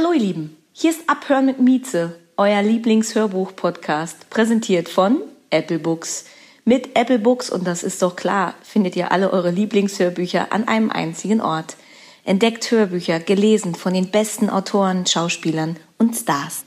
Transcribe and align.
Hallo 0.00 0.12
ihr 0.12 0.20
Lieben, 0.20 0.56
hier 0.70 0.92
ist 0.92 1.10
Abhören 1.10 1.46
mit 1.46 1.58
Mieze, 1.58 2.20
euer 2.36 2.62
Lieblingshörbuch-Podcast, 2.62 4.30
präsentiert 4.30 4.88
von 4.88 5.20
Apple 5.50 5.80
Books. 5.80 6.26
Mit 6.64 6.96
Apple 6.96 7.18
Books, 7.18 7.50
und 7.50 7.66
das 7.66 7.82
ist 7.82 8.00
doch 8.00 8.14
klar, 8.14 8.54
findet 8.62 8.94
ihr 8.94 9.10
alle 9.10 9.32
eure 9.32 9.50
Lieblingshörbücher 9.50 10.52
an 10.52 10.68
einem 10.68 10.90
einzigen 10.90 11.40
Ort. 11.40 11.76
Entdeckt 12.22 12.70
Hörbücher, 12.70 13.18
gelesen 13.18 13.74
von 13.74 13.92
den 13.92 14.12
besten 14.12 14.48
Autoren, 14.48 15.04
Schauspielern 15.04 15.80
und 15.98 16.14
Stars. 16.14 16.64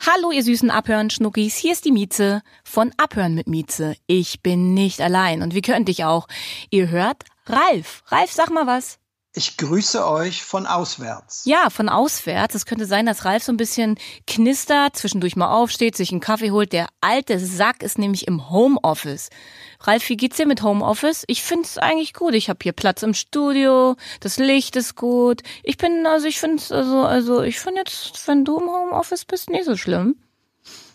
Hallo, 0.00 0.30
ihr 0.30 0.42
süßen 0.42 0.70
Abhören-Schnuckis, 0.70 1.56
hier 1.56 1.72
ist 1.72 1.84
die 1.84 1.92
Mieze 1.92 2.40
von 2.64 2.90
Abhören 2.96 3.34
mit 3.34 3.48
Mieze. 3.48 3.96
Ich 4.06 4.40
bin 4.40 4.72
nicht 4.72 5.02
allein 5.02 5.42
und 5.42 5.54
wie 5.54 5.60
könnt 5.60 5.90
ich 5.90 6.04
auch? 6.04 6.26
Ihr 6.70 6.88
hört 6.88 7.24
Ralf. 7.44 8.02
Ralf, 8.06 8.32
sag 8.32 8.48
mal 8.48 8.66
was. 8.66 8.98
Ich 9.38 9.56
grüße 9.56 10.04
euch 10.04 10.42
von 10.42 10.66
auswärts. 10.66 11.44
Ja, 11.44 11.70
von 11.70 11.88
auswärts. 11.88 12.56
Es 12.56 12.66
könnte 12.66 12.86
sein, 12.86 13.06
dass 13.06 13.24
Ralf 13.24 13.44
so 13.44 13.52
ein 13.52 13.56
bisschen 13.56 13.96
knistert, 14.26 14.96
zwischendurch 14.96 15.36
mal 15.36 15.54
aufsteht, 15.54 15.96
sich 15.96 16.10
einen 16.10 16.18
Kaffee 16.18 16.50
holt. 16.50 16.72
Der 16.72 16.88
alte 17.00 17.38
Sack 17.38 17.84
ist 17.84 18.00
nämlich 18.00 18.26
im 18.26 18.50
Homeoffice. 18.50 19.30
Ralf, 19.78 20.08
wie 20.08 20.16
geht's 20.16 20.38
dir 20.38 20.46
mit 20.48 20.64
Homeoffice? 20.64 21.22
Ich 21.28 21.44
find's 21.44 21.78
eigentlich 21.78 22.14
gut. 22.14 22.34
Ich 22.34 22.48
habe 22.48 22.58
hier 22.60 22.72
Platz 22.72 23.04
im 23.04 23.14
Studio, 23.14 23.94
das 24.18 24.38
Licht 24.38 24.74
ist 24.74 24.96
gut. 24.96 25.42
Ich 25.62 25.76
bin, 25.76 26.04
also 26.04 26.26
ich 26.26 26.40
find's, 26.40 26.72
also, 26.72 27.02
also 27.02 27.42
ich 27.42 27.60
finde 27.60 27.82
jetzt, 27.82 28.26
wenn 28.26 28.44
du 28.44 28.58
im 28.58 28.66
Homeoffice 28.66 29.24
bist, 29.24 29.50
nicht 29.50 29.66
so 29.66 29.76
schlimm. 29.76 30.16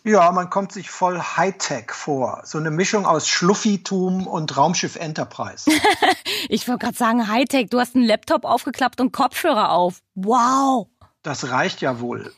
Ja, 0.05 0.31
man 0.33 0.49
kommt 0.49 0.73
sich 0.73 0.89
voll 0.89 1.19
Hightech 1.19 1.91
vor. 1.91 2.41
So 2.43 2.57
eine 2.57 2.71
Mischung 2.71 3.05
aus 3.05 3.29
Schluffitum 3.29 4.27
und 4.27 4.57
Raumschiff 4.57 4.97
Enterprise. 4.97 5.69
ich 6.49 6.67
wollte 6.67 6.85
gerade 6.85 6.97
sagen, 6.97 7.27
Hightech. 7.29 7.69
Du 7.69 7.79
hast 7.79 7.95
einen 7.95 8.03
Laptop 8.05 8.43
aufgeklappt 8.43 8.99
und 8.99 9.13
Kopfhörer 9.13 9.71
auf. 9.71 10.01
Wow. 10.15 10.87
Das 11.21 11.49
reicht 11.49 11.79
ja 11.79 12.01
wohl. 12.01 12.33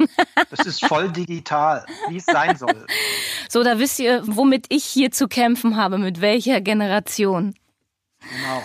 Das 0.52 0.68
ist 0.68 0.86
voll 0.86 1.12
digital, 1.12 1.88
wie 2.08 2.18
es 2.18 2.26
sein 2.26 2.58
soll. 2.58 2.86
So, 3.48 3.64
da 3.64 3.80
wisst 3.80 4.00
ihr, 4.00 4.22
womit 4.26 4.66
ich 4.70 4.84
hier 4.84 5.12
zu 5.12 5.28
kämpfen 5.28 5.78
habe, 5.78 5.98
mit 5.98 6.20
welcher 6.20 6.62
Generation. 6.62 7.56
Genau. 8.20 8.64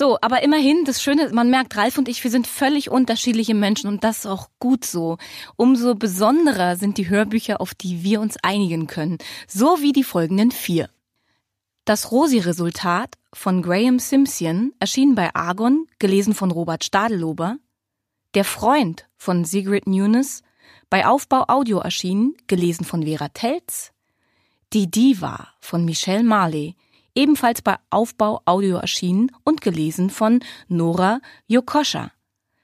So, 0.00 0.16
aber 0.22 0.42
immerhin, 0.42 0.86
das 0.86 1.02
Schöne, 1.02 1.28
man 1.30 1.50
merkt, 1.50 1.76
Ralf 1.76 1.98
und 1.98 2.08
ich, 2.08 2.24
wir 2.24 2.30
sind 2.30 2.46
völlig 2.46 2.90
unterschiedliche 2.90 3.52
Menschen 3.52 3.86
und 3.86 4.02
das 4.02 4.20
ist 4.20 4.26
auch 4.26 4.48
gut 4.58 4.86
so. 4.86 5.18
Umso 5.56 5.94
besonderer 5.94 6.76
sind 6.76 6.96
die 6.96 7.10
Hörbücher, 7.10 7.60
auf 7.60 7.74
die 7.74 8.02
wir 8.02 8.22
uns 8.22 8.38
einigen 8.42 8.86
können. 8.86 9.18
So 9.46 9.82
wie 9.82 9.92
die 9.92 10.02
folgenden 10.02 10.52
vier. 10.52 10.88
Das 11.84 12.12
Rosi-Resultat 12.12 13.18
von 13.34 13.60
Graham 13.60 13.98
Simpson 13.98 14.72
erschien 14.80 15.14
bei 15.14 15.34
Argon, 15.34 15.86
gelesen 15.98 16.32
von 16.32 16.50
Robert 16.50 16.82
Stadelober. 16.82 17.58
Der 18.32 18.44
Freund 18.44 19.06
von 19.18 19.44
Sigrid 19.44 19.86
Nunes, 19.86 20.42
bei 20.88 21.06
Aufbau 21.06 21.44
Audio 21.46 21.78
erschienen, 21.78 22.38
gelesen 22.46 22.86
von 22.86 23.02
Vera 23.02 23.28
Telz. 23.28 23.92
Die 24.72 24.90
Diva 24.90 25.48
von 25.60 25.84
Michelle 25.84 26.24
Marley, 26.24 26.74
ebenfalls 27.14 27.62
bei 27.62 27.76
Aufbau 27.90 28.42
Audio 28.44 28.76
erschienen 28.76 29.30
und 29.44 29.60
gelesen 29.60 30.10
von 30.10 30.40
Nora 30.68 31.20
Jokoscha. 31.46 32.10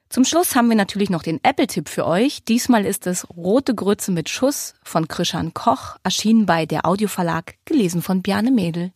Zum 0.09 0.25
Schluss 0.25 0.55
haben 0.55 0.69
wir 0.69 0.77
natürlich 0.77 1.11
noch 1.11 1.23
den 1.23 1.43
Apple-Tipp 1.43 1.89
für 1.89 2.07
euch. 2.07 2.45
Diesmal 2.45 2.87
ist 2.87 3.07
es 3.07 3.29
Rote 3.29 3.75
Grütze 3.75 4.13
mit 4.13 4.29
Schuss 4.29 4.75
von 4.85 5.09
Krishan 5.09 5.53
Koch, 5.53 5.97
erschienen 6.05 6.47
bei 6.47 6.65
der 6.65 6.87
Audioverlag, 6.87 7.57
gelesen 7.65 8.03
von 8.03 8.23
Bjarne 8.23 8.53
Mädel. 8.53 8.93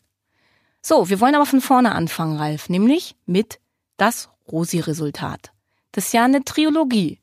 So, 0.83 1.09
wir 1.11 1.21
wollen 1.21 1.35
aber 1.35 1.47
von 1.47 1.61
vorne 1.61 1.93
anfangen, 1.93 2.39
Ralf, 2.39 2.69
nämlich 2.69 3.17
mit 3.27 3.61
das 3.97 4.31
Rosi-Resultat. 4.51 5.53
Das 5.93 6.07
ist 6.07 6.13
ja 6.13 6.25
eine 6.25 6.45
Trilogie. 6.45 7.19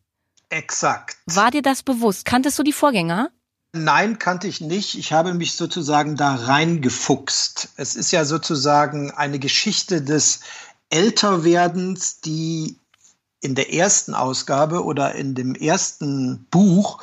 Exakt. 0.49 1.17
War 1.25 1.51
dir 1.51 1.61
das 1.61 1.83
bewusst? 1.83 2.25
Kanntest 2.25 2.59
du 2.59 2.63
die 2.63 2.73
Vorgänger? 2.73 3.31
Nein, 3.73 4.17
kannte 4.17 4.47
ich 4.47 4.61
nicht. 4.61 4.97
Ich 4.97 5.13
habe 5.13 5.33
mich 5.33 5.55
sozusagen 5.55 6.15
da 6.15 6.35
reingefuchst. 6.35 7.69
Es 7.75 7.95
ist 7.95 8.11
ja 8.11 8.25
sozusagen 8.25 9.11
eine 9.11 9.39
Geschichte 9.39 10.01
des 10.01 10.39
Älterwerdens, 10.89 12.21
die 12.21 12.77
in 13.41 13.55
der 13.55 13.73
ersten 13.73 14.13
Ausgabe 14.13 14.83
oder 14.83 15.15
in 15.15 15.35
dem 15.35 15.53
ersten 15.53 16.47
Buch 16.49 17.01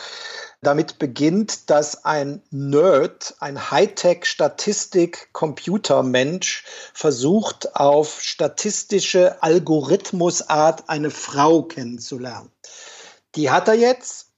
damit 0.63 0.99
beginnt, 0.99 1.69
dass 1.71 2.05
ein 2.05 2.43
Nerd, 2.51 3.37
ein 3.39 3.71
Hightech-Statistik-Computermensch 3.71 6.65
versucht, 6.93 7.77
auf 7.77 8.21
statistische 8.23 9.41
Algorithmusart 9.43 10.89
eine 10.89 11.11
Frau 11.11 11.63
kennenzulernen. 11.63 12.51
Die 13.35 13.51
hat 13.51 13.69
er 13.69 13.75
jetzt 13.75 14.31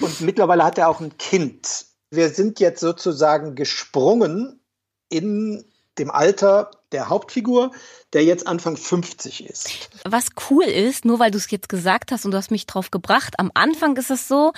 und 0.00 0.20
mittlerweile 0.20 0.64
hat 0.64 0.78
er 0.78 0.88
auch 0.88 1.00
ein 1.00 1.16
Kind. 1.18 1.86
Wir 2.10 2.30
sind 2.30 2.60
jetzt 2.60 2.80
sozusagen 2.80 3.54
gesprungen 3.54 4.60
in 5.08 5.64
dem 5.98 6.10
Alter 6.10 6.70
der 6.92 7.08
Hauptfigur, 7.08 7.72
der 8.12 8.24
jetzt 8.24 8.46
Anfang 8.46 8.76
50 8.76 9.48
ist. 9.48 9.90
Was 10.04 10.28
cool 10.48 10.64
ist, 10.64 11.04
nur 11.04 11.18
weil 11.18 11.30
du 11.30 11.38
es 11.38 11.50
jetzt 11.50 11.68
gesagt 11.68 12.12
hast 12.12 12.24
und 12.24 12.30
du 12.30 12.36
hast 12.36 12.50
mich 12.50 12.66
drauf 12.66 12.90
gebracht, 12.90 13.34
am 13.38 13.50
Anfang 13.54 13.96
ist 13.96 14.10
es 14.10 14.28
so, 14.28 14.52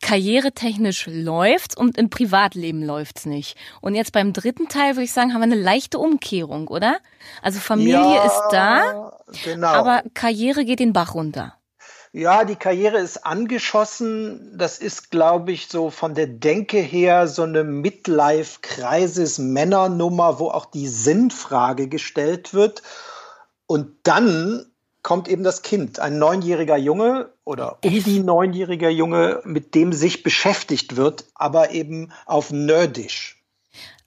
karrieretechnisch 0.00 1.06
läuft's 1.06 1.76
und 1.76 1.98
im 1.98 2.10
Privatleben 2.10 2.82
läuft's 2.82 3.26
nicht. 3.26 3.56
Und 3.80 3.94
jetzt 3.94 4.12
beim 4.12 4.32
dritten 4.32 4.68
Teil 4.68 4.96
würde 4.96 5.04
ich 5.04 5.12
sagen, 5.12 5.34
haben 5.34 5.40
wir 5.40 5.44
eine 5.44 5.60
leichte 5.60 5.98
Umkehrung, 5.98 6.68
oder? 6.68 6.98
Also 7.42 7.60
Familie 7.60 7.94
ja, 7.94 8.24
ist 8.24 8.42
da, 8.50 9.18
genau. 9.44 9.68
aber 9.68 10.02
Karriere 10.14 10.64
geht 10.64 10.80
den 10.80 10.92
Bach 10.92 11.14
runter. 11.14 11.54
Ja, 12.14 12.44
die 12.44 12.56
Karriere 12.56 12.98
ist 12.98 13.24
angeschossen. 13.24 14.58
Das 14.58 14.78
ist, 14.78 15.10
glaube 15.10 15.52
ich, 15.52 15.68
so 15.68 15.88
von 15.88 16.14
der 16.14 16.26
Denke 16.26 16.76
her 16.76 17.26
so 17.26 17.44
eine 17.44 17.64
Midlife-Kreises-Männernummer, 17.64 20.38
wo 20.38 20.50
auch 20.50 20.66
die 20.66 20.88
Sinnfrage 20.88 21.88
gestellt 21.88 22.52
wird. 22.52 22.82
Und 23.66 23.96
dann 24.02 24.66
kommt 25.02 25.26
eben 25.26 25.42
das 25.42 25.62
Kind, 25.62 26.00
ein 26.00 26.18
neunjähriger 26.18 26.76
Junge 26.76 27.32
oder 27.44 27.78
um 27.82 28.04
die 28.04 28.20
neunjähriger 28.20 28.90
Junge, 28.90 29.40
mit 29.44 29.74
dem 29.74 29.94
sich 29.94 30.22
beschäftigt 30.22 30.96
wird, 30.96 31.24
aber 31.34 31.70
eben 31.70 32.12
auf 32.26 32.52
nerdisch. 32.52 33.42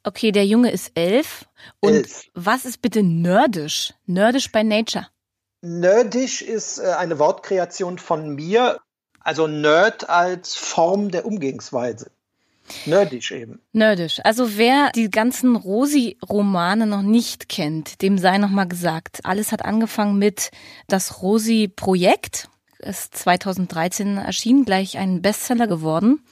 Okay, 0.04 0.32
der 0.32 0.46
Junge 0.46 0.70
ist 0.70 0.92
elf. 0.94 1.48
Und 1.80 1.94
elf. 1.94 2.26
was 2.36 2.66
ist 2.66 2.84
bitte 2.84 3.02
nerdisch? 3.02 3.96
Nerdisch 4.06 4.52
by 4.52 4.64
Nature. 4.64 5.08
Nerdisch 5.66 6.44
ist 6.44 6.78
äh, 6.78 6.92
eine 6.92 7.18
Wortkreation 7.18 7.98
von 7.98 8.36
mir, 8.36 8.80
also 9.20 9.48
Nerd 9.48 10.08
als 10.08 10.54
Form 10.54 11.10
der 11.10 11.26
Umgehensweise. 11.26 12.12
Nerdisch 12.86 13.32
eben. 13.32 13.60
Nerdisch. 13.74 14.20
Also 14.24 14.58
wer 14.58 14.92
die 14.92 15.10
ganzen 15.10 15.56
Rosi-Romane 15.56 16.86
noch 16.86 17.02
nicht 17.02 17.50
kennt, 17.50 18.04
dem 18.04 18.20
sei 18.20 18.38
noch 18.38 18.50
mal 18.50 18.68
gesagt, 18.68 19.22
alles 19.24 19.52
hat 19.52 19.66
angefangen 19.66 20.20
mit 20.20 20.52
das 20.88 21.24
Rosi-Projekt. 21.24 22.48
Ist 22.78 23.18
2013 23.18 24.18
erschienen, 24.18 24.66
gleich 24.66 25.00
ein 25.00 25.24
Bestseller 25.24 25.66
geworden. 25.66 26.24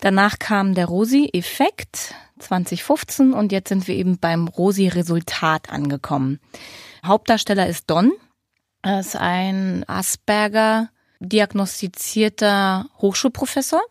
Danach 0.00 0.38
kam 0.38 0.74
der 0.74 0.86
Rosi-Effekt 0.86 2.14
2015 2.38 3.32
und 3.32 3.50
jetzt 3.50 3.70
sind 3.70 3.88
wir 3.88 3.94
eben 3.94 4.18
beim 4.18 4.46
Rosi-Resultat 4.46 5.70
angekommen. 5.70 6.38
Hauptdarsteller 7.02 7.66
ist 7.66 7.88
Don, 7.88 8.12
ist 8.88 9.16
ein 9.16 9.84
Asperger 9.88 10.88
diagnostizierter 11.20 12.86
Hochschulprofessor, 13.00 13.82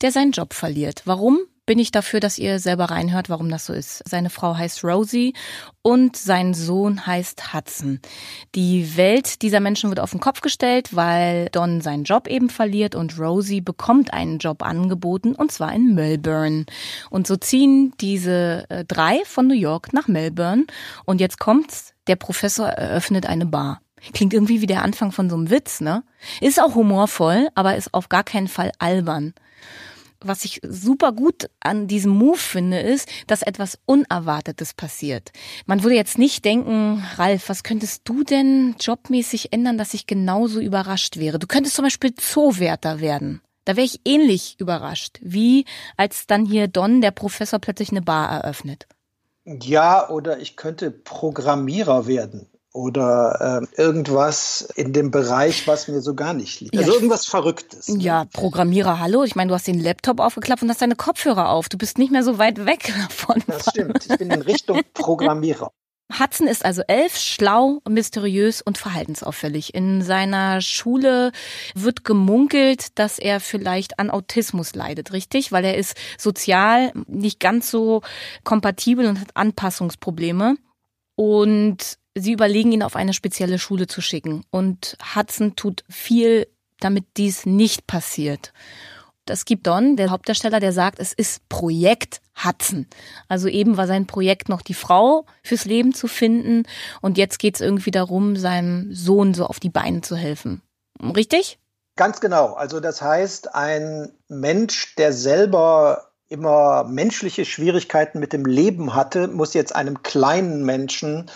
der 0.00 0.12
seinen 0.12 0.32
Job 0.32 0.54
verliert. 0.54 1.02
Warum? 1.04 1.38
Bin 1.64 1.78
ich 1.78 1.92
dafür, 1.92 2.18
dass 2.18 2.38
ihr 2.38 2.58
selber 2.58 2.86
reinhört, 2.86 3.30
warum 3.30 3.48
das 3.48 3.66
so 3.66 3.72
ist. 3.72 4.02
Seine 4.04 4.30
Frau 4.30 4.56
heißt 4.56 4.82
Rosie 4.82 5.32
und 5.80 6.16
sein 6.16 6.54
Sohn 6.54 7.06
heißt 7.06 7.54
Hudson. 7.54 8.00
Die 8.56 8.96
Welt 8.96 9.42
dieser 9.42 9.60
Menschen 9.60 9.88
wird 9.88 10.00
auf 10.00 10.10
den 10.10 10.18
Kopf 10.18 10.40
gestellt, 10.40 10.96
weil 10.96 11.48
Don 11.50 11.80
seinen 11.80 12.02
Job 12.02 12.26
eben 12.26 12.50
verliert 12.50 12.96
und 12.96 13.16
Rosie 13.16 13.60
bekommt 13.60 14.12
einen 14.12 14.38
Job 14.38 14.64
angeboten 14.64 15.36
und 15.36 15.52
zwar 15.52 15.72
in 15.72 15.94
Melbourne. 15.94 16.66
Und 17.10 17.28
so 17.28 17.36
ziehen 17.36 17.94
diese 18.00 18.66
äh, 18.68 18.84
drei 18.84 19.22
von 19.24 19.46
New 19.46 19.54
York 19.54 19.92
nach 19.92 20.08
Melbourne 20.08 20.66
und 21.04 21.20
jetzt 21.20 21.38
kommt's, 21.38 21.94
der 22.08 22.16
Professor 22.16 22.66
eröffnet 22.66 23.26
eine 23.26 23.46
Bar. 23.46 23.80
Klingt 24.12 24.34
irgendwie 24.34 24.60
wie 24.60 24.66
der 24.66 24.82
Anfang 24.82 25.12
von 25.12 25.30
so 25.30 25.36
einem 25.36 25.50
Witz, 25.50 25.80
ne? 25.80 26.02
Ist 26.40 26.60
auch 26.60 26.74
humorvoll, 26.74 27.48
aber 27.54 27.76
ist 27.76 27.94
auf 27.94 28.08
gar 28.08 28.24
keinen 28.24 28.48
Fall 28.48 28.72
albern. 28.78 29.34
Was 30.24 30.44
ich 30.44 30.60
super 30.62 31.12
gut 31.12 31.50
an 31.60 31.88
diesem 31.88 32.12
Move 32.12 32.38
finde, 32.38 32.78
ist, 32.78 33.08
dass 33.26 33.42
etwas 33.42 33.78
Unerwartetes 33.86 34.74
passiert. 34.74 35.32
Man 35.66 35.82
würde 35.82 35.96
jetzt 35.96 36.16
nicht 36.16 36.44
denken, 36.44 37.04
Ralf, 37.16 37.48
was 37.48 37.64
könntest 37.64 38.02
du 38.04 38.22
denn 38.22 38.76
jobmäßig 38.78 39.52
ändern, 39.52 39.78
dass 39.78 39.94
ich 39.94 40.06
genauso 40.06 40.60
überrascht 40.60 41.16
wäre? 41.16 41.38
Du 41.38 41.46
könntest 41.46 41.74
zum 41.74 41.84
Beispiel 41.84 42.14
Zoowärter 42.14 43.00
werden. 43.00 43.40
Da 43.64 43.76
wäre 43.76 43.86
ich 43.86 44.00
ähnlich 44.04 44.56
überrascht, 44.58 45.18
wie 45.22 45.64
als 45.96 46.26
dann 46.26 46.46
hier 46.46 46.68
Don, 46.68 47.00
der 47.00 47.12
Professor, 47.12 47.58
plötzlich 47.58 47.90
eine 47.90 48.02
Bar 48.02 48.30
eröffnet. 48.30 48.86
Ja, 49.44 50.08
oder 50.08 50.38
ich 50.38 50.56
könnte 50.56 50.90
Programmierer 50.92 52.06
werden 52.06 52.48
oder 52.72 53.62
äh, 53.76 53.80
irgendwas 53.80 54.68
in 54.76 54.92
dem 54.92 55.10
Bereich, 55.10 55.66
was 55.66 55.88
mir 55.88 56.00
so 56.00 56.14
gar 56.14 56.32
nicht 56.32 56.60
liegt. 56.60 56.76
Also 56.76 56.90
ja, 56.90 56.94
irgendwas 56.94 57.26
Verrücktes. 57.26 57.88
Ne? 57.88 58.02
Ja, 58.02 58.24
Programmierer, 58.32 58.98
hallo. 58.98 59.24
Ich 59.24 59.36
meine, 59.36 59.48
du 59.48 59.54
hast 59.54 59.66
den 59.66 59.78
Laptop 59.78 60.20
aufgeklappt 60.20 60.62
und 60.62 60.70
hast 60.70 60.80
deine 60.80 60.96
Kopfhörer 60.96 61.50
auf. 61.50 61.68
Du 61.68 61.76
bist 61.76 61.98
nicht 61.98 62.12
mehr 62.12 62.22
so 62.22 62.38
weit 62.38 62.64
weg 62.64 62.92
davon. 63.08 63.42
Das 63.46 63.66
stimmt. 63.70 64.06
Ich 64.08 64.16
bin 64.16 64.30
in 64.30 64.42
Richtung 64.42 64.80
Programmierer. 64.94 65.70
Hudson 66.18 66.46
ist 66.46 66.64
also 66.64 66.82
elf, 66.88 67.16
schlau, 67.16 67.80
mysteriös 67.88 68.60
und 68.60 68.76
verhaltensauffällig. 68.76 69.74
In 69.74 70.02
seiner 70.02 70.60
Schule 70.60 71.32
wird 71.74 72.04
gemunkelt, 72.04 72.98
dass 72.98 73.18
er 73.18 73.40
vielleicht 73.40 73.98
an 73.98 74.10
Autismus 74.10 74.74
leidet, 74.74 75.12
richtig? 75.12 75.52
Weil 75.52 75.64
er 75.64 75.76
ist 75.76 75.96
sozial 76.18 76.92
nicht 77.06 77.40
ganz 77.40 77.70
so 77.70 78.02
kompatibel 78.44 79.06
und 79.06 79.20
hat 79.20 79.36
Anpassungsprobleme. 79.36 80.56
Und 81.14 81.98
sie 82.14 82.32
überlegen, 82.32 82.72
ihn 82.72 82.82
auf 82.82 82.96
eine 82.96 83.14
spezielle 83.14 83.58
Schule 83.58 83.86
zu 83.86 84.00
schicken. 84.00 84.44
Und 84.50 84.96
Hudson 85.14 85.56
tut 85.56 85.84
viel, 85.88 86.46
damit 86.80 87.04
dies 87.16 87.46
nicht 87.46 87.86
passiert. 87.86 88.52
Es 89.26 89.44
gibt 89.44 89.66
Don, 89.66 89.96
der 89.96 90.10
Hauptdarsteller, 90.10 90.58
der 90.58 90.72
sagt, 90.72 90.98
es 90.98 91.12
ist 91.12 91.48
Projekt 91.48 92.20
Hudson. 92.44 92.86
Also 93.28 93.48
eben 93.48 93.76
war 93.76 93.86
sein 93.86 94.06
Projekt 94.06 94.48
noch 94.48 94.62
die 94.62 94.74
Frau 94.74 95.26
fürs 95.44 95.64
Leben 95.64 95.94
zu 95.94 96.08
finden 96.08 96.64
und 97.00 97.18
jetzt 97.18 97.38
geht 97.38 97.54
es 97.54 97.60
irgendwie 97.60 97.92
darum, 97.92 98.36
seinem 98.36 98.92
Sohn 98.92 99.32
so 99.32 99.46
auf 99.46 99.60
die 99.60 99.70
Beine 99.70 100.00
zu 100.00 100.16
helfen. 100.16 100.60
Richtig? 101.00 101.58
Ganz 101.96 102.20
genau. 102.20 102.54
Also 102.54 102.80
das 102.80 103.00
heißt, 103.00 103.54
ein 103.54 104.12
Mensch, 104.28 104.96
der 104.96 105.12
selber 105.12 106.12
immer 106.28 106.84
menschliche 106.84 107.44
Schwierigkeiten 107.44 108.18
mit 108.18 108.32
dem 108.32 108.46
Leben 108.46 108.94
hatte, 108.94 109.28
muss 109.28 109.54
jetzt 109.54 109.76
einem 109.76 110.02
kleinen 110.02 110.64
Menschen 110.64 111.30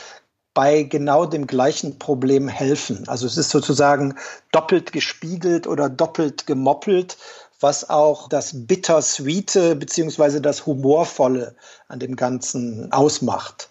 bei 0.56 0.84
genau 0.84 1.26
dem 1.26 1.46
gleichen 1.46 1.98
Problem 1.98 2.48
helfen. 2.48 3.06
Also 3.08 3.26
es 3.26 3.36
ist 3.36 3.50
sozusagen 3.50 4.14
doppelt 4.52 4.90
gespiegelt 4.90 5.66
oder 5.66 5.90
doppelt 5.90 6.46
gemoppelt, 6.46 7.18
was 7.60 7.90
auch 7.90 8.26
das 8.30 8.66
Bittersweete 8.66 9.76
beziehungsweise 9.76 10.40
das 10.40 10.64
Humorvolle 10.64 11.54
an 11.88 11.98
dem 11.98 12.16
Ganzen 12.16 12.90
ausmacht. 12.90 13.68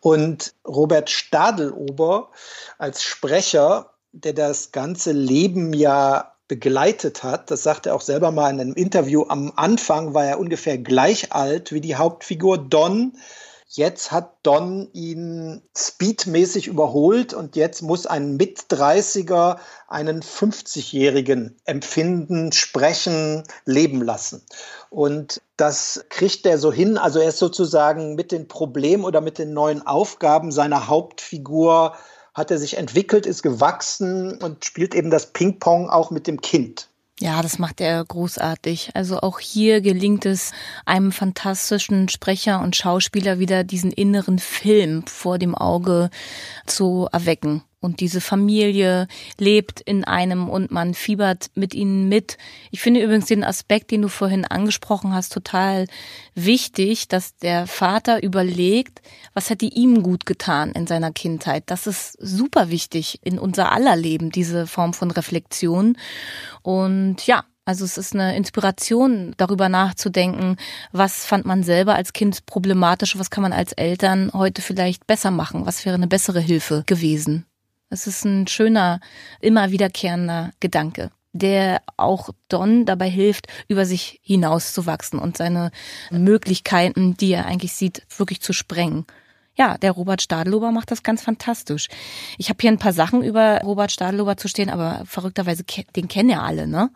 Und 0.00 0.54
Robert 0.64 1.10
Stadelober 1.10 2.30
als 2.78 3.02
Sprecher, 3.02 3.90
der 4.12 4.34
das 4.34 4.70
ganze 4.70 5.10
Leben 5.10 5.72
ja 5.72 6.32
begleitet 6.46 7.24
hat, 7.24 7.50
das 7.50 7.64
sagt 7.64 7.86
er 7.86 7.96
auch 7.96 8.00
selber 8.00 8.30
mal 8.30 8.50
in 8.50 8.60
einem 8.60 8.74
Interview, 8.74 9.24
am 9.28 9.52
Anfang 9.56 10.14
war 10.14 10.26
er 10.26 10.38
ungefähr 10.38 10.78
gleich 10.78 11.32
alt 11.32 11.72
wie 11.72 11.80
die 11.80 11.96
Hauptfigur 11.96 12.58
Don, 12.58 13.16
Jetzt 13.76 14.12
hat 14.12 14.36
Don 14.44 14.88
ihn 14.92 15.60
speedmäßig 15.76 16.68
überholt 16.68 17.34
und 17.34 17.56
jetzt 17.56 17.82
muss 17.82 18.06
ein 18.06 18.36
Mit-30er 18.36 19.58
einen 19.88 20.22
50-Jährigen 20.22 21.56
empfinden, 21.64 22.52
sprechen, 22.52 23.42
leben 23.64 24.00
lassen. 24.00 24.46
Und 24.90 25.42
das 25.56 26.04
kriegt 26.08 26.46
er 26.46 26.58
so 26.58 26.72
hin. 26.72 26.98
Also 26.98 27.18
er 27.18 27.30
ist 27.30 27.40
sozusagen 27.40 28.14
mit 28.14 28.30
den 28.30 28.46
Problemen 28.46 29.04
oder 29.04 29.20
mit 29.20 29.38
den 29.38 29.52
neuen 29.52 29.84
Aufgaben 29.84 30.52
seiner 30.52 30.86
Hauptfigur 30.86 31.96
hat 32.32 32.52
er 32.52 32.58
sich 32.58 32.76
entwickelt, 32.76 33.26
ist 33.26 33.42
gewachsen 33.42 34.40
und 34.40 34.64
spielt 34.64 34.94
eben 34.94 35.10
das 35.10 35.32
Ping-Pong 35.32 35.90
auch 35.90 36.12
mit 36.12 36.28
dem 36.28 36.40
Kind. 36.40 36.90
Ja, 37.24 37.40
das 37.40 37.58
macht 37.58 37.80
er 37.80 38.04
großartig. 38.04 38.90
Also 38.92 39.18
auch 39.20 39.40
hier 39.40 39.80
gelingt 39.80 40.26
es 40.26 40.52
einem 40.84 41.10
fantastischen 41.10 42.10
Sprecher 42.10 42.60
und 42.60 42.76
Schauspieler 42.76 43.38
wieder 43.38 43.64
diesen 43.64 43.92
inneren 43.92 44.38
Film 44.38 45.06
vor 45.06 45.38
dem 45.38 45.54
Auge 45.54 46.10
zu 46.66 47.08
erwecken 47.12 47.62
und 47.84 48.00
diese 48.00 48.20
Familie 48.20 49.06
lebt 49.38 49.80
in 49.80 50.04
einem 50.04 50.48
und 50.48 50.70
man 50.70 50.94
fiebert 50.94 51.50
mit 51.54 51.74
ihnen 51.74 52.08
mit. 52.08 52.38
Ich 52.70 52.80
finde 52.80 53.02
übrigens 53.02 53.26
den 53.26 53.44
Aspekt, 53.44 53.90
den 53.90 54.02
du 54.02 54.08
vorhin 54.08 54.44
angesprochen 54.44 55.14
hast, 55.14 55.32
total 55.32 55.86
wichtig, 56.34 57.08
dass 57.08 57.36
der 57.36 57.66
Vater 57.66 58.22
überlegt, 58.22 59.02
was 59.34 59.50
hätte 59.50 59.66
ihm 59.66 60.02
gut 60.02 60.24
getan 60.24 60.72
in 60.72 60.86
seiner 60.86 61.12
Kindheit. 61.12 61.64
Das 61.66 61.86
ist 61.86 62.16
super 62.20 62.70
wichtig 62.70 63.20
in 63.22 63.38
unser 63.38 63.70
aller 63.70 63.96
Leben, 63.96 64.30
diese 64.30 64.66
Form 64.66 64.94
von 64.94 65.10
Reflexion. 65.10 65.98
Und 66.62 67.26
ja, 67.26 67.44
also 67.66 67.84
es 67.84 67.96
ist 67.96 68.14
eine 68.14 68.36
Inspiration, 68.36 69.34
darüber 69.38 69.68
nachzudenken, 69.68 70.56
was 70.92 71.24
fand 71.24 71.46
man 71.46 71.62
selber 71.62 71.94
als 71.94 72.12
Kind 72.12 72.44
problematisch, 72.46 73.18
was 73.18 73.30
kann 73.30 73.42
man 73.42 73.52
als 73.52 73.72
Eltern 73.72 74.30
heute 74.34 74.60
vielleicht 74.60 75.06
besser 75.06 75.30
machen, 75.30 75.64
was 75.64 75.84
wäre 75.86 75.94
eine 75.94 76.06
bessere 76.06 76.40
Hilfe 76.40 76.82
gewesen. 76.86 77.46
Es 77.94 78.08
ist 78.08 78.24
ein 78.24 78.48
schöner, 78.48 78.98
immer 79.40 79.70
wiederkehrender 79.70 80.50
Gedanke, 80.58 81.12
der 81.32 81.80
auch 81.96 82.30
Don 82.48 82.86
dabei 82.86 83.08
hilft, 83.08 83.46
über 83.68 83.86
sich 83.86 84.20
hinauszuwachsen 84.24 85.20
und 85.20 85.36
seine 85.36 85.70
Möglichkeiten, 86.10 87.16
die 87.16 87.32
er 87.32 87.46
eigentlich 87.46 87.72
sieht, 87.72 88.02
wirklich 88.16 88.42
zu 88.42 88.52
sprengen. 88.52 89.06
Ja, 89.56 89.78
der 89.78 89.92
Robert 89.92 90.22
Stadelober 90.22 90.72
macht 90.72 90.90
das 90.90 91.04
ganz 91.04 91.22
fantastisch. 91.22 91.86
Ich 92.36 92.48
habe 92.48 92.58
hier 92.60 92.72
ein 92.72 92.80
paar 92.80 92.92
Sachen 92.92 93.22
über 93.22 93.60
Robert 93.60 93.92
Stadelober 93.92 94.36
zu 94.36 94.48
stehen, 94.48 94.70
aber 94.70 95.04
verrückterweise, 95.06 95.62
den 95.94 96.08
kennen 96.08 96.30
ja 96.30 96.42
alle, 96.42 96.66
ne? 96.66 96.90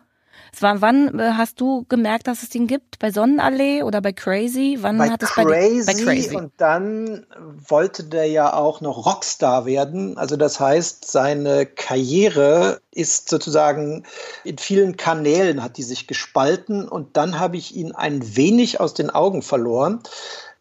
Es 0.53 0.61
war, 0.61 0.81
wann 0.81 1.19
äh, 1.19 1.31
hast 1.35 1.59
du 1.61 1.85
gemerkt, 1.89 2.27
dass 2.27 2.43
es 2.43 2.49
den 2.49 2.67
gibt? 2.67 2.99
Bei 2.99 3.11
Sonnenallee 3.11 3.83
oder 3.83 4.01
bei 4.01 4.13
Crazy? 4.13 4.77
Wann 4.81 4.97
bei 4.97 5.09
hat 5.09 5.23
es 5.23 5.33
bei, 5.35 5.45
bei 5.45 5.93
Crazy? 5.93 6.35
Und 6.35 6.51
dann 6.57 7.25
wollte 7.67 8.03
der 8.03 8.25
ja 8.27 8.53
auch 8.53 8.81
noch 8.81 9.05
Rockstar 9.05 9.65
werden. 9.65 10.17
Also 10.17 10.35
das 10.35 10.59
heißt, 10.59 11.09
seine 11.09 11.65
Karriere 11.65 12.81
ist 12.91 13.29
sozusagen 13.29 14.03
in 14.43 14.57
vielen 14.57 14.97
Kanälen 14.97 15.63
hat 15.63 15.77
die 15.77 15.83
sich 15.83 16.07
gespalten 16.07 16.87
und 16.87 17.17
dann 17.17 17.39
habe 17.39 17.57
ich 17.57 17.75
ihn 17.75 17.93
ein 17.93 18.35
wenig 18.35 18.79
aus 18.79 18.93
den 18.93 19.09
Augen 19.09 19.41
verloren. 19.41 20.01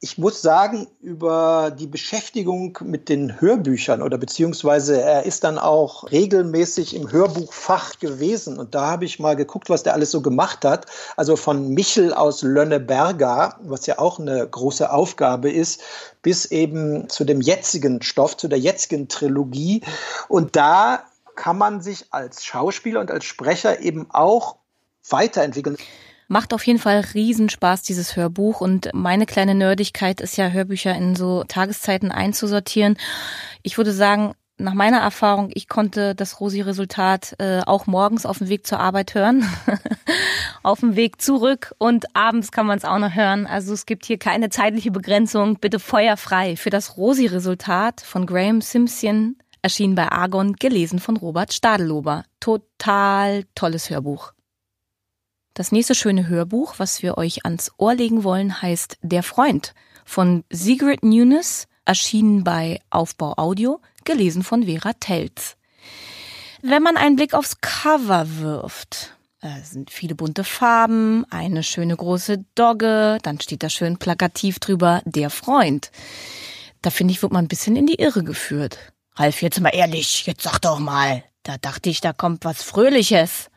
Ich 0.01 0.17
muss 0.17 0.43
sagen, 0.43 0.87
über 1.01 1.75
die 1.77 1.89
Beschäftigung 1.89 2.79
mit 2.85 3.09
den 3.09 3.41
Hörbüchern 3.41 4.01
oder 4.01 4.17
beziehungsweise 4.17 5.03
er 5.03 5.25
ist 5.25 5.43
dann 5.43 5.59
auch 5.59 6.13
regelmäßig 6.13 6.95
im 6.95 7.11
Hörbuchfach 7.11 7.99
gewesen 7.99 8.61
und 8.61 8.77
da 8.77 8.87
habe 8.87 9.07
ich 9.07 9.19
mal 9.19 9.35
geguckt, 9.35 9.69
was 9.71 9.83
der 9.83 9.95
alles 9.95 10.13
so 10.13 10.23
gemacht 10.23 10.65
hat. 10.65 10.87
Also 11.17 11.35
von 11.35 11.71
Michel 11.71 12.15
aus 12.15 12.43
Lönneberger, 12.43 13.59
was 13.65 13.87
ja 13.87 13.99
auch 13.99 14.21
eine 14.21 14.47
große 14.49 14.89
Aufgabe 14.89 15.51
ist, 15.51 15.81
bis 16.23 16.45
eben 16.45 17.09
zu 17.09 17.25
dem 17.25 17.41
jetzigen 17.41 18.01
Stoff, 18.01 18.37
zu 18.37 18.47
der 18.47 18.61
jetzigen 18.61 19.09
Trilogie. 19.09 19.83
Und 20.29 20.55
da 20.55 21.03
kann 21.35 21.59
man 21.59 21.81
sich 21.81 22.07
als 22.11 22.45
Schauspieler 22.45 23.01
und 23.01 23.11
als 23.11 23.25
Sprecher 23.25 23.81
eben 23.81 24.07
auch 24.13 24.59
weiterentwickeln. 25.09 25.77
Macht 26.29 26.53
auf 26.53 26.67
jeden 26.67 26.79
Fall 26.79 27.01
Riesenspaß, 27.15 27.83
dieses 27.83 28.15
Hörbuch. 28.15 28.61
Und 28.61 28.91
meine 28.93 29.25
kleine 29.25 29.55
Nerdigkeit 29.55 30.21
ist 30.21 30.37
ja, 30.37 30.51
Hörbücher 30.51 30.95
in 30.95 31.17
so 31.17 31.43
Tageszeiten 31.45 32.13
einzusortieren. 32.13 32.99
Ich 33.63 33.79
würde 33.79 33.93
sagen, 33.93 34.35
nach 34.59 34.75
meiner 34.75 34.99
Erfahrung, 34.99 35.51
ich 35.55 35.69
konnte 35.69 36.15
das 36.15 36.41
Rosi-Resultat 36.41 37.37
äh, 37.39 37.61
auch 37.65 37.87
morgens 37.87 38.27
auf 38.27 38.39
dem 38.39 38.49
Weg 38.49 38.67
zur 38.67 38.81
Arbeit 38.81 39.15
hören, 39.15 39.49
auf 40.63 40.81
dem 40.81 40.97
Weg 40.97 41.23
zurück 41.23 41.75
und 41.79 42.15
abends 42.15 42.51
kann 42.51 42.67
man 42.67 42.77
es 42.77 42.85
auch 42.85 42.99
noch 42.99 43.15
hören. 43.15 43.47
Also 43.47 43.73
es 43.73 43.87
gibt 43.87 44.05
hier 44.05 44.19
keine 44.19 44.51
zeitliche 44.51 44.91
Begrenzung. 44.91 45.59
Bitte 45.61 45.79
feuerfrei 45.79 46.57
für 46.57 46.71
das 46.71 46.97
Rosi-Resultat 46.97 48.01
von 48.01 48.27
Graham 48.27 48.61
Simpson, 48.61 49.37
erschienen 49.63 49.95
bei 49.95 50.11
Argon, 50.11 50.55
gelesen 50.55 50.99
von 50.99 51.17
Robert 51.17 51.53
Stadelober. 51.53 52.25
Total 52.41 53.45
tolles 53.55 53.91
Hörbuch. 53.91 54.33
Das 55.59 55.73
nächste 55.73 55.97
schöne 55.97 56.29
Hörbuch, 56.29 56.75
was 56.77 57.03
wir 57.03 57.19
euch 57.19 57.45
ans 57.45 57.73
Ohr 57.79 57.93
legen 57.93 58.23
wollen, 58.23 58.63
heißt 58.63 58.97
Der 59.03 59.25
Freund 59.25 59.75
von 60.05 60.45
Sigrid 60.51 61.03
Nunes, 61.03 61.67
erschienen 61.85 62.45
bei 62.45 62.81
Aufbau 62.91 63.35
Audio, 63.37 63.81
gelesen 64.05 64.45
von 64.45 64.67
Vera 64.67 64.93
Telz. 64.93 65.57
Wenn 66.63 66.85
man 66.85 66.97
einen 66.97 67.17
Blick 67.17 67.35
aufs 67.35 67.61
Cover 67.61 68.39
wirft, 68.39 69.17
es 69.41 69.71
sind 69.71 69.91
viele 69.91 70.15
bunte 70.15 70.45
Farben, 70.45 71.27
eine 71.29 71.65
schöne 71.65 71.97
große 71.97 72.45
Dogge, 72.55 73.19
dann 73.25 73.41
steht 73.41 73.65
da 73.65 73.69
schön 73.69 73.99
plakativ 73.99 74.61
drüber 74.61 75.03
Der 75.07 75.29
Freund. 75.29 75.91
Da 76.83 76.91
finde 76.91 77.11
ich, 77.11 77.21
wird 77.21 77.33
man 77.33 77.47
ein 77.47 77.49
bisschen 77.49 77.75
in 77.75 77.89
die 77.89 77.99
Irre 77.99 78.23
geführt. 78.23 78.79
Ralf, 79.17 79.43
jetzt 79.43 79.59
mal 79.59 79.71
ehrlich, 79.71 80.25
jetzt 80.25 80.45
sag 80.45 80.61
doch 80.61 80.79
mal. 80.79 81.25
Da 81.43 81.59
dachte 81.59 81.91
ich, 81.91 82.01
da 82.01 82.13
kommt 82.13 82.45
was 82.45 82.63
Fröhliches. 82.63 83.51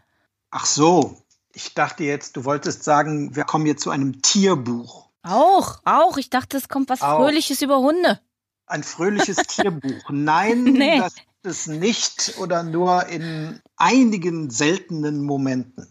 Ach 0.49 0.65
so, 0.65 1.20
ich 1.53 1.73
dachte 1.73 2.03
jetzt, 2.03 2.37
du 2.37 2.45
wolltest 2.45 2.83
sagen, 2.83 3.35
wir 3.35 3.43
kommen 3.43 3.65
jetzt 3.65 3.83
zu 3.83 3.89
einem 3.89 4.21
Tierbuch. 4.21 5.09
Auch, 5.23 5.79
auch. 5.85 6.17
Ich 6.17 6.29
dachte, 6.29 6.57
es 6.57 6.67
kommt 6.67 6.89
was 6.89 7.01
auch. 7.01 7.17
Fröhliches 7.17 7.61
über 7.61 7.79
Hunde. 7.79 8.19
Ein 8.65 8.83
fröhliches 8.83 9.37
Tierbuch. 9.47 10.09
Nein, 10.09 10.63
nee. 10.63 10.99
das 10.99 11.13
ist 11.13 11.21
es 11.43 11.67
nicht 11.67 12.35
oder 12.39 12.63
nur 12.63 13.07
in 13.07 13.59
einigen 13.75 14.49
seltenen 14.49 15.23
Momenten. 15.23 15.87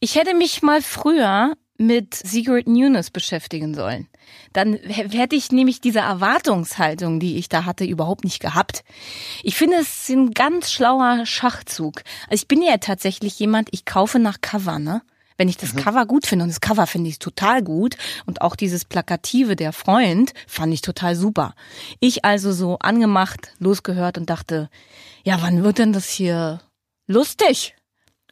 Ich 0.00 0.14
hätte 0.14 0.34
mich 0.34 0.62
mal 0.62 0.82
früher 0.82 1.54
mit 1.76 2.14
Sigrid 2.14 2.68
Nunes 2.68 3.10
beschäftigen 3.10 3.74
sollen. 3.74 4.08
Dann 4.52 4.74
hätte 4.74 5.34
ich 5.34 5.50
nämlich 5.50 5.80
diese 5.80 5.98
Erwartungshaltung, 5.98 7.18
die 7.18 7.36
ich 7.36 7.48
da 7.48 7.64
hatte, 7.64 7.84
überhaupt 7.84 8.24
nicht 8.24 8.40
gehabt. 8.40 8.84
Ich 9.42 9.56
finde 9.56 9.78
es 9.78 10.08
ist 10.08 10.10
ein 10.10 10.30
ganz 10.30 10.70
schlauer 10.70 11.26
Schachzug. 11.26 12.02
Also 12.28 12.42
ich 12.42 12.48
bin 12.48 12.62
ja 12.62 12.76
tatsächlich 12.78 13.38
jemand, 13.38 13.68
ich 13.72 13.84
kaufe 13.84 14.18
nach 14.18 14.40
Cover, 14.40 14.78
ne? 14.78 15.02
Wenn 15.36 15.48
ich 15.48 15.56
das 15.56 15.74
mhm. 15.74 15.78
Cover 15.78 16.06
gut 16.06 16.26
finde, 16.26 16.44
und 16.44 16.50
das 16.50 16.60
Cover 16.60 16.86
finde 16.86 17.10
ich 17.10 17.18
total 17.18 17.62
gut, 17.62 17.96
und 18.24 18.40
auch 18.40 18.54
dieses 18.54 18.84
Plakative 18.84 19.56
der 19.56 19.72
Freund 19.72 20.32
fand 20.46 20.72
ich 20.72 20.80
total 20.80 21.16
super. 21.16 21.54
Ich 21.98 22.24
also 22.24 22.52
so 22.52 22.78
angemacht, 22.78 23.50
losgehört 23.58 24.16
und 24.16 24.30
dachte, 24.30 24.70
ja, 25.24 25.42
wann 25.42 25.64
wird 25.64 25.78
denn 25.78 25.92
das 25.92 26.08
hier 26.08 26.60
lustig? 27.08 27.74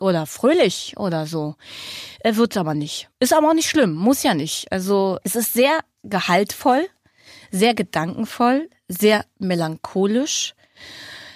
Oder 0.02 0.26
fröhlich 0.26 0.94
oder 0.96 1.26
so. 1.26 1.54
Er 2.18 2.36
wird's 2.36 2.56
aber 2.56 2.74
nicht. 2.74 3.08
Ist 3.20 3.32
aber 3.32 3.50
auch 3.50 3.54
nicht 3.54 3.70
schlimm, 3.70 3.94
muss 3.94 4.24
ja 4.24 4.34
nicht. 4.34 4.70
Also 4.72 5.18
es 5.22 5.36
ist 5.36 5.52
sehr 5.52 5.78
gehaltvoll, 6.02 6.88
sehr 7.52 7.72
gedankenvoll, 7.72 8.68
sehr 8.88 9.24
melancholisch. 9.38 10.54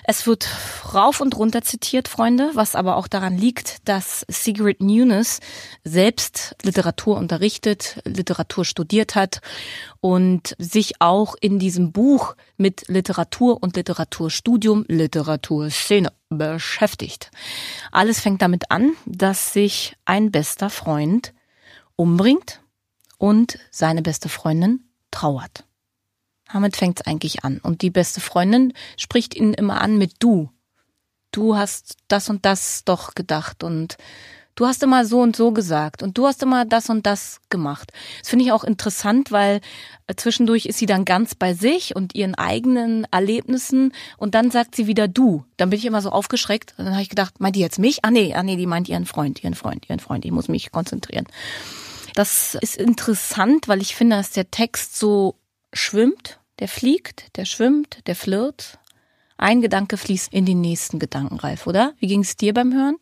Es 0.08 0.24
wird 0.28 0.48
rauf 0.94 1.20
und 1.20 1.36
runter 1.36 1.62
zitiert, 1.62 2.06
Freunde, 2.06 2.52
was 2.54 2.76
aber 2.76 2.94
auch 2.96 3.08
daran 3.08 3.36
liegt, 3.36 3.88
dass 3.88 4.24
Sigrid 4.28 4.80
Nunes 4.80 5.40
selbst 5.82 6.54
Literatur 6.62 7.16
unterrichtet, 7.16 8.00
Literatur 8.04 8.64
studiert 8.64 9.16
hat 9.16 9.40
und 10.00 10.54
sich 10.60 11.00
auch 11.00 11.34
in 11.40 11.58
diesem 11.58 11.90
Buch 11.90 12.36
mit 12.56 12.86
Literatur 12.86 13.60
und 13.60 13.74
Literaturstudium, 13.74 14.84
Literaturszene 14.86 16.12
beschäftigt. 16.28 17.32
Alles 17.90 18.20
fängt 18.20 18.42
damit 18.42 18.70
an, 18.70 18.92
dass 19.06 19.52
sich 19.52 19.96
ein 20.04 20.30
bester 20.30 20.70
Freund 20.70 21.34
umbringt 21.96 22.60
und 23.18 23.58
seine 23.72 24.02
beste 24.02 24.28
Freundin 24.28 24.84
trauert. 25.10 25.65
Damit 26.52 26.76
fängt 26.76 27.00
es 27.00 27.06
eigentlich 27.06 27.44
an. 27.44 27.58
Und 27.58 27.82
die 27.82 27.90
beste 27.90 28.20
Freundin 28.20 28.72
spricht 28.96 29.34
ihn 29.34 29.54
immer 29.54 29.80
an 29.80 29.98
mit 29.98 30.14
du. 30.20 30.50
Du 31.32 31.56
hast 31.56 31.96
das 32.08 32.30
und 32.30 32.44
das 32.44 32.84
doch 32.84 33.14
gedacht 33.14 33.62
und 33.64 33.96
du 34.56 34.66
hast 34.66 34.82
immer 34.82 35.04
so 35.04 35.20
und 35.20 35.36
so 35.36 35.52
gesagt 35.52 36.02
und 36.02 36.18
du 36.18 36.26
hast 36.26 36.42
immer 36.42 36.64
das 36.64 36.88
und 36.88 37.06
das 37.06 37.40
gemacht. 37.50 37.92
Das 38.20 38.30
finde 38.30 38.44
ich 38.44 38.52
auch 38.52 38.64
interessant, 38.64 39.30
weil 39.30 39.60
äh, 40.06 40.14
zwischendurch 40.16 40.66
ist 40.66 40.78
sie 40.78 40.86
dann 40.86 41.04
ganz 41.04 41.34
bei 41.34 41.54
sich 41.54 41.94
und 41.94 42.14
ihren 42.14 42.34
eigenen 42.34 43.06
Erlebnissen 43.10 43.92
und 44.16 44.34
dann 44.34 44.50
sagt 44.50 44.74
sie 44.74 44.86
wieder 44.86 45.08
du. 45.08 45.44
Dann 45.58 45.70
bin 45.70 45.78
ich 45.78 45.84
immer 45.84 46.00
so 46.00 46.10
aufgeschreckt 46.10 46.74
und 46.78 46.86
dann 46.86 46.94
habe 46.94 47.02
ich 47.02 47.10
gedacht, 47.10 47.38
meint 47.38 47.56
die 47.56 47.60
jetzt 47.60 47.78
mich? 47.78 48.04
Ah 48.04 48.10
nee, 48.10 48.34
ah 48.34 48.42
nee, 48.42 48.56
die 48.56 48.66
meint 48.66 48.88
ihren 48.88 49.06
Freund, 49.06 49.44
ihren 49.44 49.54
Freund, 49.54 49.88
ihren 49.88 50.00
Freund. 50.00 50.24
Ich 50.24 50.32
muss 50.32 50.48
mich 50.48 50.72
konzentrieren. 50.72 51.26
Das 52.14 52.54
ist 52.54 52.76
interessant, 52.76 53.68
weil 53.68 53.82
ich 53.82 53.94
finde, 53.94 54.16
dass 54.16 54.30
der 54.30 54.50
Text 54.50 54.98
so 54.98 55.36
schwimmt, 55.76 56.40
der 56.58 56.68
fliegt, 56.68 57.36
der 57.36 57.44
schwimmt, 57.44 58.06
der 58.06 58.16
flirt. 58.16 58.78
Ein 59.38 59.60
Gedanke 59.60 59.96
fließt 59.96 60.32
in 60.32 60.46
den 60.46 60.60
nächsten 60.60 60.98
Gedanken, 60.98 61.38
Ralf, 61.38 61.66
oder? 61.66 61.92
Wie 61.98 62.06
ging 62.06 62.20
es 62.20 62.36
dir 62.36 62.54
beim 62.54 62.72
Hören? 62.72 62.96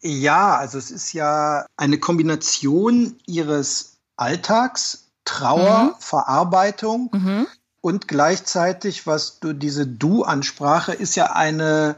Ja, 0.00 0.56
also 0.56 0.78
es 0.78 0.90
ist 0.90 1.12
ja 1.12 1.66
eine 1.76 1.98
Kombination 1.98 3.16
ihres 3.26 3.98
Alltags, 4.16 5.08
Trauer, 5.24 5.84
mhm. 5.84 5.94
Verarbeitung 5.98 7.10
mhm. 7.12 7.46
und 7.80 8.08
gleichzeitig, 8.08 9.06
was 9.06 9.40
du 9.40 9.52
diese 9.52 9.86
Du-Ansprache 9.86 10.94
ist 10.94 11.16
ja 11.16 11.32
eine 11.32 11.96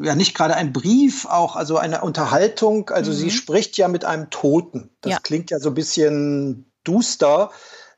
ja 0.00 0.14
nicht 0.14 0.36
gerade 0.36 0.54
ein 0.54 0.72
Brief, 0.72 1.26
auch 1.26 1.56
also 1.56 1.78
eine 1.78 2.02
Unterhaltung. 2.02 2.90
Also 2.90 3.10
mhm. 3.10 3.16
sie 3.16 3.30
spricht 3.30 3.76
ja 3.78 3.88
mit 3.88 4.04
einem 4.04 4.30
Toten. 4.30 4.90
Das 5.00 5.12
ja. 5.12 5.18
klingt 5.20 5.50
ja 5.50 5.58
so 5.58 5.70
ein 5.70 5.74
bisschen 5.74 6.70
duster. 6.84 7.50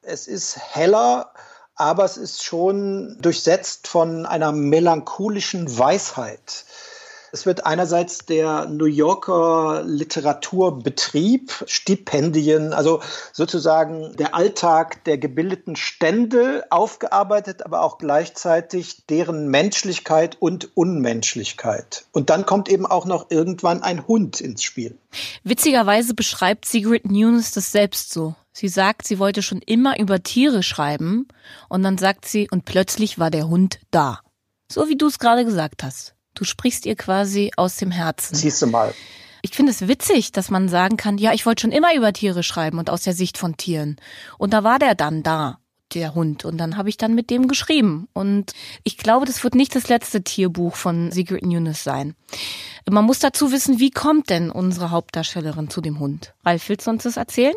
Es 0.02 0.26
ist 0.26 0.56
heller, 0.56 1.32
aber 1.74 2.04
es 2.04 2.16
ist 2.16 2.42
schon 2.42 3.16
durchsetzt 3.20 3.88
von 3.88 4.26
einer 4.26 4.52
melancholischen 4.52 5.78
Weisheit. 5.78 6.64
Es 7.32 7.46
wird 7.46 7.64
einerseits 7.64 8.26
der 8.26 8.66
New 8.66 8.86
Yorker 8.86 9.82
Literaturbetrieb, 9.84 11.64
Stipendien, 11.66 12.72
also 12.72 13.00
sozusagen 13.32 14.16
der 14.16 14.34
Alltag 14.34 15.04
der 15.04 15.16
gebildeten 15.16 15.76
Stände 15.76 16.64
aufgearbeitet, 16.70 17.64
aber 17.64 17.82
auch 17.82 17.98
gleichzeitig 17.98 19.06
deren 19.06 19.48
Menschlichkeit 19.48 20.38
und 20.40 20.76
Unmenschlichkeit. 20.76 22.04
Und 22.10 22.30
dann 22.30 22.46
kommt 22.46 22.68
eben 22.68 22.86
auch 22.86 23.04
noch 23.04 23.30
irgendwann 23.30 23.82
ein 23.82 24.08
Hund 24.08 24.40
ins 24.40 24.64
Spiel. 24.64 24.98
Witzigerweise 25.44 26.14
beschreibt 26.14 26.66
Sigrid 26.66 27.08
Nunes 27.08 27.52
das 27.52 27.70
selbst 27.70 28.12
so. 28.12 28.34
Sie 28.52 28.68
sagt, 28.68 29.06
sie 29.06 29.18
wollte 29.18 29.42
schon 29.42 29.62
immer 29.62 29.98
über 29.98 30.22
Tiere 30.22 30.62
schreiben 30.62 31.28
und 31.68 31.82
dann 31.82 31.98
sagt 31.98 32.26
sie, 32.26 32.48
und 32.50 32.64
plötzlich 32.64 33.18
war 33.18 33.30
der 33.30 33.48
Hund 33.48 33.80
da. 33.90 34.20
So 34.70 34.88
wie 34.88 34.96
du 34.96 35.06
es 35.06 35.18
gerade 35.18 35.44
gesagt 35.44 35.82
hast. 35.82 36.14
Du 36.34 36.44
sprichst 36.44 36.86
ihr 36.86 36.96
quasi 36.96 37.50
aus 37.56 37.76
dem 37.76 37.90
Herzen. 37.90 38.34
Siehst 38.34 38.62
du 38.62 38.66
mal. 38.66 38.94
Ich 39.42 39.52
finde 39.52 39.72
es 39.72 39.88
witzig, 39.88 40.32
dass 40.32 40.50
man 40.50 40.68
sagen 40.68 40.96
kann, 40.96 41.18
ja, 41.18 41.32
ich 41.32 41.46
wollte 41.46 41.62
schon 41.62 41.72
immer 41.72 41.94
über 41.94 42.12
Tiere 42.12 42.42
schreiben 42.42 42.78
und 42.78 42.90
aus 42.90 43.02
der 43.02 43.14
Sicht 43.14 43.38
von 43.38 43.56
Tieren. 43.56 43.96
Und 44.38 44.52
da 44.52 44.64
war 44.64 44.78
der 44.78 44.94
dann 44.94 45.22
da, 45.22 45.58
der 45.94 46.14
Hund. 46.14 46.44
Und 46.44 46.58
dann 46.58 46.76
habe 46.76 46.88
ich 46.88 46.98
dann 46.98 47.14
mit 47.14 47.30
dem 47.30 47.48
geschrieben. 47.48 48.08
Und 48.12 48.52
ich 48.84 48.98
glaube, 48.98 49.26
das 49.26 49.42
wird 49.42 49.54
nicht 49.54 49.74
das 49.74 49.88
letzte 49.88 50.22
Tierbuch 50.22 50.76
von 50.76 51.10
Sigrid 51.10 51.44
Nunes 51.44 51.82
sein. 51.82 52.14
Man 52.88 53.04
muss 53.04 53.18
dazu 53.18 53.50
wissen, 53.52 53.78
wie 53.78 53.90
kommt 53.90 54.30
denn 54.30 54.50
unsere 54.50 54.90
Hauptdarstellerin 54.90 55.70
zu 55.70 55.80
dem 55.80 55.98
Hund? 55.98 56.34
Ralf, 56.44 56.68
willst 56.68 56.86
du 56.86 56.90
uns 56.90 57.04
das 57.04 57.16
erzählen? 57.16 57.54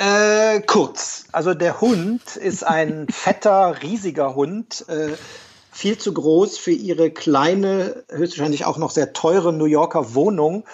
Äh, 0.00 0.62
kurz. 0.62 1.26
Also 1.30 1.52
der 1.52 1.82
Hund 1.82 2.36
ist 2.36 2.64
ein 2.66 3.06
fetter, 3.10 3.82
riesiger 3.82 4.34
Hund, 4.34 4.86
äh, 4.88 5.14
viel 5.70 5.98
zu 5.98 6.14
groß 6.14 6.56
für 6.56 6.70
ihre 6.70 7.10
kleine, 7.10 8.02
höchstwahrscheinlich 8.08 8.64
auch 8.64 8.78
noch 8.78 8.92
sehr 8.92 9.12
teure 9.12 9.52
New 9.52 9.66
Yorker 9.66 10.14
Wohnung. 10.14 10.64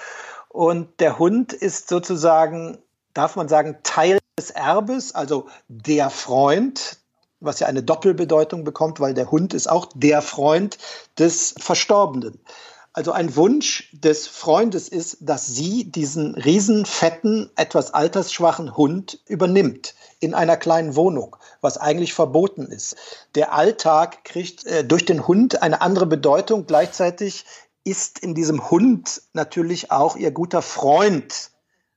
Und 0.49 1.01
der 1.01 1.19
Hund 1.19 1.53
ist 1.53 1.89
sozusagen, 1.89 2.79
darf 3.15 3.35
man 3.35 3.49
sagen, 3.49 3.79
Teil 3.83 4.21
des 4.39 4.53
Erbes, 4.53 5.13
also 5.13 5.49
der 5.67 6.11
Freund, 6.11 6.99
was 7.41 7.59
ja 7.59 7.67
eine 7.67 7.83
Doppelbedeutung 7.83 8.63
bekommt, 8.63 9.01
weil 9.01 9.13
der 9.13 9.33
Hund 9.33 9.55
ist 9.55 9.69
auch 9.69 9.89
der 9.97 10.23
Freund 10.23 10.79
des 11.19 11.53
Verstorbenen. 11.59 12.39
Also 12.97 13.13
ein 13.13 13.37
Wunsch 13.37 13.91
des 13.93 14.27
Freundes 14.27 14.89
ist, 14.89 15.19
dass 15.21 15.47
sie 15.47 15.85
diesen 15.85 16.35
riesenfetten, 16.35 17.51
etwas 17.55 17.93
altersschwachen 17.93 18.75
Hund 18.75 19.21
übernimmt 19.27 19.95
in 20.19 20.33
einer 20.33 20.57
kleinen 20.57 20.97
Wohnung, 20.97 21.37
was 21.61 21.77
eigentlich 21.77 22.15
verboten 22.15 22.65
ist. 22.65 22.97
Der 23.35 23.53
Alltag 23.53 24.25
kriegt 24.25 24.65
äh, 24.65 24.83
durch 24.83 25.05
den 25.05 25.29
Hund 25.29 25.61
eine 25.61 25.83
andere 25.83 26.07
Bedeutung. 26.07 26.65
Gleichzeitig 26.67 27.45
ist 27.85 28.21
in 28.21 28.35
diesem 28.35 28.71
Hund 28.71 29.21
natürlich 29.35 29.91
auch 29.91 30.17
ihr 30.17 30.31
guter 30.31 30.63
Freund, 30.63 31.51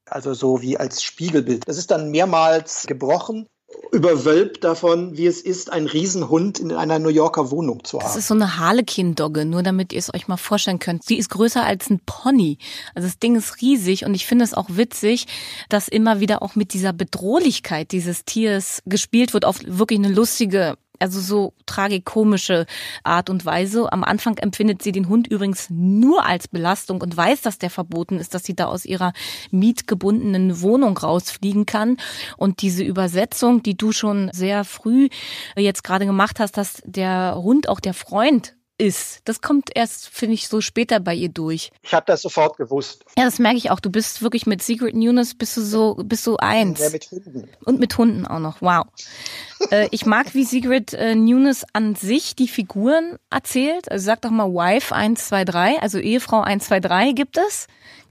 also 0.05 0.33
so 0.33 0.61
wie 0.61 0.77
als 0.77 1.01
Spiegelbild. 1.01 1.65
Das 1.65 1.77
ist 1.77 1.91
dann 1.91 2.11
mehrmals 2.11 2.87
gebrochen 2.87 3.47
überwölbt 3.91 4.63
davon, 4.63 5.17
wie 5.17 5.25
es 5.25 5.41
ist, 5.41 5.71
einen 5.71 5.87
Riesenhund 5.87 6.59
in 6.59 6.71
einer 6.71 6.99
New 6.99 7.09
Yorker 7.09 7.51
Wohnung 7.51 7.83
zu 7.83 7.99
haben. 7.99 8.05
Das 8.05 8.15
ist 8.15 8.27
so 8.27 8.35
eine 8.35 8.57
Harlequin-Dogge, 8.57 9.45
nur 9.45 9.63
damit 9.63 9.93
ihr 9.93 9.99
es 9.99 10.13
euch 10.13 10.27
mal 10.27 10.37
vorstellen 10.37 10.79
könnt. 10.79 11.03
Sie 11.03 11.17
ist 11.17 11.29
größer 11.29 11.63
als 11.63 11.89
ein 11.89 11.99
Pony. 12.05 12.57
Also 12.93 13.07
das 13.07 13.19
Ding 13.19 13.35
ist 13.35 13.61
riesig 13.61 14.05
und 14.05 14.13
ich 14.13 14.25
finde 14.25 14.45
es 14.45 14.53
auch 14.53 14.67
witzig, 14.69 15.27
dass 15.69 15.87
immer 15.87 16.19
wieder 16.19 16.41
auch 16.41 16.55
mit 16.55 16.73
dieser 16.73 16.93
Bedrohlichkeit 16.93 17.91
dieses 17.91 18.25
Tiers 18.25 18.81
gespielt 18.85 19.33
wird, 19.33 19.45
auf 19.45 19.59
wirklich 19.65 19.99
eine 19.99 20.09
lustige 20.09 20.77
also 20.99 21.19
so 21.19 21.53
tragikomische 21.65 22.65
Art 23.03 23.29
und 23.29 23.45
Weise. 23.45 23.91
Am 23.91 24.03
Anfang 24.03 24.37
empfindet 24.37 24.81
sie 24.81 24.91
den 24.91 25.09
Hund 25.09 25.27
übrigens 25.27 25.69
nur 25.69 26.25
als 26.25 26.47
Belastung 26.47 27.01
und 27.01 27.15
weiß, 27.15 27.41
dass 27.41 27.57
der 27.57 27.69
verboten 27.69 28.19
ist, 28.19 28.33
dass 28.33 28.43
sie 28.43 28.55
da 28.55 28.65
aus 28.65 28.85
ihrer 28.85 29.13
mietgebundenen 29.51 30.61
Wohnung 30.61 30.97
rausfliegen 30.97 31.65
kann. 31.65 31.97
Und 32.37 32.61
diese 32.61 32.83
Übersetzung, 32.83 33.63
die 33.63 33.77
du 33.77 33.91
schon 33.91 34.29
sehr 34.33 34.63
früh 34.63 35.09
jetzt 35.57 35.83
gerade 35.83 36.05
gemacht 36.05 36.39
hast, 36.39 36.57
dass 36.57 36.81
der 36.85 37.35
Hund 37.37 37.69
auch 37.69 37.79
der 37.79 37.93
Freund 37.93 38.55
ist. 38.79 39.21
Das 39.25 39.41
kommt 39.41 39.69
erst, 39.75 40.09
finde 40.09 40.35
ich, 40.35 40.47
so 40.47 40.61
später 40.61 40.99
bei 40.99 41.13
ihr 41.13 41.29
durch. 41.29 41.71
Ich 41.83 41.93
habe 41.93 42.05
das 42.07 42.21
sofort 42.21 42.57
gewusst. 42.57 43.03
Ja, 43.17 43.25
das 43.25 43.39
merke 43.39 43.57
ich 43.57 43.69
auch. 43.71 43.79
Du 43.79 43.89
bist 43.89 44.21
wirklich 44.21 44.45
mit 44.45 44.63
Secret 44.63 44.95
Newness 44.95 45.35
bist 45.35 45.57
du 45.57 45.61
so, 45.61 45.95
bist 45.95 46.25
du 46.25 46.37
eins. 46.37 46.79
Ja, 46.79 46.89
mit 46.89 47.11
Hunden. 47.11 47.49
Und 47.65 47.79
mit 47.79 47.97
Hunden 47.97 48.25
auch 48.25 48.39
noch. 48.39 48.61
Wow. 48.61 48.85
äh, 49.71 49.87
ich 49.91 50.05
mag, 50.05 50.33
wie 50.33 50.45
Secret 50.45 50.93
äh, 50.93 51.15
Newness 51.15 51.65
an 51.73 51.95
sich 51.95 52.35
die 52.35 52.47
Figuren 52.47 53.17
erzählt. 53.29 53.91
Also 53.91 54.05
sag 54.05 54.21
doch 54.21 54.31
mal 54.31 54.47
Wife 54.47 54.95
123, 54.95 55.81
also 55.81 55.99
Ehefrau 55.99 56.41
123 56.41 57.15
gibt 57.15 57.37
es. 57.37 57.67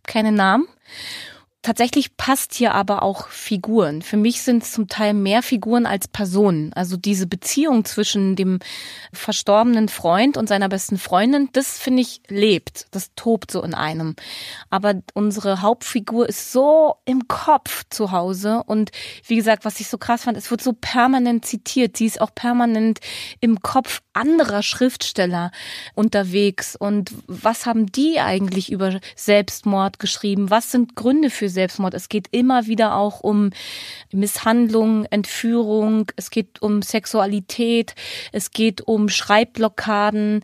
Keine 0.06 0.32
Namen. 0.32 0.68
Tatsächlich 1.62 2.17
passt 2.17 2.55
hier 2.55 2.73
aber 2.73 3.03
auch 3.03 3.29
Figuren. 3.29 4.00
Für 4.00 4.17
mich 4.17 4.43
sind 4.43 4.62
es 4.62 4.71
zum 4.71 4.87
Teil 4.87 5.12
mehr 5.12 5.43
Figuren 5.43 5.87
als 5.87 6.07
Personen. 6.07 6.73
Also 6.73 6.97
diese 6.97 7.27
Beziehung 7.27 7.85
zwischen 7.85 8.37
dem 8.37 8.61
verstorbenen 9.12 9.88
Freund 9.88 10.37
und 10.37 10.49
seiner 10.49 10.69
besten 10.69 10.99
Freundin, 10.99 11.49
das 11.53 11.79
finde 11.79 12.03
ich 12.03 12.23
lebt. 12.29 12.87
Das 12.93 13.11
tobt 13.17 13.50
so 13.50 13.61
in 13.65 13.75
einem. 13.75 14.15
Aber 14.71 15.03
unsere 15.15 15.61
Hauptfigur 15.61 16.29
ist 16.29 16.53
so 16.53 16.95
im 17.05 17.27
Kopf 17.27 17.85
zu 17.91 18.12
Hause. 18.12 18.62
Und 18.65 18.93
wie 19.27 19.37
gesagt, 19.37 19.65
was 19.65 19.81
ich 19.81 19.88
so 19.88 19.99
krass 19.99 20.23
fand, 20.25 20.38
es 20.38 20.53
wird 20.53 20.62
so 20.62 20.73
permanent 20.73 21.45
zitiert. 21.45 21.97
Sie 21.97 22.07
ist 22.07 22.21
auch 22.21 22.33
permanent 22.33 23.00
im 23.41 23.61
Kopf 23.61 24.00
anderer 24.18 24.62
Schriftsteller 24.62 25.50
unterwegs. 25.94 26.76
Und 26.76 27.12
was 27.26 27.66
haben 27.66 27.87
die 27.87 28.20
eigentlich 28.20 28.70
über 28.70 29.00
Selbstmord 29.16 29.98
geschrieben? 29.98 30.50
Was 30.50 30.70
sind 30.70 30.96
Gründe 30.96 31.30
für 31.30 31.48
Selbstmord? 31.48 31.94
Es 31.94 32.08
geht 32.08 32.28
immer 32.32 32.66
wieder 32.66 32.96
auch 32.96 33.20
um 33.20 33.50
Misshandlung, 34.12 35.04
Entführung, 35.06 36.10
es 36.16 36.30
geht 36.30 36.60
um 36.60 36.82
Sexualität, 36.82 37.94
es 38.32 38.50
geht 38.50 38.82
um 38.82 39.08
Schreibblockaden. 39.08 40.42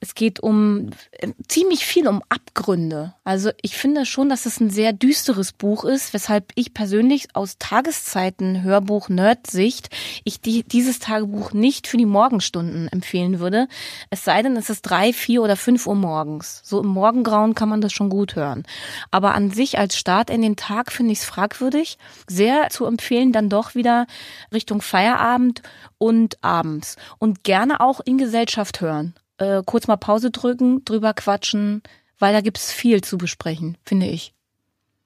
Es 0.00 0.14
geht 0.14 0.40
um 0.40 0.90
äh, 1.12 1.32
ziemlich 1.48 1.86
viel 1.86 2.08
um 2.08 2.22
Abgründe. 2.28 3.14
Also 3.24 3.50
ich 3.62 3.76
finde 3.76 4.06
schon, 4.06 4.28
dass 4.28 4.46
es 4.46 4.60
ein 4.60 4.70
sehr 4.70 4.92
düsteres 4.92 5.52
Buch 5.52 5.84
ist, 5.84 6.12
weshalb 6.12 6.52
ich 6.54 6.74
persönlich 6.74 7.28
aus 7.34 7.58
Tageszeiten 7.58 8.62
Hörbuch 8.62 9.08
Nerd-Sicht 9.08 9.90
ich 10.24 10.40
die, 10.40 10.62
dieses 10.62 10.98
Tagebuch 10.98 11.52
nicht 11.52 11.86
für 11.86 11.96
die 11.96 12.06
Morgenstunden 12.06 12.88
empfehlen 12.88 13.40
würde. 13.40 13.68
Es 14.10 14.24
sei 14.24 14.42
denn, 14.42 14.56
es 14.56 14.70
ist 14.70 14.82
drei, 14.82 15.12
vier 15.12 15.42
oder 15.42 15.56
fünf 15.56 15.86
Uhr 15.86 15.94
morgens. 15.94 16.60
So 16.64 16.80
im 16.80 16.88
Morgengrauen 16.88 17.54
kann 17.54 17.68
man 17.68 17.80
das 17.80 17.92
schon 17.92 18.10
gut 18.10 18.36
hören. 18.36 18.64
Aber 19.10 19.34
an 19.34 19.50
sich 19.50 19.78
als 19.78 19.96
Start 19.96 20.30
in 20.30 20.42
den 20.42 20.56
Tag 20.56 20.92
finde 20.92 21.12
ich 21.12 21.20
es 21.20 21.24
fragwürdig. 21.24 21.98
Sehr 22.26 22.70
zu 22.70 22.84
empfehlen 22.86 23.32
dann 23.32 23.48
doch 23.48 23.74
wieder 23.74 24.06
Richtung 24.52 24.82
Feierabend 24.82 25.62
und 25.98 26.42
abends. 26.42 26.96
Und 27.18 27.44
gerne 27.44 27.80
auch 27.80 28.00
in 28.00 28.18
Gesellschaft 28.18 28.80
hören 28.80 29.14
äh, 29.38 29.62
kurz 29.64 29.86
mal 29.86 29.96
Pause 29.96 30.30
drücken, 30.30 30.84
drüber 30.84 31.14
quatschen, 31.14 31.82
weil 32.18 32.32
da 32.32 32.40
gibt's 32.40 32.72
viel 32.72 33.02
zu 33.02 33.18
besprechen, 33.18 33.76
finde 33.84 34.06
ich. 34.06 34.34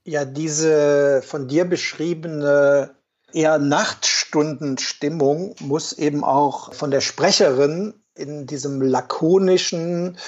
Ja, 0.04 0.24
diese 0.24 1.22
von 1.22 1.48
dir 1.48 1.64
beschriebene 1.64 2.94
eher 3.32 3.58
Nachtstundenstimmung 3.58 5.54
muss 5.60 5.92
eben 5.92 6.24
auch 6.24 6.72
von 6.74 6.90
der 6.90 7.00
Sprecherin 7.00 7.94
in 8.14 8.46
diesem 8.46 8.80
lakonischen, 8.82 10.18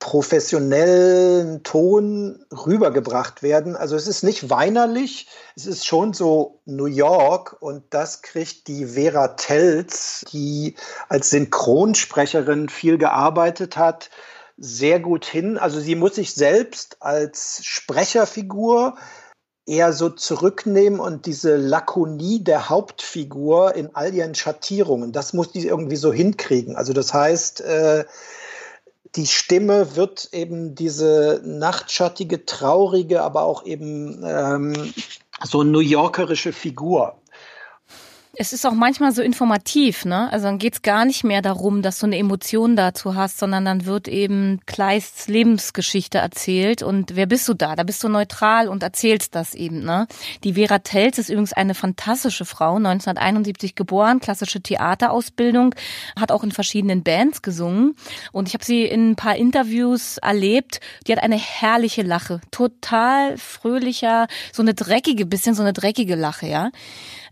professionellen 0.00 1.62
Ton 1.62 2.44
rübergebracht 2.50 3.42
werden. 3.42 3.76
Also 3.76 3.96
es 3.96 4.08
ist 4.08 4.24
nicht 4.24 4.48
weinerlich, 4.50 5.28
es 5.54 5.66
ist 5.66 5.86
schon 5.86 6.14
so 6.14 6.60
New 6.64 6.86
York 6.86 7.58
und 7.60 7.84
das 7.90 8.22
kriegt 8.22 8.66
die 8.66 8.86
Vera 8.86 9.28
Telz, 9.28 10.24
die 10.32 10.74
als 11.08 11.30
Synchronsprecherin 11.30 12.70
viel 12.70 12.96
gearbeitet 12.96 13.76
hat, 13.76 14.10
sehr 14.56 15.00
gut 15.00 15.26
hin. 15.26 15.58
Also 15.58 15.80
sie 15.80 15.94
muss 15.94 16.14
sich 16.14 16.34
selbst 16.34 16.96
als 17.00 17.60
Sprecherfigur 17.62 18.96
eher 19.66 19.92
so 19.92 20.08
zurücknehmen 20.08 20.98
und 20.98 21.26
diese 21.26 21.56
Lakonie 21.56 22.42
der 22.42 22.70
Hauptfigur 22.70 23.74
in 23.74 23.94
all 23.94 24.14
ihren 24.14 24.34
Schattierungen, 24.34 25.12
das 25.12 25.34
muss 25.34 25.52
die 25.52 25.66
irgendwie 25.66 25.96
so 25.96 26.10
hinkriegen. 26.10 26.74
Also 26.74 26.94
das 26.94 27.12
heißt, 27.12 27.60
äh, 27.60 28.04
die 29.16 29.26
Stimme 29.26 29.96
wird 29.96 30.28
eben 30.32 30.74
diese 30.74 31.40
nachtschattige, 31.44 32.46
traurige, 32.46 33.22
aber 33.22 33.42
auch 33.42 33.64
eben 33.64 34.22
ähm, 34.24 34.92
so 35.42 35.62
New 35.62 35.80
Yorkerische 35.80 36.52
Figur 36.52 37.19
es 38.40 38.54
ist 38.54 38.64
auch 38.64 38.72
manchmal 38.72 39.12
so 39.12 39.20
informativ, 39.20 40.06
ne? 40.06 40.32
Also 40.32 40.46
dann 40.46 40.56
geht's 40.56 40.80
gar 40.80 41.04
nicht 41.04 41.24
mehr 41.24 41.42
darum, 41.42 41.82
dass 41.82 41.98
du 41.98 42.06
eine 42.06 42.16
Emotion 42.16 42.74
dazu 42.74 43.14
hast, 43.14 43.38
sondern 43.38 43.66
dann 43.66 43.84
wird 43.84 44.08
eben 44.08 44.60
Kleists 44.64 45.28
Lebensgeschichte 45.28 46.16
erzählt 46.16 46.82
und 46.82 47.16
wer 47.16 47.26
bist 47.26 47.46
du 47.50 47.52
da? 47.52 47.76
Da 47.76 47.82
bist 47.82 48.02
du 48.02 48.08
neutral 48.08 48.68
und 48.68 48.82
erzählst 48.82 49.34
das 49.34 49.54
eben, 49.54 49.80
ne? 49.80 50.06
Die 50.42 50.54
Vera 50.54 50.78
Telz 50.78 51.18
ist 51.18 51.28
übrigens 51.28 51.52
eine 51.52 51.74
fantastische 51.74 52.46
Frau, 52.46 52.76
1971 52.76 53.74
geboren, 53.74 54.20
klassische 54.20 54.62
Theaterausbildung, 54.62 55.74
hat 56.18 56.32
auch 56.32 56.42
in 56.42 56.50
verschiedenen 56.50 57.02
Bands 57.02 57.42
gesungen 57.42 57.94
und 58.32 58.48
ich 58.48 58.54
habe 58.54 58.64
sie 58.64 58.84
in 58.84 59.10
ein 59.10 59.16
paar 59.16 59.36
Interviews 59.36 60.16
erlebt. 60.16 60.80
Die 61.06 61.12
hat 61.12 61.22
eine 61.22 61.36
herrliche 61.36 62.00
Lache, 62.00 62.40
total 62.50 63.36
fröhlicher, 63.36 64.28
so 64.50 64.62
eine 64.62 64.72
dreckige, 64.72 65.26
bisschen 65.26 65.54
so 65.54 65.60
eine 65.60 65.74
dreckige 65.74 66.14
Lache, 66.14 66.46
ja? 66.46 66.70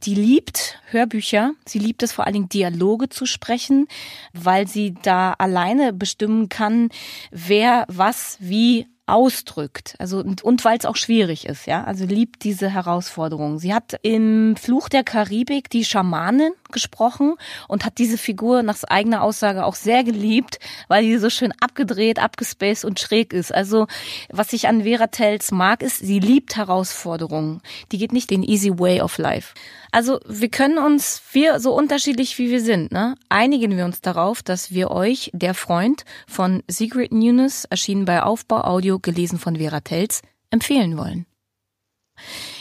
Sie 0.01 0.15
liebt 0.15 0.81
Hörbücher. 0.91 1.53
Sie 1.67 1.79
liebt 1.79 2.03
es 2.03 2.13
vor 2.13 2.25
allen 2.25 2.35
Dingen 2.35 2.49
Dialoge 2.49 3.09
zu 3.09 3.27
sprechen, 3.27 3.89
weil 4.33 4.67
sie 4.69 4.95
da 5.03 5.33
alleine 5.33 5.93
bestimmen 5.93 6.49
kann, 6.49 6.91
wer 7.31 7.85
was 7.89 8.37
wie 8.41 8.87
ausdrückt. 9.09 9.95
Also 9.99 10.19
und, 10.19 10.43
und 10.43 10.65
weil 10.65 10.79
es 10.79 10.85
auch 10.85 10.97
schwierig 10.97 11.47
ist, 11.47 11.67
ja. 11.67 11.83
Also 11.85 12.05
liebt 12.05 12.45
diese 12.45 12.69
Herausforderung. 12.69 13.59
Sie 13.59 13.73
hat 13.73 13.99
im 14.03 14.55
Fluch 14.57 14.89
der 14.89 15.03
Karibik 15.03 15.71
die 15.71 15.85
Schamanin 15.85 16.53
gesprochen 16.73 17.35
und 17.69 17.85
hat 17.85 17.99
diese 17.99 18.19
Figur 18.19 18.63
nach 18.63 18.83
eigener 18.85 19.23
Aussage 19.23 19.65
auch 19.65 19.75
sehr 19.75 20.05
geliebt, 20.05 20.59
weil 20.89 21.05
sie 21.05 21.19
so 21.19 21.31
schön 21.31 21.53
abgedreht, 21.61 22.19
abgespaced 22.19 22.85
und 22.85 23.01
schräg 23.01 23.33
ist. 23.33 23.53
Also 23.53 23.87
was 24.31 24.53
ich 24.53 24.69
an 24.69 24.83
Vera 24.83 25.09
Tells 25.09 25.51
mag, 25.51 25.83
ist, 25.83 25.99
sie 25.99 26.21
liebt 26.21 26.57
Herausforderungen. 26.57 27.61
Die 27.93 27.99
geht 27.99 28.13
nicht 28.13 28.31
den 28.31 28.43
easy 28.43 28.79
way 28.79 29.01
of 29.01 29.19
life. 29.19 29.55
Also 29.91 30.21
wir 30.27 30.49
können 30.49 30.79
uns, 30.79 31.23
wir 31.33 31.61
so 31.61 31.75
unterschiedlich 31.75 32.39
wie 32.39 32.51
wir 32.51 32.61
sind, 32.61 32.93
ne, 32.93 33.15
einigen 33.29 33.77
wir 33.77 33.85
uns 33.85 34.01
darauf, 34.01 34.43
dass 34.43 34.71
wir 34.73 34.91
euch 34.91 35.31
Der 35.33 35.55
Freund 35.55 36.05
von 36.27 36.63
Secret 36.69 37.13
Newness, 37.13 37.65
erschienen 37.65 38.05
bei 38.05 38.23
Aufbau 38.23 38.63
Audio, 38.65 38.99
gelesen 38.99 39.39
von 39.39 39.57
Vera 39.57 39.81
Tells, 39.81 40.23
empfehlen 40.51 40.97
wollen. 40.99 41.27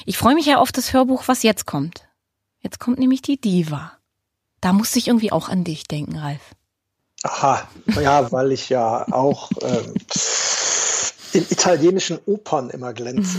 Ich 0.05 0.17
freue 0.17 0.35
mich 0.35 0.45
ja 0.45 0.57
auf 0.57 0.71
das 0.71 0.93
Hörbuch, 0.93 1.27
was 1.27 1.43
jetzt 1.43 1.65
kommt. 1.65 2.07
Jetzt 2.59 2.79
kommt 2.79 2.99
nämlich 2.99 3.21
die 3.21 3.39
Diva. 3.39 3.96
Da 4.67 4.73
musste 4.73 4.99
ich 4.99 5.07
irgendwie 5.07 5.31
auch 5.31 5.47
an 5.47 5.63
dich 5.63 5.85
denken, 5.85 6.17
Ralf. 6.17 6.41
Aha, 7.23 7.69
ja, 8.01 8.29
weil 8.33 8.51
ich 8.51 8.67
ja 8.67 9.07
auch 9.13 9.49
ähm, 9.61 9.93
in 11.31 11.43
italienischen 11.49 12.19
Opern 12.25 12.69
immer 12.71 12.91
glänze. 12.91 13.37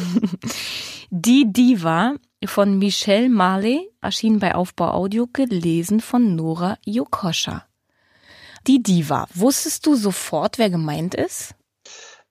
Die 1.11 1.53
Diva 1.53 2.15
von 2.47 2.79
Michelle 2.79 3.29
Marley 3.29 3.91
erschien 4.01 4.39
bei 4.39 4.55
Aufbau 4.55 4.93
Audio, 4.93 5.29
gelesen 5.31 6.01
von 6.01 6.35
Nora 6.35 6.79
Jokoscha. 6.87 7.67
Die 8.67 8.83
Diva, 8.83 9.29
wusstest 9.35 9.85
du 9.85 9.97
sofort, 9.97 10.57
wer 10.57 10.71
gemeint 10.71 11.15
ist? 11.15 11.55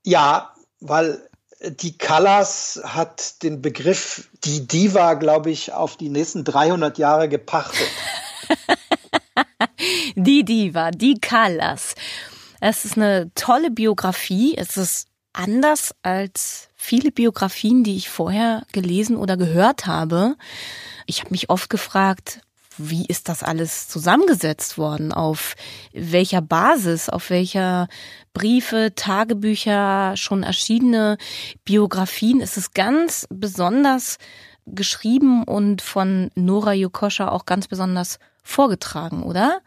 Ja, 0.01 0.55
weil 0.79 1.21
die 1.61 1.99
Callas 1.99 2.81
hat 2.83 3.43
den 3.43 3.61
Begriff 3.61 4.27
die 4.43 4.65
Diva, 4.65 5.13
glaube 5.13 5.51
ich, 5.51 5.71
auf 5.71 5.97
die 5.97 6.09
nächsten 6.09 6.43
300 6.43 6.97
Jahre 6.97 7.29
gepachtet. 7.29 7.87
die 10.15 10.43
Diva, 10.43 10.91
die 10.91 11.15
Callas. 11.15 11.95
Es 12.59 12.85
ist 12.85 12.97
eine 12.97 13.31
tolle 13.35 13.71
Biografie. 13.71 14.55
Es 14.57 14.77
ist 14.77 15.07
anders 15.33 15.93
als 16.01 16.69
viele 16.75 17.11
Biografien, 17.11 17.83
die 17.83 17.95
ich 17.95 18.09
vorher 18.09 18.63
gelesen 18.71 19.15
oder 19.15 19.37
gehört 19.37 19.85
habe. 19.85 20.35
Ich 21.05 21.21
habe 21.21 21.31
mich 21.31 21.49
oft 21.49 21.69
gefragt, 21.69 22.41
wie 22.77 23.05
ist 23.05 23.27
das 23.27 23.43
alles 23.43 23.87
zusammengesetzt 23.87 24.77
worden? 24.77 25.11
Auf 25.11 25.55
welcher 25.93 26.41
Basis? 26.41 27.09
Auf 27.09 27.29
welcher 27.29 27.87
Briefe, 28.33 28.93
Tagebücher, 28.95 30.15
schon 30.15 30.43
erschienene 30.43 31.17
Biografien? 31.65 32.39
Es 32.41 32.57
ist 32.57 32.75
ganz 32.75 33.27
besonders 33.31 34.17
geschrieben 34.65 35.43
und 35.43 35.81
von 35.81 36.29
Nora 36.35 36.73
Jokoscha 36.73 37.29
auch 37.29 37.45
ganz 37.45 37.67
besonders 37.67 38.19
vorgetragen, 38.43 39.23
oder? 39.23 39.61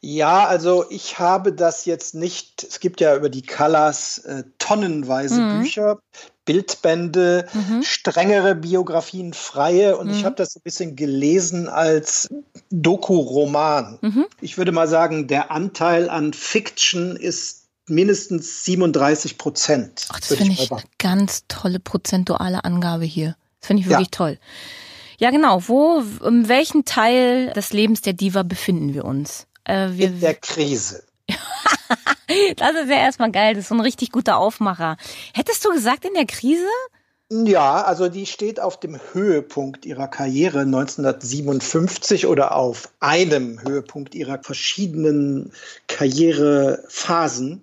Ja, 0.00 0.46
also 0.46 0.84
ich 0.90 1.18
habe 1.18 1.52
das 1.52 1.84
jetzt 1.84 2.14
nicht, 2.14 2.64
es 2.64 2.80
gibt 2.80 3.00
ja 3.00 3.16
über 3.16 3.28
die 3.28 3.42
Callas 3.42 4.18
äh, 4.18 4.44
tonnenweise 4.58 5.40
mhm. 5.40 5.60
Bücher, 5.60 5.98
Bildbände, 6.44 7.46
mhm. 7.52 7.82
strengere 7.82 8.54
Biografien, 8.54 9.34
freie 9.34 9.96
und 9.98 10.06
mhm. 10.08 10.14
ich 10.14 10.24
habe 10.24 10.36
das 10.36 10.56
ein 10.56 10.62
bisschen 10.62 10.96
gelesen 10.96 11.68
als 11.68 12.28
Doku-Roman. 12.70 13.98
Mhm. 14.00 14.26
Ich 14.40 14.56
würde 14.56 14.72
mal 14.72 14.88
sagen, 14.88 15.26
der 15.26 15.50
Anteil 15.50 16.08
an 16.08 16.32
Fiction 16.32 17.16
ist 17.16 17.68
mindestens 17.88 18.64
37 18.64 19.38
Prozent. 19.38 20.06
Ach, 20.10 20.20
das 20.20 20.34
finde 20.34 20.52
ich 20.52 20.70
eine 20.70 20.82
ganz 20.98 21.44
tolle 21.48 21.80
prozentuale 21.80 22.64
Angabe 22.64 23.04
hier. 23.04 23.36
Das 23.60 23.68
finde 23.68 23.82
ich 23.82 23.88
wirklich 23.88 24.08
ja. 24.08 24.16
toll. 24.16 24.38
Ja, 25.18 25.30
genau. 25.30 25.66
Wo, 25.66 26.02
in 26.24 26.48
welchem 26.48 26.84
Teil 26.84 27.52
des 27.52 27.72
Lebens 27.72 28.02
der 28.02 28.12
Diva 28.12 28.44
befinden 28.44 28.94
wir 28.94 29.04
uns? 29.04 29.47
Äh, 29.68 29.90
wir, 29.92 30.06
in 30.06 30.20
der 30.20 30.34
Krise. 30.34 31.04
das 32.56 32.74
ist 32.74 32.88
ja 32.88 32.96
erstmal 32.96 33.30
geil. 33.30 33.54
Das 33.54 33.64
ist 33.64 33.68
so 33.68 33.74
ein 33.74 33.80
richtig 33.80 34.10
guter 34.10 34.38
Aufmacher. 34.38 34.96
Hättest 35.34 35.64
du 35.64 35.70
gesagt 35.70 36.04
in 36.04 36.14
der 36.14 36.26
Krise? 36.26 36.66
Ja, 37.30 37.82
also 37.82 38.08
die 38.08 38.24
steht 38.24 38.58
auf 38.58 38.80
dem 38.80 38.98
Höhepunkt 39.12 39.84
ihrer 39.84 40.08
Karriere 40.08 40.60
1957 40.60 42.26
oder 42.26 42.56
auf 42.56 42.88
einem 43.00 43.60
Höhepunkt 43.62 44.14
ihrer 44.14 44.42
verschiedenen 44.42 45.52
Karrierephasen. 45.88 47.62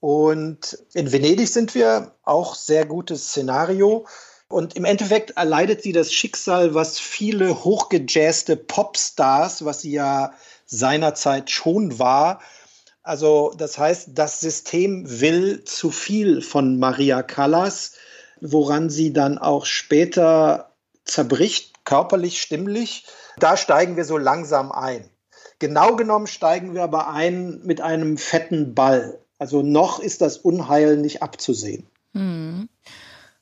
Und 0.00 0.78
in 0.92 1.12
Venedig 1.12 1.48
sind 1.48 1.74
wir 1.74 2.12
auch 2.24 2.54
sehr 2.54 2.84
gutes 2.84 3.28
Szenario. 3.28 4.06
Und 4.48 4.76
im 4.76 4.84
Endeffekt 4.84 5.30
erleidet 5.30 5.82
sie 5.82 5.92
das 5.92 6.12
Schicksal, 6.12 6.74
was 6.74 6.98
viele 6.98 7.64
hochgejazzte 7.64 8.56
Popstars, 8.56 9.64
was 9.64 9.80
sie 9.80 9.92
ja 9.92 10.34
seinerzeit 10.70 11.50
schon 11.50 11.98
war. 11.98 12.40
Also 13.02 13.52
das 13.56 13.78
heißt, 13.78 14.10
das 14.14 14.40
System 14.40 15.20
will 15.20 15.64
zu 15.64 15.90
viel 15.90 16.40
von 16.40 16.78
Maria 16.78 17.22
Callas, 17.22 17.94
woran 18.40 18.88
sie 18.88 19.12
dann 19.12 19.38
auch 19.38 19.66
später 19.66 20.72
zerbricht, 21.04 21.84
körperlich, 21.84 22.40
stimmlich. 22.40 23.04
Da 23.38 23.56
steigen 23.56 23.96
wir 23.96 24.04
so 24.04 24.16
langsam 24.16 24.70
ein. 24.72 25.10
Genau 25.58 25.96
genommen 25.96 26.26
steigen 26.26 26.74
wir 26.74 26.82
aber 26.82 27.10
ein 27.10 27.60
mit 27.64 27.80
einem 27.80 28.16
fetten 28.16 28.74
Ball. 28.74 29.20
Also 29.38 29.62
noch 29.62 29.98
ist 29.98 30.20
das 30.20 30.38
Unheil 30.38 30.96
nicht 30.96 31.22
abzusehen. 31.22 31.86
Hm. 32.14 32.68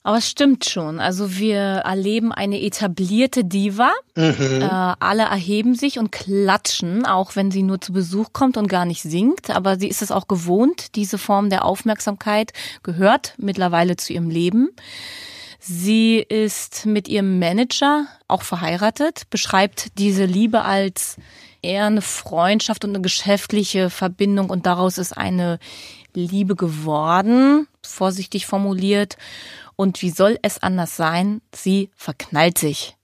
Aber 0.09 0.17
es 0.17 0.31
stimmt 0.31 0.65
schon. 0.65 1.01
Also 1.01 1.37
wir 1.37 1.59
erleben 1.59 2.33
eine 2.33 2.63
etablierte 2.63 3.45
Diva. 3.45 3.93
Mhm. 4.17 4.63
Äh, 4.63 4.65
alle 4.65 5.25
erheben 5.25 5.75
sich 5.75 5.99
und 5.99 6.11
klatschen, 6.11 7.05
auch 7.05 7.37
wenn 7.37 7.51
sie 7.51 7.63
nur 7.63 7.79
zu 7.83 7.93
Besuch 7.93 8.33
kommt 8.33 8.57
und 8.57 8.69
gar 8.69 8.87
nicht 8.87 9.03
singt. 9.03 9.51
Aber 9.51 9.79
sie 9.79 9.87
ist 9.87 10.01
es 10.01 10.11
auch 10.11 10.27
gewohnt. 10.27 10.97
Diese 10.97 11.19
Form 11.19 11.51
der 11.51 11.67
Aufmerksamkeit 11.67 12.55
gehört 12.83 13.35
mittlerweile 13.37 13.97
zu 13.97 14.15
ihrem 14.15 14.31
Leben. 14.31 14.71
Sie 15.61 16.17
ist 16.17 16.87
mit 16.87 17.07
ihrem 17.07 17.39
Manager 17.39 18.07
auch 18.29 18.41
verheiratet, 18.41 19.25
beschreibt 19.29 19.99
diese 19.99 20.25
Liebe 20.25 20.63
als 20.63 21.19
eher 21.61 21.85
eine 21.85 22.01
Freundschaft 22.01 22.83
und 22.83 22.93
eine 22.93 23.03
geschäftliche 23.03 23.91
Verbindung 23.91 24.49
und 24.49 24.65
daraus 24.65 24.97
ist 24.97 25.15
eine 25.19 25.59
Liebe 26.15 26.57
geworden, 26.57 27.69
vorsichtig 27.83 28.47
formuliert. 28.47 29.19
Und 29.81 30.03
wie 30.03 30.11
soll 30.11 30.41
es 30.43 30.61
anders 30.61 30.97
sein? 30.97 31.41
Sie 31.55 31.91
verknallt 31.95 32.59
sich. 32.59 32.97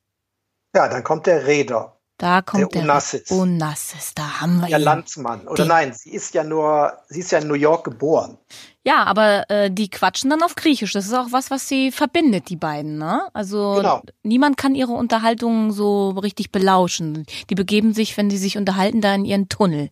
Ja, 0.75 0.89
dann 0.89 1.05
kommt 1.05 1.27
der 1.27 1.47
Räder. 1.47 2.01
Da 2.19 2.43
kommt 2.43 2.75
der 2.75 2.83
Onassis. 2.83 3.27
Der 3.27 3.37
Onassis, 3.37 4.13
da 4.17 4.41
haben 4.41 4.61
wir 4.61 4.67
der 4.67 4.79
ihn. 4.79 4.85
Landsmann. 4.85 5.47
Oder 5.47 5.65
den. 5.65 5.69
nein, 5.69 5.93
sie 5.93 6.11
ist 6.11 6.35
ja 6.35 6.43
nur, 6.43 6.93
sie 7.09 7.21
ist 7.21 7.31
ja 7.31 7.39
in 7.39 7.47
New 7.47 7.55
York 7.55 7.85
geboren. 7.85 8.39
Ja, 8.83 9.05
aber 9.05 9.49
äh, 9.51 9.71
die 9.71 9.89
quatschen 9.89 10.31
dann 10.31 10.43
auf 10.43 10.57
Griechisch. 10.57 10.93
Das 10.93 11.07
ist 11.07 11.15
auch 11.15 11.29
was, 11.31 11.53
was 11.53 11.69
sie 11.69 11.93
verbindet, 11.93 12.49
die 12.49 12.57
beiden. 12.57 12.99
Ne? 12.99 13.23
Also 13.35 13.75
genau. 13.77 14.03
niemand 14.25 14.57
kann 14.57 14.75
ihre 14.75 14.93
Unterhaltung 14.93 15.71
so 15.71 16.11
richtig 16.11 16.51
belauschen. 16.51 17.25
Die 17.51 17.55
begeben 17.55 17.95
sich, 17.95 18.17
wenn 18.17 18.31
sie 18.31 18.39
sich 18.39 18.57
unterhalten, 18.57 19.01
da 19.01 19.15
in 19.15 19.25
ihren 19.25 19.49
Tunnel. 19.49 19.91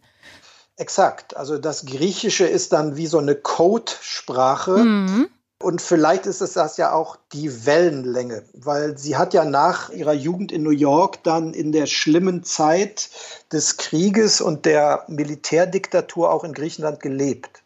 Exakt. 0.77 1.37
Also 1.37 1.59
das 1.59 1.87
Griechische 1.87 2.45
ist 2.45 2.73
dann 2.73 2.97
wie 2.97 3.07
so 3.07 3.18
eine 3.18 3.37
Codesprache. 3.37 4.79
Mhm. 4.79 5.29
Und 5.62 5.81
vielleicht 5.81 6.27
ist 6.27 6.40
es 6.40 6.55
das 6.55 6.77
ja 6.77 6.92
auch 6.92 7.16
die 7.33 7.64
Wellenlänge, 7.66 8.42
weil 8.53 8.98
sie 8.98 9.16
hat 9.16 9.33
ja 9.33 9.44
nach 9.44 9.90
ihrer 9.90 10.12
Jugend 10.12 10.51
in 10.51 10.64
New 10.64 10.70
York 10.70 11.22
dann 11.22 11.55
in 11.55 11.70
der 11.70 11.87
schlimmen 11.87 12.42
Zeit 12.42 13.11
des 13.53 13.77
Krieges 13.77 14.40
und 14.40 14.66
der 14.66 15.05
Militärdiktatur 15.07 16.33
auch 16.33 16.42
in 16.42 16.53
Griechenland 16.53 17.01
gelebt. 17.01 17.62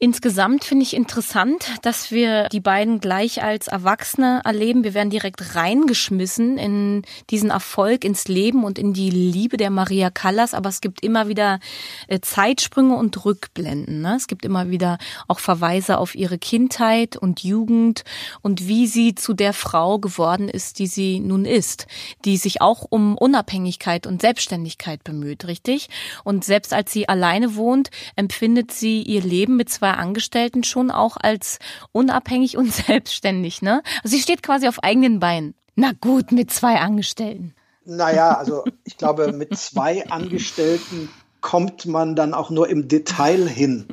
Insgesamt 0.00 0.64
finde 0.64 0.82
ich 0.82 0.94
interessant, 0.94 1.66
dass 1.82 2.10
wir 2.10 2.48
die 2.48 2.60
beiden 2.60 2.98
gleich 2.98 3.44
als 3.44 3.68
Erwachsene 3.68 4.40
erleben. 4.44 4.82
Wir 4.82 4.92
werden 4.92 5.08
direkt 5.08 5.54
reingeschmissen 5.54 6.58
in 6.58 7.02
diesen 7.30 7.50
Erfolg, 7.50 8.04
ins 8.04 8.26
Leben 8.26 8.64
und 8.64 8.76
in 8.76 8.92
die 8.92 9.08
Liebe 9.08 9.56
der 9.56 9.70
Maria 9.70 10.10
Callas. 10.10 10.52
Aber 10.52 10.68
es 10.68 10.80
gibt 10.80 11.04
immer 11.04 11.28
wieder 11.28 11.60
äh, 12.08 12.18
Zeitsprünge 12.18 12.96
und 12.96 13.24
Rückblenden. 13.24 14.00
Ne? 14.00 14.16
Es 14.16 14.26
gibt 14.26 14.44
immer 14.44 14.68
wieder 14.68 14.98
auch 15.28 15.38
Verweise 15.38 15.98
auf 15.98 16.16
ihre 16.16 16.38
Kindheit 16.38 17.16
und 17.16 17.44
Jugend 17.44 18.02
und 18.42 18.66
wie 18.66 18.88
sie 18.88 19.14
zu 19.14 19.32
der 19.32 19.52
Frau 19.52 20.00
geworden 20.00 20.48
ist, 20.48 20.80
die 20.80 20.88
sie 20.88 21.20
nun 21.20 21.44
ist, 21.44 21.86
die 22.24 22.36
sich 22.36 22.60
auch 22.60 22.84
um 22.90 23.16
Unabhängigkeit 23.16 24.08
und 24.08 24.20
Selbstständigkeit 24.20 25.04
bemüht, 25.04 25.46
richtig? 25.46 25.88
Und 26.24 26.44
selbst 26.44 26.72
als 26.72 26.92
sie 26.92 27.08
alleine 27.08 27.54
wohnt, 27.54 27.90
empfindet 28.16 28.72
sie 28.72 29.00
ihr 29.00 29.22
Leben 29.22 29.56
mit 29.56 29.70
zwei 29.70 29.93
zwei 29.94 29.98
Angestellten 29.98 30.64
schon 30.64 30.90
auch 30.90 31.16
als 31.16 31.58
unabhängig 31.92 32.56
und 32.56 32.72
selbstständig, 32.86 33.62
ne? 33.62 33.82
Also 34.02 34.16
sie 34.16 34.22
steht 34.22 34.42
quasi 34.42 34.68
auf 34.68 34.82
eigenen 34.82 35.20
Beinen. 35.20 35.54
Na 35.76 35.92
gut, 36.00 36.32
mit 36.32 36.52
zwei 36.52 36.80
Angestellten. 36.80 37.54
Naja, 37.84 38.36
also 38.36 38.64
ich 38.84 38.96
glaube, 38.96 39.32
mit 39.32 39.56
zwei 39.58 40.08
Angestellten 40.08 41.10
kommt 41.40 41.84
man 41.84 42.16
dann 42.16 42.32
auch 42.32 42.48
nur 42.48 42.70
im 42.70 42.88
Detail 42.88 43.46
hin. 43.46 43.86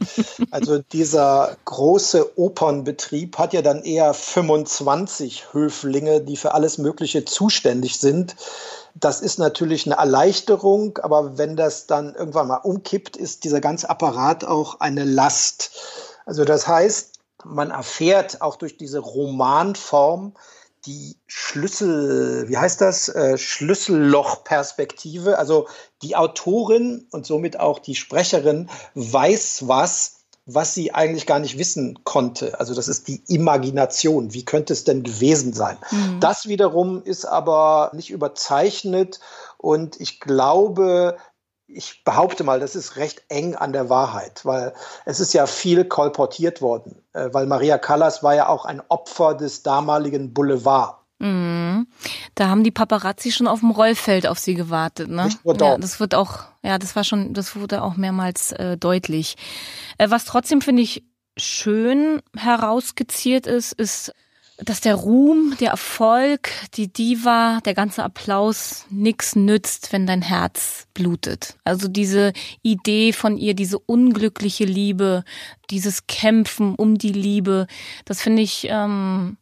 Also 0.51 0.79
dieser 0.79 1.57
große 1.65 2.39
Opernbetrieb 2.39 3.37
hat 3.37 3.51
ja 3.51 3.61
dann 3.61 3.83
eher 3.83 4.13
25 4.13 5.47
Höflinge, 5.51 6.21
die 6.21 6.37
für 6.37 6.53
alles 6.53 6.77
Mögliche 6.77 7.25
zuständig 7.25 7.99
sind. 7.99 8.37
Das 8.95 9.21
ist 9.21 9.39
natürlich 9.39 9.85
eine 9.85 9.95
Erleichterung, 9.95 10.97
aber 10.99 11.37
wenn 11.37 11.55
das 11.55 11.87
dann 11.87 12.15
irgendwann 12.15 12.47
mal 12.47 12.57
umkippt, 12.57 13.17
ist 13.17 13.43
dieser 13.43 13.61
ganze 13.61 13.89
Apparat 13.89 14.43
auch 14.43 14.79
eine 14.79 15.03
Last. 15.03 15.71
Also 16.25 16.45
das 16.45 16.67
heißt, 16.67 17.19
man 17.43 17.71
erfährt 17.71 18.41
auch 18.41 18.55
durch 18.55 18.77
diese 18.77 18.99
Romanform 18.99 20.33
die 20.85 21.17
Schlüssel, 21.27 22.49
wie 22.49 22.57
heißt 22.57 22.81
das, 22.81 23.09
äh, 23.09 23.37
Schlüssellochperspektive. 23.37 25.37
Also 25.37 25.67
die 26.01 26.15
Autorin 26.15 27.07
und 27.11 27.25
somit 27.25 27.59
auch 27.59 27.79
die 27.79 27.95
Sprecherin 27.95 28.69
weiß 28.95 29.67
was, 29.67 30.20
was 30.53 30.73
sie 30.73 30.93
eigentlich 30.93 31.25
gar 31.25 31.39
nicht 31.39 31.57
wissen 31.57 32.03
konnte. 32.03 32.59
Also 32.59 32.73
das 32.73 32.87
ist 32.87 33.07
die 33.07 33.23
Imagination. 33.27 34.33
Wie 34.33 34.45
könnte 34.45 34.73
es 34.73 34.83
denn 34.83 35.03
gewesen 35.03 35.53
sein? 35.53 35.77
Mhm. 35.91 36.19
Das 36.19 36.47
wiederum 36.47 37.03
ist 37.03 37.25
aber 37.25 37.91
nicht 37.93 38.09
überzeichnet 38.09 39.19
und 39.57 39.99
ich 39.99 40.19
glaube, 40.19 41.17
ich 41.67 42.03
behaupte 42.03 42.43
mal, 42.43 42.59
das 42.59 42.75
ist 42.75 42.97
recht 42.97 43.23
eng 43.29 43.55
an 43.55 43.73
der 43.73 43.89
Wahrheit, 43.89 44.45
weil 44.45 44.73
es 45.05 45.19
ist 45.19 45.33
ja 45.33 45.45
viel 45.45 45.85
kolportiert 45.85 46.61
worden, 46.61 47.03
äh, 47.13 47.29
weil 47.31 47.45
Maria 47.45 47.77
Callas 47.77 48.23
war 48.23 48.35
ja 48.35 48.47
auch 48.49 48.65
ein 48.65 48.81
Opfer 48.89 49.33
des 49.33 49.63
damaligen 49.63 50.33
Boulevard. 50.33 50.97
Mhm. 51.19 51.87
Da 52.35 52.47
haben 52.47 52.63
die 52.63 52.71
Paparazzi 52.71 53.31
schon 53.31 53.47
auf 53.47 53.59
dem 53.59 53.71
Rollfeld 53.71 54.25
auf 54.25 54.39
sie 54.39 54.55
gewartet, 54.55 55.09
ne? 55.09 55.25
Nicht 55.25 55.45
nur 55.45 55.53
dort. 55.53 55.71
Ja, 55.73 55.77
das 55.77 55.99
wird 55.99 56.15
auch, 56.15 56.45
ja, 56.63 56.77
das 56.77 56.95
war 56.95 57.03
schon, 57.03 57.33
das 57.33 57.55
wurde 57.55 57.81
auch 57.81 57.95
mehrmals 57.95 58.51
äh, 58.51 58.77
deutlich. 58.77 59.35
Äh, 59.97 60.09
was 60.09 60.25
trotzdem 60.25 60.61
finde 60.61 60.83
ich 60.83 61.03
schön 61.37 62.21
herausskizziert 62.35 63.47
ist, 63.47 63.73
ist, 63.73 64.13
dass 64.63 64.79
der 64.79 64.95
Ruhm, 64.95 65.55
der 65.59 65.71
Erfolg, 65.71 66.51
die 66.75 66.91
Diva, 66.91 67.59
der 67.65 67.73
ganze 67.73 68.03
Applaus 68.03 68.85
nix 68.91 69.35
nützt, 69.35 69.91
wenn 69.91 70.05
dein 70.05 70.21
Herz 70.21 70.87
blutet. 70.93 71.55
Also 71.63 71.87
diese 71.87 72.31
Idee 72.61 73.11
von 73.11 73.37
ihr, 73.37 73.55
diese 73.55 73.79
unglückliche 73.79 74.65
Liebe, 74.65 75.23
dieses 75.71 76.05
Kämpfen 76.05 76.75
um 76.75 76.97
die 76.97 77.11
Liebe, 77.11 77.65
das 78.05 78.21
finde 78.21 78.43
ich 78.43 78.67
ähm, 78.69 79.37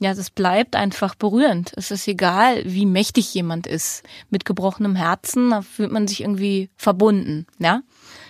ja, 0.00 0.14
das 0.14 0.30
bleibt 0.30 0.76
einfach 0.76 1.14
berührend. 1.14 1.72
Es 1.76 1.90
ist 1.90 2.06
egal, 2.06 2.62
wie 2.64 2.86
mächtig 2.86 3.34
jemand 3.34 3.66
ist. 3.66 4.02
Mit 4.30 4.44
gebrochenem 4.44 4.94
Herzen, 4.94 5.50
da 5.50 5.62
fühlt 5.62 5.90
man 5.90 6.06
sich 6.06 6.20
irgendwie 6.20 6.70
verbunden, 6.76 7.46
ja. 7.58 7.82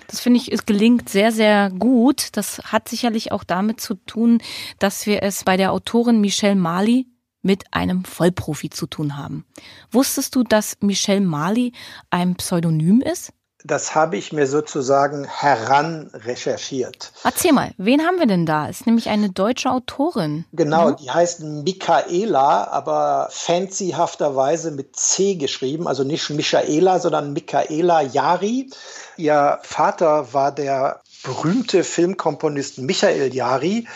Das 0.07 0.21
finde 0.21 0.41
ich, 0.41 0.51
es 0.51 0.65
gelingt 0.65 1.11
sehr, 1.11 1.33
sehr 1.33 1.71
gut. 1.71 2.29
Das 2.33 2.61
hat 2.65 2.89
sicherlich 2.89 3.31
auch 3.31 3.45
damit 3.45 3.79
zu 3.81 3.95
tun, 3.95 4.41
dass 4.79 5.05
wir 5.05 5.23
es 5.23 5.45
bei 5.45 5.59
der 5.59 5.71
Autorin 5.73 6.23
Michelle 6.23 6.57
Marley 6.57 7.07
mit 7.43 7.65
einem 7.73 8.05
Vollprofi 8.05 8.71
zu 8.71 8.87
tun 8.87 9.19
haben. 9.19 9.45
Wusstest 9.91 10.35
du, 10.35 10.45
dass 10.45 10.79
Michelle 10.81 11.21
Marley 11.21 11.73
ein 12.11 12.37
Pseudonym 12.37 13.03
ist? 13.03 13.33
Das 13.65 13.95
habe 13.95 14.17
ich 14.17 14.33
mir 14.33 14.47
sozusagen 14.47 15.25
heran 15.25 16.11
recherchiert. 16.15 17.13
Erzähl 17.25 17.53
mal, 17.53 17.73
wen 17.77 18.03
haben 18.03 18.19
wir 18.19 18.27
denn 18.27 18.47
da? 18.47 18.69
Ist 18.69 18.87
nämlich 18.87 19.09
eine 19.09 19.31
deutsche 19.31 19.71
Autorin. 19.71 20.45
Genau, 20.53 20.91
mhm. 20.91 20.97
die 20.97 21.11
heißt 21.11 21.41
Michaela, 21.41 22.69
aber 22.69 23.29
fancyhafterweise 23.31 24.71
mit 24.71 24.95
C 24.95 25.35
geschrieben, 25.35 25.89
also 25.89 26.05
nicht 26.05 26.31
Michaela, 26.31 27.01
sondern 27.01 27.33
Michaela 27.33 28.03
Jari. 28.03 28.71
Ihr 29.17 29.59
Vater 29.63 30.33
war 30.33 30.53
der 30.53 31.01
berühmte 31.25 31.83
Filmkomponist 31.83 32.79
Michael 32.79 33.35
Jari. 33.35 33.89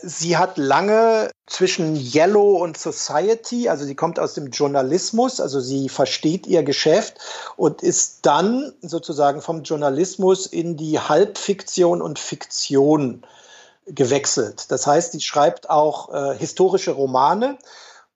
Sie 0.00 0.36
hat 0.36 0.58
lange 0.58 1.30
zwischen 1.46 1.96
Yellow 1.96 2.62
und 2.62 2.78
Society, 2.78 3.68
also 3.68 3.84
sie 3.84 3.96
kommt 3.96 4.20
aus 4.20 4.34
dem 4.34 4.50
Journalismus, 4.50 5.40
also 5.40 5.60
sie 5.60 5.88
versteht 5.88 6.46
ihr 6.46 6.62
Geschäft 6.62 7.18
und 7.56 7.82
ist 7.82 8.20
dann 8.22 8.72
sozusagen 8.80 9.40
vom 9.40 9.62
Journalismus 9.62 10.46
in 10.46 10.76
die 10.76 11.00
Halbfiktion 11.00 12.00
und 12.00 12.18
Fiktion 12.18 13.26
gewechselt. 13.86 14.70
Das 14.70 14.86
heißt, 14.86 15.12
sie 15.12 15.20
schreibt 15.20 15.70
auch 15.70 16.12
äh, 16.12 16.38
historische 16.38 16.92
Romane 16.92 17.58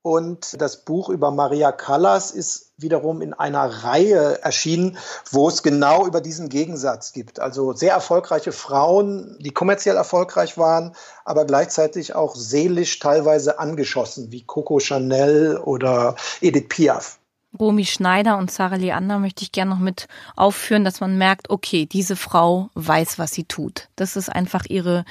und 0.03 0.61
das 0.61 0.85
Buch 0.85 1.09
über 1.09 1.31
Maria 1.31 1.73
Callas 1.73 2.33
ist 2.33 2.72
wiederum 2.83 3.23
in 3.23 3.33
einer 3.35 3.85
Reihe 3.85 4.42
erschienen, 4.42 4.99
wo 5.31 5.49
es 5.49 5.62
genau 5.62 6.07
über 6.07 6.21
diesen 6.21 6.49
Gegensatz 6.49 7.12
gibt. 7.12 7.40
Also 7.40 7.73
sehr 7.73 7.92
erfolgreiche 7.92 8.53
Frauen, 8.53 9.37
die 9.40 9.53
kommerziell 9.53 9.97
erfolgreich 9.97 10.59
waren, 10.59 10.95
aber 11.25 11.45
gleichzeitig 11.45 12.14
auch 12.14 12.35
seelisch 12.35 12.99
teilweise 12.99 13.59
angeschossen, 13.59 14.33
wie 14.33 14.42
Coco 14.42 14.81
Chanel 14.81 15.59
oder 15.59 16.16
Edith 16.40 16.68
Piaf. 16.68 17.18
Romy 17.59 17.85
Schneider 17.85 18.38
und 18.38 18.51
Sarah 18.51 18.77
Leander 18.77 19.18
möchte 19.18 19.42
ich 19.42 19.53
gerne 19.53 19.73
noch 19.73 19.79
mit 19.79 20.09
aufführen, 20.37 20.85
dass 20.85 21.01
man 21.01 21.18
merkt, 21.18 21.51
okay, 21.51 21.85
diese 21.85 22.16
Frau 22.16 22.71
weiß, 22.75 23.18
was 23.18 23.33
sie 23.33 23.45
tut. 23.45 23.88
Das 23.95 24.16
ist 24.16 24.31
einfach 24.31 24.64
ihre 24.68 25.05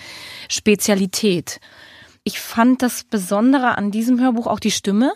Spezialität. 0.49 1.60
Ich 2.23 2.39
fand 2.39 2.81
das 2.81 3.03
Besondere 3.03 3.77
an 3.77 3.91
diesem 3.91 4.19
Hörbuch 4.19 4.47
auch 4.47 4.60
die 4.60 4.71
Stimme. 4.71 5.13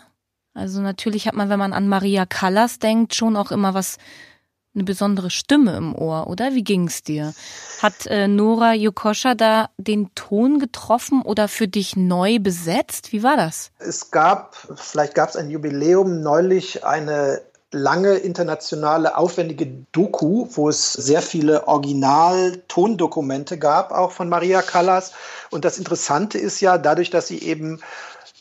Also 0.56 0.80
natürlich 0.80 1.28
hat 1.28 1.34
man, 1.34 1.48
wenn 1.48 1.58
man 1.58 1.72
an 1.72 1.88
Maria 1.88 2.24
Callas 2.26 2.78
denkt, 2.78 3.14
schon 3.14 3.36
auch 3.36 3.50
immer 3.50 3.74
was, 3.74 3.98
eine 4.74 4.84
besondere 4.84 5.30
Stimme 5.30 5.76
im 5.76 5.94
Ohr, 5.94 6.26
oder? 6.26 6.54
Wie 6.54 6.62
ging's 6.62 7.02
dir? 7.02 7.34
Hat 7.82 8.06
äh, 8.06 8.28
Nora 8.28 8.74
Jokoscha 8.74 9.34
da 9.34 9.70
den 9.78 10.14
Ton 10.14 10.58
getroffen 10.58 11.22
oder 11.22 11.48
für 11.48 11.66
dich 11.66 11.96
neu 11.96 12.38
besetzt? 12.38 13.12
Wie 13.12 13.22
war 13.22 13.36
das? 13.36 13.70
Es 13.78 14.10
gab, 14.10 14.54
vielleicht 14.74 15.14
gab 15.14 15.30
es 15.30 15.36
ein 15.36 15.50
Jubiläum 15.50 16.20
neulich 16.20 16.84
eine 16.84 17.40
lange 17.72 18.14
internationale 18.14 19.16
aufwendige 19.16 19.66
Doku, 19.92 20.46
wo 20.52 20.68
es 20.68 20.92
sehr 20.92 21.22
viele 21.22 21.66
Original-Tondokumente 21.66 23.58
gab, 23.58 23.92
auch 23.92 24.12
von 24.12 24.28
Maria 24.28 24.62
Callas. 24.62 25.12
Und 25.50 25.64
das 25.64 25.78
Interessante 25.78 26.38
ist 26.38 26.60
ja, 26.60 26.78
dadurch, 26.78 27.10
dass 27.10 27.28
sie 27.28 27.40
eben 27.42 27.80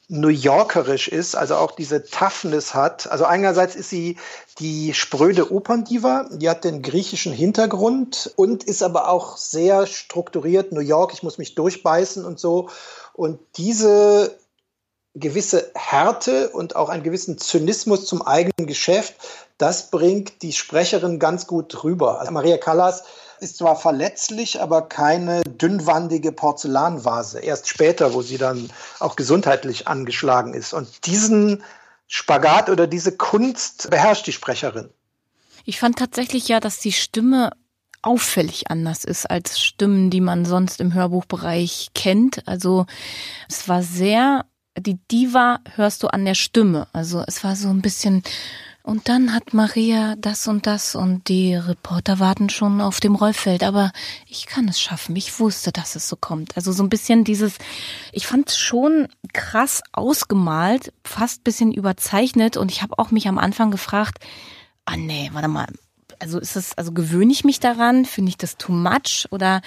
New 0.08 0.30
Yorkerisch 0.30 1.08
ist, 1.08 1.36
also 1.36 1.56
auch 1.56 1.72
diese 1.72 2.04
Toughness 2.04 2.74
hat. 2.76 3.10
Also 3.12 3.26
einerseits 3.26 3.76
ist 3.76 3.90
sie 3.90 4.18
die 4.60 4.94
spröde 4.94 5.52
Operndiva, 5.52 6.30
die 6.32 6.50
hat 6.50 6.64
den 6.64 6.82
griechischen 6.84 7.34
Hintergrund 7.34 8.32
und 8.36 8.64
ist 8.64 8.84
aber 8.84 9.10
auch 9.10 9.38
sehr 9.38 9.88
strukturiert. 9.88 10.72
New 10.72 10.82
York, 10.82 11.12
ich 11.14 11.24
muss 11.24 11.38
mich 11.38 11.56
durchbeißen 11.56 12.24
und 12.24 12.40
so. 12.40 12.70
Und 13.14 13.40
diese 13.58 14.38
gewisse 15.16 15.72
Härte 15.74 16.50
und 16.50 16.76
auch 16.76 16.90
einen 16.90 17.04
gewissen 17.04 17.38
Zynismus 17.38 18.06
zum 18.06 18.22
eigenen 18.22 18.68
Geschäft, 18.68 19.16
das 19.58 19.90
bringt 19.90 20.42
die 20.42 20.54
Sprecherin 20.54 21.20
ganz 21.20 21.48
gut 21.48 21.84
rüber. 21.84 22.20
Also 22.20 22.32
Maria 22.32 22.58
Callas 22.58 23.06
ist 23.46 23.58
zwar 23.58 23.76
verletzlich, 23.76 24.60
aber 24.60 24.90
keine 24.90 25.44
dünnwandige 25.44 26.32
Porzellanvase. 26.32 27.40
Erst 27.40 27.70
später, 27.70 28.14
wo 28.14 28.24
sie 28.24 28.40
dann 28.40 28.70
auch 29.00 29.16
gesundheitlich 29.16 29.88
angeschlagen 29.88 30.56
ist. 30.56 30.74
Und 30.74 31.06
diesen 31.06 31.64
Spagat 32.08 32.70
oder 32.70 32.88
diese 32.88 33.16
Kunst 33.16 33.90
beherrscht 33.92 34.26
die 34.26 34.34
Sprecherin. 34.34 34.90
Ich 35.64 35.80
fand 35.80 35.98
tatsächlich 35.98 36.48
ja, 36.48 36.60
dass 36.60 36.80
die 36.80 36.92
Stimme 36.92 37.52
auffällig 38.02 38.72
anders 38.72 39.06
ist 39.06 39.30
als 39.30 39.60
Stimmen, 39.60 40.10
die 40.10 40.22
man 40.22 40.46
sonst 40.46 40.82
im 40.82 40.94
Hörbuchbereich 40.94 41.90
kennt. 41.94 42.48
Also 42.48 42.88
es 43.48 43.70
war 43.70 43.84
sehr 43.84 44.46
die 44.78 45.00
Diva 45.10 45.60
hörst 45.76 46.04
du 46.04 46.08
an 46.08 46.26
der 46.26 46.36
Stimme. 46.36 46.88
Also 46.94 47.24
es 47.28 47.44
war 47.44 47.56
so 47.56 47.70
ein 47.70 47.82
bisschen. 47.82 48.24
Und 48.86 49.10
dann 49.10 49.34
hat 49.34 49.56
Maria 49.56 50.16
das 50.16 50.48
und 50.48 50.68
das 50.68 50.94
und 50.94 51.28
die 51.28 51.56
Reporter 51.56 52.20
warten 52.20 52.50
schon 52.50 52.82
auf 52.82 53.00
dem 53.00 53.16
Rollfeld. 53.16 53.64
Aber 53.64 53.92
ich 54.28 54.46
kann 54.46 54.68
es 54.68 54.80
schaffen. 54.80 55.16
Ich 55.16 55.40
wusste, 55.40 55.72
dass 55.72 55.96
es 55.96 56.08
so 56.08 56.16
kommt. 56.16 56.56
Also 56.56 56.72
so 56.72 56.84
ein 56.84 56.90
bisschen 56.90 57.24
dieses, 57.24 57.58
ich 58.12 58.28
fand 58.28 58.50
es 58.50 58.60
schon 58.60 59.08
krass 59.34 59.82
ausgemalt, 59.92 60.94
fast 61.04 61.44
bisschen 61.44 61.74
überzeichnet. 61.74 62.58
Und 62.58 62.70
ich 62.70 62.84
habe 62.84 63.00
auch 63.00 63.10
mich 63.10 63.28
am 63.28 63.40
Anfang 63.40 63.72
gefragt, 63.72 64.20
ah 64.86 64.98
nee, 64.98 65.32
warte 65.34 65.48
mal, 65.48 65.66
also 66.20 66.38
ist 66.38 66.56
es, 66.56 66.78
also 66.78 66.92
gewöhne 66.92 67.34
ich 67.34 67.44
mich 67.44 67.60
daran? 67.60 68.06
Finde 68.06 68.30
ich 68.30 68.38
das 68.38 68.56
too 68.58 68.72
much? 68.72 69.26
Oder 69.32 69.64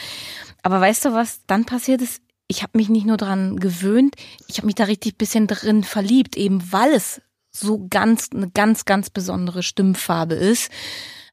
aber 0.62 0.81
weißt 0.81 1.07
du, 1.07 1.12
was 1.12 1.40
dann 1.48 1.64
passiert 1.64 2.02
ist? 2.02 2.22
ich 2.50 2.62
habe 2.62 2.78
mich 2.78 2.88
nicht 2.88 3.04
nur 3.04 3.18
dran 3.18 3.59
gewöhnt, 3.59 4.16
ich 4.48 4.57
habe 4.57 4.66
mich 4.66 4.74
da 4.74 4.85
richtig 4.85 5.18
bisschen 5.18 5.46
drin 5.46 5.85
verliebt, 5.85 6.35
eben 6.37 6.72
weil 6.72 6.92
es 6.94 7.20
so 7.50 7.87
ganz 7.88 8.28
eine 8.34 8.50
ganz 8.50 8.84
ganz 8.84 9.11
besondere 9.11 9.62
Stimmfarbe 9.62 10.34
ist. 10.34 10.70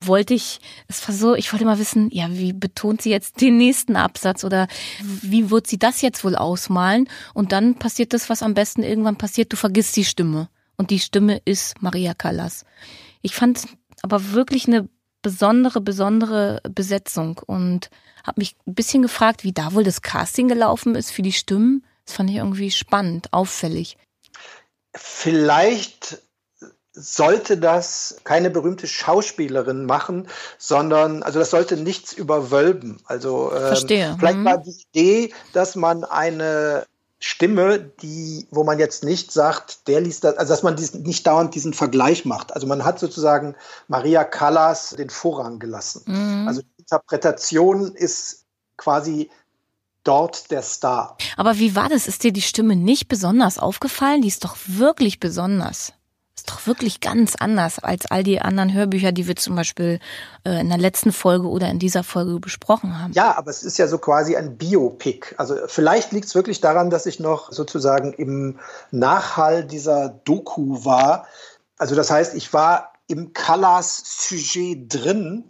Wollte 0.01 0.33
ich, 0.33 0.59
es 0.87 1.07
war 1.07 1.15
so, 1.15 1.35
ich 1.35 1.51
wollte 1.51 1.65
mal 1.65 1.79
wissen, 1.79 2.09
ja, 2.11 2.27
wie 2.29 2.53
betont 2.53 3.01
sie 3.01 3.09
jetzt 3.09 3.41
den 3.41 3.57
nächsten 3.57 3.95
Absatz 3.95 4.43
oder 4.43 4.67
wie 5.01 5.49
wird 5.49 5.67
sie 5.67 5.79
das 5.79 6.01
jetzt 6.01 6.23
wohl 6.23 6.35
ausmalen? 6.35 7.07
Und 7.33 7.51
dann 7.51 7.75
passiert 7.75 8.13
das, 8.13 8.29
was 8.29 8.43
am 8.43 8.53
besten 8.53 8.83
irgendwann 8.83 9.17
passiert, 9.17 9.53
du 9.53 9.57
vergisst 9.57 9.95
die 9.95 10.05
Stimme. 10.05 10.49
Und 10.77 10.91
die 10.91 10.99
Stimme 10.99 11.41
ist 11.45 11.81
Maria 11.81 12.13
Callas. 12.13 12.65
Ich 13.21 13.33
fand 13.33 13.65
aber 14.03 14.33
wirklich 14.33 14.67
eine 14.67 14.89
besondere, 15.21 15.81
besondere 15.81 16.61
Besetzung 16.69 17.39
und 17.45 17.89
habe 18.23 18.41
mich 18.41 18.55
ein 18.67 18.75
bisschen 18.75 19.01
gefragt, 19.01 19.43
wie 19.43 19.53
da 19.53 19.73
wohl 19.73 19.83
das 19.83 20.01
Casting 20.01 20.47
gelaufen 20.47 20.95
ist 20.95 21.11
für 21.11 21.21
die 21.21 21.31
Stimmen. 21.31 21.83
Das 22.05 22.15
fand 22.15 22.29
ich 22.29 22.35
irgendwie 22.35 22.69
spannend, 22.69 23.33
auffällig. 23.33 23.97
Vielleicht 24.95 26.21
sollte 26.93 27.57
das 27.57 28.17
keine 28.23 28.49
berühmte 28.49 28.87
Schauspielerin 28.87 29.85
machen, 29.85 30.27
sondern 30.57 31.23
also 31.23 31.39
das 31.39 31.49
sollte 31.49 31.75
nichts 31.75 32.13
überwölben. 32.13 33.01
Also 33.05 33.51
ähm, 33.53 33.75
vielleicht 34.17 34.37
mhm. 34.37 34.45
war 34.45 34.57
die 34.57 34.85
Idee, 34.93 35.33
dass 35.51 35.75
man 35.75 36.05
eine 36.05 36.85
Stimme, 37.19 37.79
die, 37.79 38.47
wo 38.51 38.63
man 38.63 38.79
jetzt 38.79 39.03
nicht 39.03 39.31
sagt, 39.31 39.87
der 39.87 40.01
liest 40.01 40.23
das, 40.23 40.37
also 40.37 40.53
dass 40.53 40.63
man 40.63 40.75
diesen, 40.75 41.03
nicht 41.03 41.25
dauernd 41.27 41.55
diesen 41.55 41.73
Vergleich 41.73 42.23
macht. 42.23 42.53
Also 42.53 42.67
man 42.67 42.85
hat 42.85 42.99
sozusagen 42.99 43.55
Maria 43.87 44.23
Callas 44.23 44.91
den 44.91 45.09
Vorrang 45.09 45.59
gelassen. 45.59 46.03
Mhm. 46.05 46.47
Also 46.47 46.61
Interpretation 46.77 47.93
ist 47.95 48.45
quasi 48.77 49.29
dort 50.05 50.49
der 50.51 50.61
Star. 50.61 51.17
Aber 51.35 51.57
wie 51.57 51.75
war 51.75 51.89
das? 51.89 52.07
Ist 52.07 52.23
dir 52.23 52.31
die 52.31 52.41
Stimme 52.41 52.75
nicht 52.75 53.09
besonders 53.09 53.59
aufgefallen? 53.59 54.21
Die 54.21 54.29
ist 54.29 54.45
doch 54.45 54.55
wirklich 54.67 55.19
besonders. 55.19 55.93
Ist 56.35 56.49
doch 56.49 56.67
wirklich 56.67 56.99
ganz 56.99 57.35
anders 57.39 57.79
als 57.79 58.05
all 58.11 58.23
die 58.23 58.41
anderen 58.41 58.73
Hörbücher, 58.73 59.13
die 59.13 59.25
wir 59.27 59.37
zum 59.37 59.55
Beispiel 59.55 59.99
äh, 60.43 60.59
in 60.59 60.67
der 60.67 60.77
letzten 60.77 61.13
Folge 61.13 61.47
oder 61.47 61.69
in 61.69 61.79
dieser 61.79 62.03
Folge 62.03 62.39
besprochen 62.39 63.01
haben. 63.01 63.13
Ja, 63.13 63.37
aber 63.37 63.49
es 63.49 63.63
ist 63.63 63.77
ja 63.77 63.87
so 63.87 63.97
quasi 63.97 64.35
ein 64.35 64.57
Biopic. 64.57 65.33
Also 65.37 65.55
vielleicht 65.67 66.11
liegt 66.11 66.25
es 66.25 66.35
wirklich 66.35 66.59
daran, 66.59 66.89
dass 66.89 67.05
ich 67.05 67.21
noch 67.21 67.53
sozusagen 67.53 68.11
im 68.13 68.59
Nachhall 68.91 69.65
dieser 69.65 70.09
Doku 70.09 70.83
war. 70.83 71.25
Also 71.77 71.95
das 71.95 72.11
heißt, 72.11 72.35
ich 72.35 72.51
war 72.51 72.91
im 73.07 73.31
Callas 73.31 74.03
Sujet 74.05 74.93
drin 74.93 75.45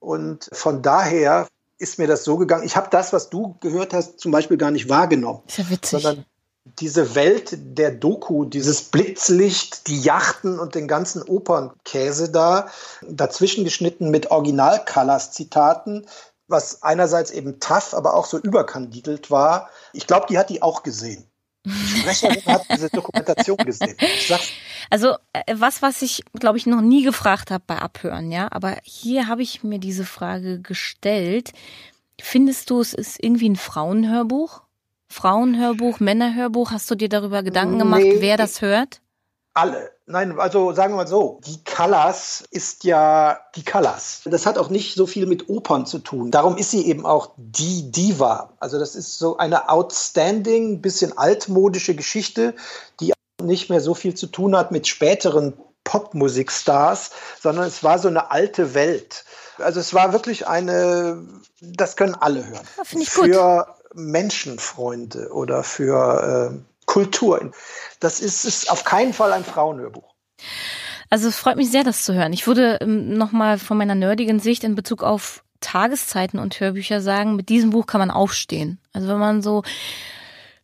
und 0.00 0.48
von 0.52 0.82
daher 0.82 1.46
ist 1.84 1.98
mir 1.98 2.06
das 2.06 2.24
so 2.24 2.36
gegangen. 2.38 2.64
Ich 2.64 2.76
habe 2.76 2.88
das, 2.90 3.12
was 3.12 3.30
du 3.30 3.56
gehört 3.60 3.92
hast, 3.92 4.18
zum 4.18 4.32
Beispiel 4.32 4.56
gar 4.56 4.70
nicht 4.70 4.88
wahrgenommen. 4.88 5.42
Ist 5.46 5.58
ja 5.58 5.70
witzig. 5.70 6.02
Sondern 6.02 6.24
diese 6.64 7.14
Welt 7.14 7.56
der 7.78 7.90
Doku, 7.90 8.46
dieses 8.46 8.84
Blitzlicht, 8.84 9.86
die 9.86 10.00
Yachten 10.00 10.58
und 10.58 10.74
den 10.74 10.88
ganzen 10.88 11.22
Opernkäse 11.22 12.32
da, 12.32 12.68
dazwischen 13.06 13.64
geschnitten 13.64 14.10
mit 14.10 14.30
Original-Colors-Zitaten, 14.30 16.06
was 16.48 16.82
einerseits 16.82 17.30
eben 17.30 17.60
tough, 17.60 17.92
aber 17.92 18.14
auch 18.14 18.24
so 18.24 18.38
überkandidelt 18.38 19.30
war. 19.30 19.68
Ich 19.92 20.06
glaube, 20.06 20.26
die 20.28 20.38
hat 20.38 20.48
die 20.48 20.62
auch 20.62 20.82
gesehen. 20.82 21.30
Die 21.64 21.98
Sprecherin 21.98 22.44
hat 22.46 22.66
diese 22.70 22.90
Dokumentation 22.90 23.56
gesehen. 23.58 23.96
Also 24.90 25.14
äh, 25.32 25.54
was, 25.54 25.80
was 25.80 26.02
ich, 26.02 26.22
glaube 26.38 26.58
ich, 26.58 26.66
noch 26.66 26.82
nie 26.82 27.02
gefragt 27.02 27.50
habe 27.50 27.64
bei 27.66 27.78
Abhören, 27.78 28.30
ja, 28.30 28.48
aber 28.50 28.76
hier 28.82 29.28
habe 29.28 29.42
ich 29.42 29.62
mir 29.62 29.78
diese 29.78 30.04
Frage 30.04 30.60
gestellt. 30.60 31.52
Findest 32.20 32.70
du, 32.70 32.80
es 32.80 32.92
ist 32.92 33.22
irgendwie 33.22 33.48
ein 33.48 33.56
Frauenhörbuch? 33.56 34.62
Frauenhörbuch, 35.08 36.00
Männerhörbuch? 36.00 36.70
Hast 36.70 36.90
du 36.90 36.94
dir 36.94 37.08
darüber 37.08 37.42
Gedanken 37.42 37.78
gemacht, 37.78 38.02
nee, 38.02 38.16
wer 38.20 38.36
das 38.36 38.60
hört? 38.60 39.00
Alle. 39.54 39.92
Nein, 40.06 40.38
also 40.38 40.72
sagen 40.72 40.92
wir 40.92 40.96
mal 40.96 41.06
so, 41.06 41.40
die 41.46 41.62
Callas 41.64 42.44
ist 42.50 42.84
ja 42.84 43.38
die 43.54 43.62
Callas. 43.62 44.20
Das 44.26 44.44
hat 44.44 44.58
auch 44.58 44.68
nicht 44.68 44.96
so 44.96 45.06
viel 45.06 45.26
mit 45.26 45.48
Opern 45.48 45.86
zu 45.86 46.00
tun. 46.00 46.30
Darum 46.30 46.56
ist 46.56 46.72
sie 46.72 46.86
eben 46.86 47.06
auch 47.06 47.30
die 47.36 47.90
Diva. 47.90 48.52
Also 48.58 48.78
das 48.78 48.96
ist 48.96 49.18
so 49.18 49.38
eine 49.38 49.70
outstanding, 49.70 50.82
bisschen 50.82 51.16
altmodische 51.16 51.94
Geschichte, 51.94 52.54
die 53.00 53.14
nicht 53.40 53.70
mehr 53.70 53.80
so 53.80 53.94
viel 53.94 54.14
zu 54.14 54.26
tun 54.26 54.56
hat 54.56 54.72
mit 54.72 54.88
späteren 54.88 55.54
Popmusikstars, 55.84 57.10
sondern 57.40 57.66
es 57.66 57.82
war 57.84 57.98
so 57.98 58.08
eine 58.08 58.30
alte 58.30 58.74
Welt. 58.74 59.24
Also 59.58 59.80
es 59.80 59.94
war 59.94 60.12
wirklich 60.12 60.46
eine, 60.48 61.22
das 61.60 61.96
können 61.96 62.14
alle 62.14 62.46
hören. 62.46 62.66
Ja, 62.76 62.84
Finde 62.84 63.04
ich 63.04 63.14
gut. 63.14 63.26
Für 63.26 63.74
Menschenfreunde 63.94 65.32
oder 65.32 65.62
für 65.62 66.52
äh, 66.52 66.73
Kultur. 66.94 67.50
Das 67.98 68.20
ist, 68.20 68.44
ist 68.44 68.70
auf 68.70 68.84
keinen 68.84 69.12
Fall 69.12 69.32
ein 69.32 69.44
Frauenhörbuch. 69.44 70.14
Also 71.10 71.26
es 71.26 71.36
freut 71.36 71.56
mich 71.56 71.68
sehr, 71.68 71.82
das 71.82 72.04
zu 72.04 72.14
hören. 72.14 72.32
Ich 72.32 72.46
würde 72.46 72.78
ähm, 72.80 73.18
nochmal 73.18 73.58
von 73.58 73.76
meiner 73.76 73.96
nerdigen 73.96 74.38
Sicht 74.38 74.62
in 74.62 74.76
Bezug 74.76 75.02
auf 75.02 75.42
Tageszeiten 75.58 76.38
und 76.38 76.60
Hörbücher 76.60 77.00
sagen, 77.00 77.34
mit 77.34 77.48
diesem 77.48 77.70
Buch 77.70 77.86
kann 77.86 77.98
man 77.98 78.12
aufstehen. 78.12 78.78
Also 78.92 79.08
wenn 79.08 79.18
man 79.18 79.42
so 79.42 79.64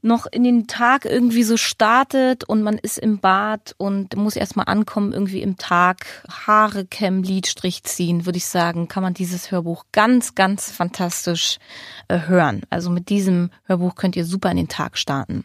noch 0.02 0.26
in 0.26 0.44
den 0.44 0.68
Tag 0.68 1.04
irgendwie 1.04 1.42
so 1.42 1.56
startet 1.56 2.44
und 2.44 2.62
man 2.62 2.78
ist 2.78 2.98
im 2.98 3.18
Bad 3.18 3.74
und 3.76 4.14
muss 4.14 4.36
erstmal 4.36 4.66
ankommen, 4.68 5.12
irgendwie 5.12 5.42
im 5.42 5.56
Tag, 5.56 6.06
Haare 6.46 6.86
kämmen, 6.86 7.24
Lidstrich 7.24 7.82
ziehen, 7.82 8.24
würde 8.24 8.38
ich 8.38 8.46
sagen, 8.46 8.86
kann 8.86 9.02
man 9.02 9.14
dieses 9.14 9.50
Hörbuch 9.50 9.84
ganz, 9.90 10.36
ganz 10.36 10.70
fantastisch 10.70 11.58
äh, 12.06 12.20
hören. 12.28 12.62
Also 12.70 12.88
mit 12.88 13.08
diesem 13.08 13.50
Hörbuch 13.64 13.96
könnt 13.96 14.14
ihr 14.14 14.24
super 14.24 14.52
in 14.52 14.58
den 14.58 14.68
Tag 14.68 14.96
starten. 14.96 15.44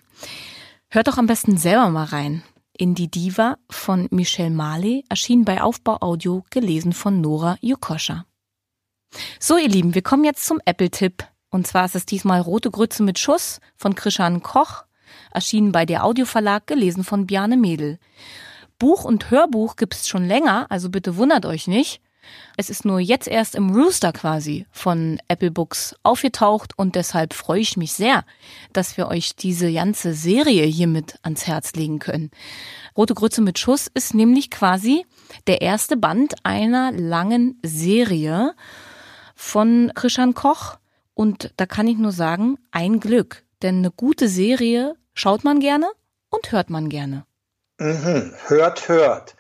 Hört 0.96 1.10
doch 1.10 1.18
am 1.18 1.28
besten 1.28 1.58
selber 1.58 1.90
mal 1.90 2.06
rein. 2.06 2.42
In 2.72 2.96
die 2.96 3.12
Diva 3.12 3.58
von 3.70 4.08
Michelle 4.12 4.50
Marley 4.50 5.04
erschien 5.10 5.44
bei 5.44 5.62
Aufbau 5.62 5.98
Audio, 6.00 6.46
gelesen 6.52 6.94
von 6.94 7.20
Nora 7.20 7.58
Jukoscha. 7.60 8.26
So, 9.38 9.58
ihr 9.58 9.68
Lieben, 9.68 9.94
wir 9.94 10.04
kommen 10.04 10.24
jetzt 10.24 10.46
zum 10.46 10.62
Apple-Tipp. 10.64 11.26
Und 11.50 11.68
zwar 11.68 11.84
ist 11.84 11.96
es 11.96 12.06
diesmal 12.06 12.40
Rote 12.40 12.72
Grütze 12.72 13.04
mit 13.04 13.20
Schuss 13.20 13.60
von 13.76 13.96
Krishan 13.96 14.42
Koch, 14.42 14.86
erschienen 15.34 15.74
bei 15.74 15.86
der 15.86 16.06
Audioverlag, 16.06 16.66
gelesen 16.66 17.04
von 17.04 17.28
Bjarne 17.28 17.58
Mädel. 17.58 18.00
Buch 18.80 19.04
und 19.04 19.30
Hörbuch 19.32 19.76
gibt's 19.76 20.08
schon 20.08 20.26
länger, 20.26 20.68
also 20.70 20.90
bitte 20.90 21.18
wundert 21.18 21.46
euch 21.46 21.68
nicht. 21.68 22.02
Es 22.58 22.70
ist 22.70 22.86
nur 22.86 23.00
jetzt 23.00 23.28
erst 23.28 23.56
im 23.56 23.70
Rooster 23.72 24.12
quasi 24.14 24.66
von 24.72 25.20
Apple 25.28 25.52
Books 25.52 25.96
aufgetaucht 26.04 26.74
und 26.78 26.96
deshalb 26.96 27.34
freue 27.34 27.60
ich 27.60 27.78
mich 27.78 27.94
sehr, 27.94 28.24
dass 28.74 28.98
wir 28.98 29.08
euch 29.08 29.36
diese 29.36 29.72
ganze 29.72 30.14
Serie 30.14 30.66
hiermit 30.66 31.20
ans 31.24 31.48
Herz 31.48 31.74
legen 31.74 32.00
können. 32.00 32.32
Rote 32.96 33.14
Grütze 33.14 33.42
mit 33.42 33.60
Schuss 33.60 33.88
ist 33.94 34.14
nämlich 34.14 34.50
quasi 34.50 35.06
der 35.48 35.62
erste 35.62 35.98
Band 35.98 36.36
einer 36.44 36.92
langen 36.92 37.60
Serie 37.64 38.54
von 39.36 39.92
Krishan 39.96 40.34
Koch 40.34 40.78
und 41.14 41.54
da 41.58 41.66
kann 41.66 41.88
ich 41.88 41.98
nur 41.98 42.12
sagen, 42.12 42.58
ein 42.72 43.00
Glück. 43.00 43.44
Denn 43.62 43.80
eine 43.80 43.92
gute 43.92 44.28
Serie 44.28 44.96
schaut 45.14 45.44
man 45.44 45.60
gerne 45.60 45.88
und 46.30 46.52
hört 46.52 46.70
man 46.70 46.90
gerne. 46.90 47.26
Mhm. 47.80 48.34
Hört, 48.48 48.88
hört. 48.88 49.36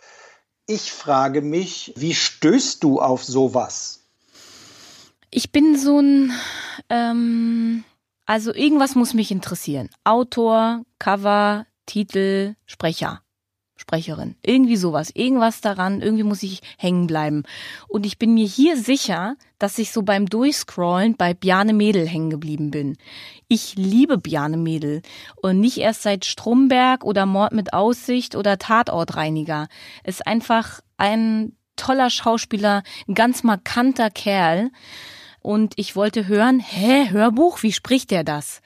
Ich 0.68 0.92
frage 0.92 1.42
mich, 1.42 1.94
wie 1.96 2.16
stößt 2.16 2.84
du 2.84 3.00
auf 3.00 3.24
sowas? 3.24 4.02
Ich 5.30 5.52
bin 5.52 5.78
so 5.78 6.00
ein, 6.00 6.32
ähm, 6.90 7.84
also 8.26 8.54
irgendwas 8.54 8.96
muss 8.96 9.14
mich 9.14 9.32
interessieren. 9.32 9.90
Autor, 10.04 10.84
Cover, 10.98 11.68
Titel, 11.86 12.56
Sprecher. 12.66 13.22
Sprecherin. 13.86 14.36
Irgendwie 14.42 14.78
sowas. 14.78 15.12
Irgendwas 15.14 15.62
daran. 15.62 16.02
Irgendwie 16.02 16.24
muss 16.24 16.42
ich 16.42 16.62
hängen 16.78 17.06
bleiben. 17.06 17.44
Und 17.88 18.04
ich 18.06 18.18
bin 18.18 18.34
mir 18.34 18.48
hier 18.48 18.78
sicher, 18.78 19.36
dass 19.60 19.78
ich 19.78 19.92
so 19.92 20.02
beim 20.02 20.26
Durchscrollen 20.26 21.16
bei 21.16 21.36
Bjarne 21.36 21.74
Mädel 21.74 22.08
hängen 22.08 22.32
geblieben 22.32 22.72
bin. 22.72 22.98
Ich 23.48 23.76
liebe 23.76 24.18
Bjarne 24.18 24.58
Mädel. 24.58 25.04
Und 25.36 25.60
nicht 25.60 25.78
erst 25.78 26.02
seit 26.02 26.26
Stromberg 26.26 27.04
oder 27.04 27.28
Mord 27.28 27.54
mit 27.54 27.74
Aussicht 27.74 28.36
oder 28.36 28.58
Tatortreiniger. 28.58 29.68
Ist 30.04 30.26
einfach 30.26 30.80
ein 30.98 31.56
toller 31.76 32.10
Schauspieler, 32.10 32.82
ein 33.08 33.14
ganz 33.14 33.44
markanter 33.44 34.10
Kerl. 34.10 34.72
Und 35.42 35.74
ich 35.76 35.96
wollte 35.96 36.28
hören, 36.28 36.60
hä, 36.60 37.12
Hörbuch? 37.12 37.62
Wie 37.62 37.72
spricht 37.72 38.12
er 38.12 38.24
das? 38.24 38.62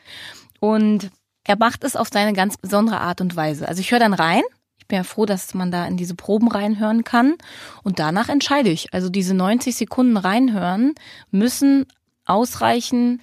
Und 0.62 1.10
er 1.43 1.58
macht 1.58 1.84
es 1.84 1.97
auf 1.97 2.08
seine 2.10 2.32
ganz 2.32 2.55
besondere 2.55 3.01
Art 3.01 3.19
und 3.19 3.36
Weise. 3.36 3.67
Also 3.67 3.82
ich 3.82 3.91
höre 3.91 3.99
dann 3.99 4.13
rein 4.13 4.43
bin 4.89 4.97
ja 4.97 5.04
froh, 5.04 5.25
dass 5.25 5.54
man 5.54 5.71
da 5.71 5.86
in 5.86 5.95
diese 5.95 6.15
Proben 6.15 6.49
reinhören 6.49 7.06
kann. 7.06 7.36
Und 7.84 7.99
danach 7.99 8.28
entscheide 8.28 8.69
ich. 8.69 8.93
Also 8.93 9.10
diese 9.10 9.34
90 9.34 9.75
Sekunden 9.75 10.17
reinhören 10.17 10.95
müssen 11.32 11.86
ausreichen, 12.25 13.21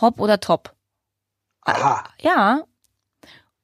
hopp 0.00 0.20
oder 0.20 0.38
top. 0.38 0.74
Aha. 1.62 2.04
Ja. 2.20 2.62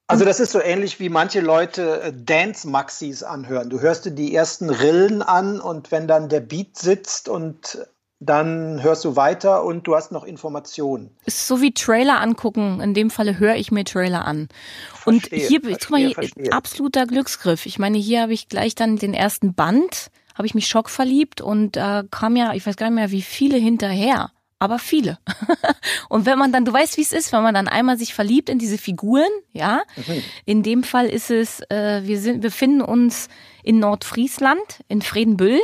Also 0.06 0.24
das 0.24 0.40
ist 0.40 0.50
so 0.50 0.60
ähnlich 0.60 0.98
wie 0.98 1.08
manche 1.08 1.40
Leute 1.40 2.02
äh, 2.02 2.12
Dance-Maxis 2.12 3.22
anhören. 3.22 3.70
Du 3.70 3.80
hörst 3.80 4.06
dir 4.06 4.10
die 4.10 4.34
ersten 4.34 4.68
Rillen 4.68 5.22
an 5.22 5.60
und 5.60 5.92
wenn 5.92 6.08
dann 6.08 6.28
der 6.28 6.40
Beat 6.40 6.76
sitzt 6.76 7.28
und 7.28 7.86
dann 8.20 8.82
hörst 8.82 9.06
du 9.06 9.16
weiter 9.16 9.64
und 9.64 9.86
du 9.86 9.96
hast 9.96 10.12
noch 10.12 10.24
Informationen. 10.24 11.16
Ist 11.24 11.46
so 11.46 11.62
wie 11.62 11.72
Trailer 11.72 12.20
angucken. 12.20 12.80
In 12.80 12.92
dem 12.92 13.08
Falle 13.08 13.38
höre 13.38 13.56
ich 13.56 13.72
mir 13.72 13.84
Trailer 13.84 14.26
an. 14.26 14.48
Verstehe, 14.92 15.14
und 15.14 15.48
hier, 15.48 15.60
verstehe, 15.62 15.76
guck 15.80 15.90
mal, 15.90 16.00
hier, 16.00 16.14
verstehe. 16.14 16.52
absoluter 16.52 17.06
Glücksgriff. 17.06 17.64
Ich 17.64 17.78
meine, 17.78 17.96
hier 17.96 18.20
habe 18.22 18.34
ich 18.34 18.48
gleich 18.48 18.74
dann 18.74 18.96
den 18.96 19.14
ersten 19.14 19.54
Band, 19.54 20.10
habe 20.34 20.46
ich 20.46 20.54
mich 20.54 20.66
schockverliebt 20.66 21.40
und 21.40 21.76
da 21.76 22.00
äh, 22.00 22.04
kam 22.10 22.36
ja, 22.36 22.52
ich 22.52 22.66
weiß 22.66 22.76
gar 22.76 22.90
nicht 22.90 22.96
mehr, 22.96 23.10
wie 23.10 23.22
viele 23.22 23.56
hinterher. 23.56 24.30
Aber 24.62 24.78
viele. 24.78 25.18
und 26.10 26.26
wenn 26.26 26.38
man 26.38 26.52
dann, 26.52 26.66
du 26.66 26.72
weißt, 26.74 26.98
wie 26.98 27.02
es 27.02 27.12
ist, 27.12 27.32
wenn 27.32 27.42
man 27.42 27.54
dann 27.54 27.66
einmal 27.66 27.96
sich 27.96 28.12
verliebt 28.12 28.50
in 28.50 28.58
diese 28.58 28.76
Figuren, 28.76 29.30
ja. 29.54 29.80
Mhm. 29.96 30.22
In 30.44 30.62
dem 30.62 30.82
Fall 30.82 31.06
ist 31.06 31.30
es, 31.30 31.60
äh, 31.70 32.02
wir 32.04 32.20
sind, 32.20 32.42
befinden 32.42 32.82
uns 32.82 33.30
in 33.64 33.78
Nordfriesland, 33.78 34.84
in 34.88 35.00
Fredenbüll. 35.00 35.58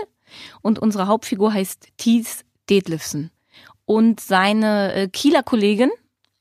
Und 0.63 0.79
unsere 0.79 1.07
Hauptfigur 1.07 1.53
heißt 1.53 1.89
Thies 1.97 2.45
Detlefsen. 2.69 3.31
Und 3.85 4.21
seine 4.21 4.93
äh, 4.95 5.09
Kieler 5.09 5.43
Kollegin 5.43 5.91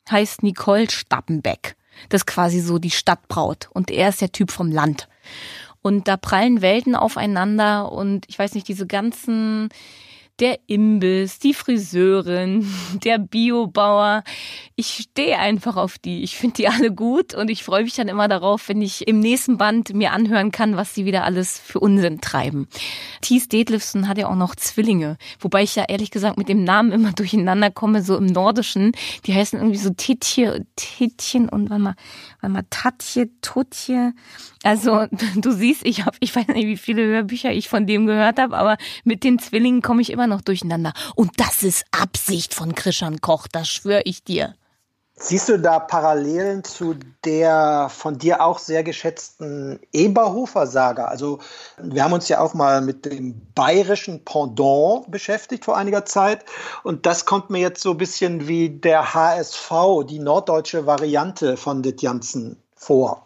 heißt 0.09 0.43
Nicole 0.43 0.89
Stappenbeck. 0.89 1.75
Das 2.09 2.21
ist 2.21 2.25
quasi 2.25 2.59
so 2.59 2.79
die 2.79 2.91
Stadtbraut. 2.91 3.69
Und 3.73 3.91
er 3.91 4.09
ist 4.09 4.21
der 4.21 4.31
Typ 4.31 4.51
vom 4.51 4.71
Land. 4.71 5.07
Und 5.81 6.07
da 6.07 6.17
prallen 6.17 6.61
Welten 6.61 6.95
aufeinander 6.95 7.91
und 7.91 8.25
ich 8.27 8.39
weiß 8.39 8.55
nicht, 8.55 8.67
diese 8.67 8.87
ganzen 8.87 9.69
der 10.39 10.59
Imbiss, 10.67 11.39
die 11.39 11.53
Friseurin, 11.53 12.67
der 13.03 13.19
Biobauer. 13.19 14.23
Ich 14.75 15.07
stehe 15.11 15.39
einfach 15.39 15.77
auf 15.77 15.97
die. 15.97 16.23
Ich 16.23 16.35
finde 16.35 16.55
die 16.57 16.67
alle 16.67 16.91
gut 16.91 17.33
und 17.33 17.49
ich 17.49 17.63
freue 17.63 17.83
mich 17.83 17.95
dann 17.95 18.07
immer 18.07 18.27
darauf, 18.27 18.67
wenn 18.67 18.81
ich 18.81 19.07
im 19.07 19.19
nächsten 19.19 19.57
Band 19.57 19.93
mir 19.93 20.11
anhören 20.11 20.51
kann, 20.51 20.75
was 20.75 20.93
sie 20.93 21.05
wieder 21.05 21.23
alles 21.23 21.59
für 21.59 21.79
Unsinn 21.79 22.19
treiben. 22.19 22.67
Thies 23.21 23.47
Detlefsen 23.47 24.07
hat 24.07 24.17
ja 24.17 24.27
auch 24.27 24.35
noch 24.35 24.55
Zwillinge, 24.55 25.17
wobei 25.39 25.63
ich 25.63 25.75
ja 25.75 25.85
ehrlich 25.87 26.11
gesagt 26.11 26.37
mit 26.37 26.49
dem 26.49 26.63
Namen 26.63 26.91
immer 26.91 27.13
durcheinander 27.13 27.71
komme, 27.71 28.01
so 28.01 28.17
im 28.17 28.25
Nordischen. 28.25 28.91
Die 29.25 29.33
heißen 29.33 29.57
irgendwie 29.59 29.79
so 29.79 29.91
Titje, 29.91 30.65
Titchen 30.75 31.47
und 31.47 31.69
warte 31.69 31.81
mal, 31.81 31.95
warte 32.45 32.49
mal, 32.53 32.65
Tatje, 32.69 33.29
Tutje. 33.41 34.13
Also 34.63 35.05
du 35.35 35.51
siehst, 35.51 35.85
ich 35.85 36.05
habe, 36.05 36.17
ich 36.19 36.35
weiß 36.35 36.47
nicht, 36.47 36.67
wie 36.67 36.77
viele 36.77 37.05
Hörbücher 37.05 37.51
ich 37.51 37.69
von 37.69 37.85
dem 37.87 38.05
gehört 38.05 38.39
habe, 38.39 38.55
aber 38.57 38.77
mit 39.03 39.23
den 39.23 39.39
Zwillingen 39.39 39.81
komme 39.81 40.01
ich 40.01 40.11
immer 40.11 40.27
noch 40.27 40.41
durcheinander. 40.41 40.93
Und 41.15 41.31
das 41.37 41.63
ist 41.63 41.85
Absicht 41.91 42.53
von 42.53 42.75
Krishan 42.75 43.21
Koch, 43.21 43.47
das 43.47 43.69
schwöre 43.69 44.01
ich 44.05 44.23
dir. 44.23 44.55
Siehst 45.17 45.47
du 45.47 45.57
da 45.57 45.79
Parallelen 45.79 46.65
zu 46.65 46.95
der 47.23 47.87
von 47.89 48.17
dir 48.17 48.43
auch 48.43 48.59
sehr 48.59 48.83
geschätzten 48.83 49.79
Eberhofer-Saga? 49.93 51.05
Also 51.05 51.39
wir 51.77 52.03
haben 52.03 52.11
uns 52.11 52.27
ja 52.27 52.41
auch 52.41 52.53
mal 52.53 52.81
mit 52.81 53.05
dem 53.05 53.39
bayerischen 53.55 54.25
Pendant 54.25 55.09
beschäftigt 55.09 55.63
vor 55.63 55.77
einiger 55.77 56.03
Zeit 56.03 56.43
und 56.83 57.05
das 57.05 57.25
kommt 57.25 57.49
mir 57.49 57.59
jetzt 57.59 57.81
so 57.81 57.91
ein 57.91 57.97
bisschen 57.97 58.49
wie 58.49 58.69
der 58.69 59.13
HSV, 59.13 59.71
die 60.09 60.19
norddeutsche 60.19 60.85
Variante 60.85 61.55
von 61.55 61.81
Det 61.81 62.01
Janssen 62.01 62.61
vor. 62.75 63.25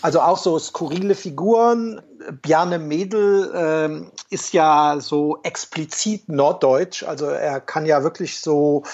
Also 0.00 0.20
auch 0.20 0.38
so 0.38 0.58
skurrile 0.58 1.14
Figuren. 1.14 2.00
Bjarne 2.42 2.78
Mädel 2.78 3.52
ähm, 3.54 4.10
ist 4.30 4.52
ja 4.52 4.98
so 5.00 5.38
explizit 5.42 6.28
norddeutsch. 6.28 7.02
Also 7.02 7.26
er 7.26 7.60
kann 7.60 7.86
ja 7.86 8.02
wirklich 8.02 8.40
so 8.40 8.84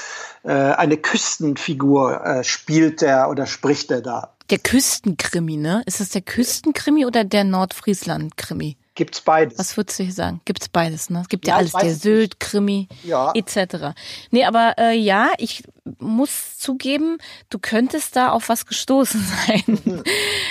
äh, 0.43 0.53
eine 0.53 0.97
Küstenfigur 0.97 2.25
äh, 2.25 2.45
spielt 2.45 3.03
er 3.03 3.31
oder 3.31 3.47
spricht 3.47 3.91
er 3.91 4.01
da. 4.01 4.33
Der 4.51 4.59
Küstenkrimi, 4.59 5.57
ne? 5.57 5.83
Ist 5.87 6.01
es 6.01 6.11
der 6.11 6.23
Küstenkrimi 6.23 7.07
oder 7.07 7.25
der 7.25 7.45
Nordfriesland-Krimi? 7.45 8.77
Gibt's 8.95 9.23
beides. 9.23 9.59
Was 9.59 9.77
würdest 9.77 9.99
du 9.99 10.05
hier 10.05 10.13
sagen? 10.13 10.41
Gibt's 10.45 10.69
beides, 10.69 11.09
ne? 11.09 11.23
Es 11.23 11.29
gibt 11.29 11.47
ja, 11.47 11.55
ja 11.55 11.59
alles, 11.59 11.73
der 11.73 11.95
Sylt-Krimi, 11.95 12.89
ja. 13.05 13.33
etc. 13.35 13.95
Nee, 14.31 14.45
aber 14.45 14.75
äh, 14.77 14.93
ja, 14.93 15.31
ich 15.39 15.63
muss 15.99 16.59
zugeben, 16.59 17.19
du 17.51 17.59
könntest 17.59 18.15
da 18.15 18.31
auf 18.31 18.49
was 18.49 18.67
gestoßen 18.67 19.21
sein. 19.47 20.03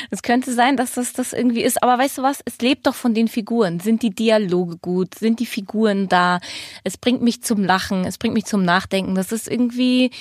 Es 0.09 0.23
könnte 0.23 0.53
sein, 0.53 0.77
dass 0.77 0.93
das 0.93 1.13
das 1.13 1.33
irgendwie 1.33 1.63
ist. 1.63 1.81
Aber 1.81 1.97
weißt 1.97 2.17
du 2.17 2.23
was? 2.23 2.41
Es 2.45 2.59
lebt 2.59 2.87
doch 2.87 2.95
von 2.95 3.13
den 3.13 3.27
Figuren. 3.27 3.79
Sind 3.79 4.01
die 4.03 4.09
Dialoge 4.09 4.77
gut? 4.77 5.15
Sind 5.15 5.39
die 5.39 5.45
Figuren 5.45 6.09
da? 6.09 6.39
Es 6.83 6.97
bringt 6.97 7.21
mich 7.21 7.43
zum 7.43 7.63
Lachen. 7.63 8.05
Es 8.05 8.17
bringt 8.17 8.33
mich 8.33 8.45
zum 8.45 8.63
Nachdenken. 8.63 9.15
Das 9.15 9.31
ist 9.31 9.47
irgendwie 9.47 10.11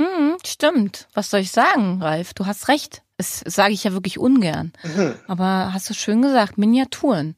Hm, 0.00 0.38
stimmt. 0.46 1.08
Was 1.12 1.28
soll 1.28 1.40
ich 1.40 1.52
sagen, 1.52 2.00
Ralf? 2.02 2.32
Du 2.32 2.46
hast 2.46 2.68
recht. 2.68 3.02
Das 3.18 3.42
sage 3.46 3.74
ich 3.74 3.84
ja 3.84 3.92
wirklich 3.92 4.18
ungern. 4.18 4.72
Mhm. 4.82 5.14
Aber 5.28 5.74
hast 5.74 5.90
du 5.90 5.94
schön 5.94 6.22
gesagt, 6.22 6.56
Miniaturen. 6.56 7.36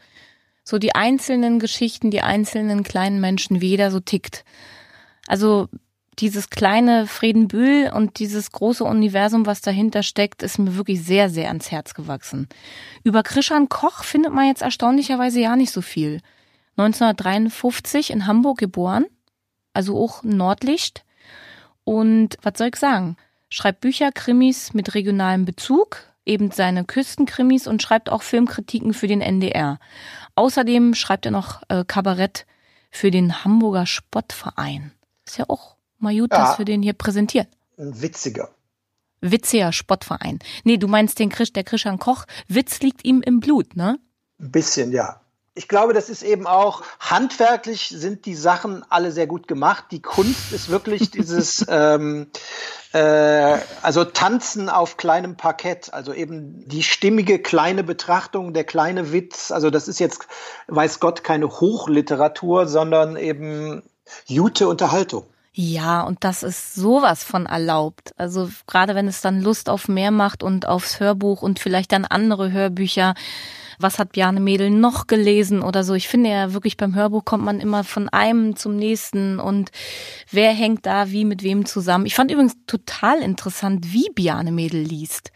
So 0.63 0.79
die 0.79 0.95
einzelnen 0.95 1.59
Geschichten, 1.59 2.13
die 2.13 2.23
einzelnen 2.23 2.85
kleinen 2.85 3.21
Menschen, 3.21 3.61
wie 3.61 3.71
jeder 3.71 3.91
so 3.91 3.99
tickt. 3.99 4.45
Also 5.27 5.69
dieses 6.21 6.51
kleine 6.51 7.09
Friedenbühl 7.09 7.91
und 7.93 8.21
dieses 8.21 8.53
große 8.53 8.85
Universum, 8.85 9.45
was 9.45 9.61
dahinter 9.61 10.05
steckt, 10.05 10.45
ist 10.45 10.59
mir 10.59 10.77
wirklich 10.77 11.03
sehr, 11.03 11.31
sehr 11.31 11.49
ans 11.49 11.73
Herz 11.73 11.95
gewachsen. 11.95 12.49
Über 13.03 13.25
Krishan 13.25 13.69
Koch 13.69 14.05
findet 14.05 14.33
man 14.33 14.47
jetzt 14.47 14.63
erstaunlicherweise 14.63 15.41
ja 15.41 15.57
nicht 15.57 15.73
so 15.73 15.81
viel. 15.81 16.21
1953 16.77 18.11
in 18.11 18.29
Hamburg 18.29 18.59
geboren, 18.59 19.07
also 19.73 19.99
auch 19.99 20.23
Nordlicht. 20.23 21.05
Und 21.85 22.37
was 22.43 22.55
soll 22.57 22.68
ich 22.68 22.76
sagen? 22.76 23.16
Schreibt 23.49 23.80
Bücher, 23.80 24.12
Krimis 24.12 24.74
mit 24.74 24.95
regionalem 24.95 25.45
Bezug, 25.45 25.99
eben 26.24 26.51
seine 26.51 26.85
Küstenkrimis 26.85 27.66
und 27.66 27.83
schreibt 27.83 28.11
auch 28.11 28.22
Filmkritiken 28.22 28.95
für 28.95 29.07
den 29.07 29.20
NDR. 29.20 29.78
Außerdem 30.35 30.95
schreibt 30.95 31.26
er 31.26 31.33
noch 31.33 31.62
äh, 31.68 31.85
Kabarett 31.87 32.47
für 32.91 33.11
den 33.11 33.45
Hamburger 33.45 33.87
Spottverein. 33.87 34.93
Ist 35.26 35.39
ja 35.39 35.45
auch 35.49 35.76
mal 35.99 36.16
gut, 36.16 36.33
ja. 36.33 36.39
dass 36.39 36.59
wir 36.59 36.64
den 36.64 36.83
hier 36.83 36.93
präsentieren. 36.93 37.49
Ein 37.78 38.01
witziger. 38.01 38.51
Witziger 39.20 39.72
Spottverein. 39.72 40.41
Nee, 40.64 40.76
du 40.76 40.89
meinst 40.89 41.18
den 41.18 41.28
Krisch, 41.28 41.53
der 41.53 41.64
Christian 41.64 41.99
Koch. 41.99 42.24
Witz 42.49 42.80
liegt 42.80 43.05
ihm 43.05 43.22
im 43.22 43.41
Blut, 43.41 43.76
ne? 43.76 43.99
Ein 44.41 44.51
bisschen, 44.51 44.93
ja. 44.93 45.22
Ich 45.55 45.69
glaube, 45.69 45.93
das 45.93 46.09
ist 46.09 46.23
eben 46.23 46.47
auch 46.47 46.83
handwerklich 46.99 47.93
sind 47.95 48.25
die 48.25 48.35
Sachen 48.35 48.85
alle 48.89 49.13
sehr 49.13 49.27
gut 49.27 49.49
gemacht. 49.49 49.85
Die 49.91 50.01
Kunst 50.01 50.51
ist 50.53 50.71
wirklich 50.71 51.11
dieses, 51.13 51.67
ähm, 51.69 52.29
äh, 52.93 53.59
also 53.83 54.05
Tanzen 54.05 54.71
auf 54.71 54.97
kleinem 54.97 55.37
Parkett, 55.37 55.93
also 55.93 56.15
eben 56.15 56.67
die 56.69 56.83
stimmige 56.83 57.39
kleine 57.39 57.85
Betrachtung, 57.85 58.55
der 58.55 58.65
kleine 58.65 59.13
Witz. 59.13 59.51
Also 59.51 59.69
das 59.69 59.89
ist 59.89 60.01
jetzt, 60.01 60.27
weiß 60.69 61.01
Gott, 61.01 61.23
keine 61.23 61.49
Hochliteratur, 61.49 62.67
sondern 62.67 63.17
eben 63.17 63.83
gute 64.29 64.69
Unterhaltung. 64.69 65.27
Ja, 65.55 66.01
und 66.03 66.25
das 66.25 66.43
ist 66.43 66.75
sowas 66.75 67.25
von 67.25 67.45
erlaubt. 67.45 68.15
Also 68.17 68.49
gerade 68.67 68.95
wenn 68.95 69.07
es 69.07 69.21
dann 69.21 69.43
Lust 69.43 69.69
auf 69.69 69.87
mehr 69.87 70.11
macht 70.11 70.43
und 70.43 70.67
aufs 70.67 70.99
Hörbuch 70.99 71.43
und 71.43 71.59
vielleicht 71.59 71.93
dann 71.93 72.07
andere 72.07 72.53
Hörbücher 72.53 73.15
was 73.83 73.99
hat 73.99 74.12
Bjarne 74.12 74.41
Mädel 74.41 74.70
noch 74.70 75.07
gelesen 75.07 75.62
oder 75.62 75.85
so. 75.85 75.95
Ich 75.95 76.09
finde 76.09 76.30
ja 76.30 76.53
wirklich 76.53 76.76
beim 76.76 76.95
Hörbuch 76.95 77.24
kommt 77.24 77.45
man 77.45 77.61
immer 77.61 77.85
von 77.85 78.09
einem 78.09 78.57
zum 78.57 78.76
nächsten 78.76 79.39
und 79.39 79.70
wer 80.30 80.53
hängt 80.53 80.87
da 80.87 81.11
wie 81.11 81.24
mit 81.24 81.43
wem 81.43 81.66
zusammen. 81.66 82.07
Ich 82.07 82.14
fand 82.14 82.30
übrigens 82.30 82.57
total 82.66 83.20
interessant, 83.20 83.93
wie 83.93 84.09
Bjarne 84.14 84.53
Mädel 84.53 84.83
liest. 84.83 85.33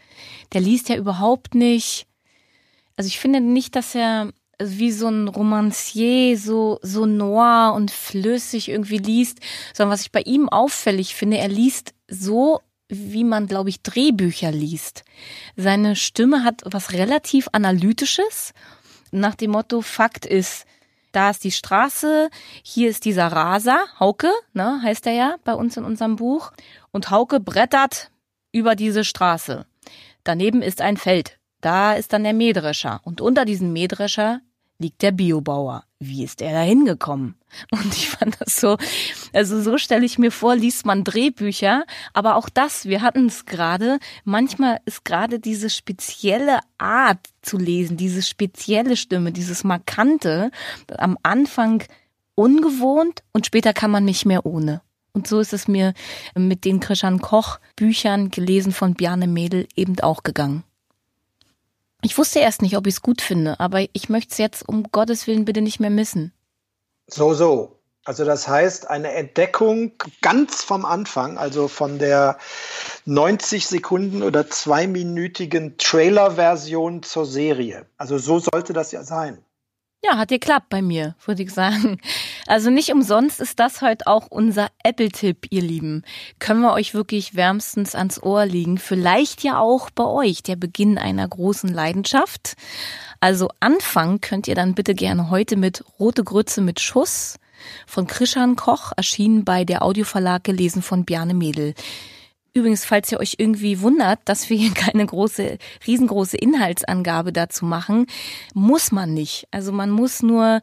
Der 0.53 0.61
liest 0.61 0.89
ja 0.89 0.95
überhaupt 0.95 1.55
nicht, 1.55 2.07
also 2.95 3.07
ich 3.07 3.19
finde 3.19 3.41
nicht, 3.41 3.75
dass 3.75 3.93
er 3.93 4.31
wie 4.59 4.91
so 4.91 5.07
ein 5.07 5.27
Romancier 5.27 6.37
so, 6.37 6.79
so 6.81 7.05
noir 7.05 7.73
und 7.75 7.91
flüssig 7.91 8.69
irgendwie 8.69 8.97
liest, 8.97 9.39
sondern 9.73 9.93
was 9.93 10.01
ich 10.01 10.11
bei 10.11 10.21
ihm 10.21 10.49
auffällig 10.49 11.13
finde, 11.13 11.37
er 11.37 11.47
liest 11.47 11.93
so 12.07 12.61
wie 12.89 13.23
man, 13.23 13.47
glaube 13.47 13.69
ich, 13.69 13.81
Drehbücher 13.81 14.51
liest. 14.51 15.03
Seine 15.55 15.95
Stimme 15.95 16.43
hat 16.43 16.61
was 16.65 16.93
relativ 16.93 17.49
Analytisches. 17.51 18.53
Nach 19.11 19.35
dem 19.35 19.51
Motto, 19.51 19.81
Fakt 19.81 20.25
ist, 20.25 20.65
da 21.11 21.29
ist 21.29 21.43
die 21.43 21.51
Straße, 21.51 22.29
hier 22.63 22.89
ist 22.89 23.05
dieser 23.05 23.27
Raser, 23.27 23.79
Hauke, 23.99 24.31
ne, 24.53 24.81
heißt 24.83 25.07
er 25.07 25.13
ja 25.13 25.35
bei 25.43 25.53
uns 25.53 25.77
in 25.77 25.83
unserem 25.83 26.15
Buch. 26.15 26.51
Und 26.91 27.09
Hauke 27.09 27.39
brettert 27.39 28.11
über 28.51 28.75
diese 28.75 29.03
Straße. 29.03 29.65
Daneben 30.23 30.61
ist 30.61 30.81
ein 30.81 30.97
Feld. 30.97 31.37
Da 31.61 31.93
ist 31.93 32.13
dann 32.13 32.23
der 32.23 32.33
Mähdrescher. 32.33 33.01
Und 33.03 33.21
unter 33.21 33.45
diesem 33.45 33.73
Mähdrescher 33.73 34.41
liegt 34.79 35.01
der 35.01 35.11
Biobauer. 35.11 35.83
Wie 35.99 36.23
ist 36.23 36.41
er 36.41 36.51
da 36.51 36.61
hingekommen? 36.61 37.35
Und 37.71 37.93
ich 37.93 38.09
fand 38.09 38.37
das 38.39 38.59
so, 38.59 38.77
also 39.33 39.61
so 39.61 39.77
stelle 39.77 40.05
ich 40.05 40.19
mir 40.19 40.31
vor, 40.31 40.55
liest 40.55 40.85
man 40.85 41.03
Drehbücher, 41.03 41.85
aber 42.13 42.35
auch 42.35 42.49
das, 42.49 42.85
wir 42.85 43.01
hatten 43.01 43.27
es 43.27 43.45
gerade, 43.45 43.99
manchmal 44.23 44.79
ist 44.85 45.05
gerade 45.05 45.39
diese 45.39 45.69
spezielle 45.69 46.59
Art 46.77 47.19
zu 47.41 47.57
lesen, 47.57 47.97
diese 47.97 48.21
spezielle 48.21 48.97
Stimme, 48.97 49.31
dieses 49.31 49.63
Markante, 49.63 50.51
am 50.97 51.17
Anfang 51.23 51.83
ungewohnt 52.35 53.23
und 53.33 53.45
später 53.45 53.73
kann 53.73 53.89
man 53.89 54.05
nicht 54.05 54.25
mehr 54.25 54.45
ohne. 54.45 54.81
Und 55.13 55.27
so 55.27 55.39
ist 55.39 55.53
es 55.53 55.67
mir 55.67 55.93
mit 56.35 56.63
den 56.63 56.79
Christian 56.79 57.19
Koch 57.19 57.59
Büchern 57.75 58.29
gelesen 58.29 58.71
von 58.71 58.93
Bjarne 58.93 59.25
Mädel 59.25 59.67
eben 59.75 59.99
auch 60.01 60.21
gegangen. 60.21 60.63
Ich 62.03 62.17
wusste 62.17 62.39
erst 62.39 62.61
nicht, 62.61 62.77
ob 62.77 62.87
ich 62.87 62.95
es 62.95 63.01
gut 63.01 63.21
finde, 63.21 63.59
aber 63.59 63.85
ich 63.93 64.09
möchte 64.09 64.31
es 64.31 64.37
jetzt 64.37 64.67
um 64.67 64.83
Gottes 64.91 65.27
Willen 65.27 65.45
bitte 65.45 65.61
nicht 65.61 65.79
mehr 65.79 65.89
missen. 65.89 66.31
So, 67.07 67.33
so. 67.33 67.73
Also 68.05 68.23
das 68.23 68.47
heißt, 68.47 68.89
eine 68.89 69.11
Entdeckung 69.11 69.91
ganz 70.21 70.63
vom 70.63 70.85
Anfang, 70.85 71.37
also 71.37 71.67
von 71.67 71.99
der 71.99 72.37
90 73.03 73.67
Sekunden 73.67 74.23
oder 74.23 74.49
zweiminütigen 74.49 75.77
Trailer-Version 75.77 77.03
zur 77.03 77.25
Serie. 77.25 77.85
Also 77.97 78.17
so 78.17 78.39
sollte 78.39 78.71
das 78.71 78.93
ja 78.93 79.03
sein. 79.03 79.43
Ja, 80.05 80.17
hat 80.17 80.29
geklappt 80.29 80.69
bei 80.69 80.81
mir, 80.81 81.15
würde 81.25 81.43
ich 81.43 81.53
sagen. 81.53 81.99
Also 82.47 82.69
nicht 82.69 82.93
umsonst 82.93 83.41
ist 83.41 83.59
das 83.59 83.81
heute 83.81 84.07
auch 84.07 84.27
unser 84.29 84.69
Apple-Tipp, 84.81 85.47
ihr 85.49 85.61
Lieben. 85.61 86.03
Können 86.39 86.61
wir 86.61 86.71
euch 86.71 86.93
wirklich 86.93 87.35
wärmstens 87.35 87.93
ans 87.93 88.23
Ohr 88.23 88.45
liegen. 88.45 88.77
Vielleicht 88.77 89.43
ja 89.43 89.59
auch 89.59 89.89
bei 89.89 90.05
euch 90.05 90.43
der 90.43 90.55
Beginn 90.55 90.97
einer 90.97 91.27
großen 91.27 91.69
Leidenschaft. 91.69 92.53
Also 93.19 93.49
anfangen 93.59 94.21
könnt 94.21 94.47
ihr 94.47 94.55
dann 94.55 94.75
bitte 94.75 94.95
gerne 94.95 95.29
heute 95.29 95.57
mit 95.57 95.83
Rote 95.99 96.23
Grütze 96.23 96.61
mit 96.61 96.79
Schuss 96.79 97.35
von 97.85 98.07
Krishan 98.07 98.55
Koch, 98.55 98.93
erschienen 98.95 99.43
bei 99.43 99.65
der 99.65 99.83
Audioverlag, 99.83 100.43
gelesen 100.43 100.81
von 100.81 101.03
Bjarne 101.03 101.33
Mädel. 101.33 101.73
Übrigens, 102.53 102.85
falls 102.85 103.11
ihr 103.11 103.19
euch 103.19 103.35
irgendwie 103.39 103.81
wundert, 103.81 104.19
dass 104.25 104.49
wir 104.49 104.57
hier 104.57 104.73
keine 104.73 105.05
große, 105.05 105.57
riesengroße 105.85 106.37
Inhaltsangabe 106.37 107.33
dazu 107.33 107.65
machen, 107.65 108.07
muss 108.53 108.93
man 108.93 109.13
nicht. 109.13 109.47
Also 109.51 109.73
man 109.73 109.91
muss 109.91 110.23
nur 110.23 110.61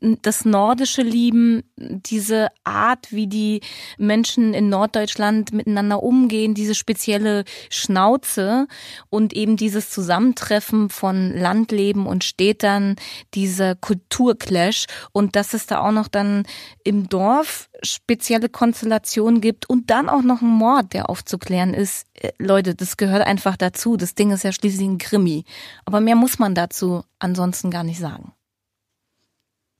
das 0.00 0.44
Nordische 0.44 1.02
lieben, 1.02 1.62
diese 1.76 2.48
Art, 2.64 3.12
wie 3.12 3.26
die 3.26 3.60
Menschen 3.98 4.54
in 4.54 4.68
Norddeutschland 4.68 5.52
miteinander 5.52 6.02
umgehen, 6.02 6.54
diese 6.54 6.74
spezielle 6.74 7.44
Schnauze 7.70 8.66
und 9.10 9.32
eben 9.32 9.56
dieses 9.56 9.90
Zusammentreffen 9.90 10.90
von 10.90 11.32
Landleben 11.32 12.06
und 12.06 12.24
Städtern, 12.24 12.96
dieser 13.34 13.74
Kulturclash 13.74 14.86
und 15.12 15.36
dass 15.36 15.54
es 15.54 15.66
da 15.66 15.80
auch 15.80 15.92
noch 15.92 16.08
dann 16.08 16.44
im 16.84 17.08
Dorf 17.08 17.68
spezielle 17.82 18.48
Konstellationen 18.48 19.40
gibt 19.40 19.68
und 19.68 19.90
dann 19.90 20.08
auch 20.08 20.22
noch 20.22 20.42
ein 20.42 20.48
Mord, 20.48 20.92
der 20.92 21.10
aufzuklären 21.10 21.74
ist. 21.74 22.06
Äh, 22.14 22.32
Leute, 22.38 22.74
das 22.74 22.96
gehört 22.96 23.26
einfach 23.26 23.56
dazu. 23.56 23.96
Das 23.96 24.14
Ding 24.14 24.30
ist 24.30 24.44
ja 24.44 24.52
schließlich 24.52 24.86
ein 24.86 24.98
Krimi. 24.98 25.44
Aber 25.84 26.00
mehr 26.00 26.16
muss 26.16 26.38
man 26.38 26.54
dazu 26.54 27.02
ansonsten 27.18 27.70
gar 27.70 27.84
nicht 27.84 27.98
sagen. 27.98 28.32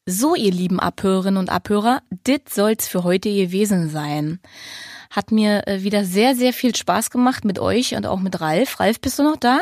So, 0.08 0.36
ihr 0.36 0.52
lieben 0.52 0.78
Abhörerinnen 0.78 1.36
und 1.36 1.50
Abhörer, 1.50 2.00
dit 2.28 2.48
soll's 2.48 2.86
für 2.86 3.02
heute 3.02 3.28
gewesen 3.28 3.90
sein. 3.90 4.38
Hat 5.10 5.32
mir 5.32 5.66
äh, 5.66 5.82
wieder 5.82 6.04
sehr, 6.04 6.36
sehr 6.36 6.52
viel 6.52 6.76
Spaß 6.76 7.10
gemacht 7.10 7.44
mit 7.44 7.58
euch 7.58 7.96
und 7.96 8.06
auch 8.06 8.20
mit 8.20 8.40
Ralf. 8.40 8.78
Ralf, 8.78 9.00
bist 9.00 9.18
du 9.18 9.24
noch 9.24 9.36
da? 9.36 9.58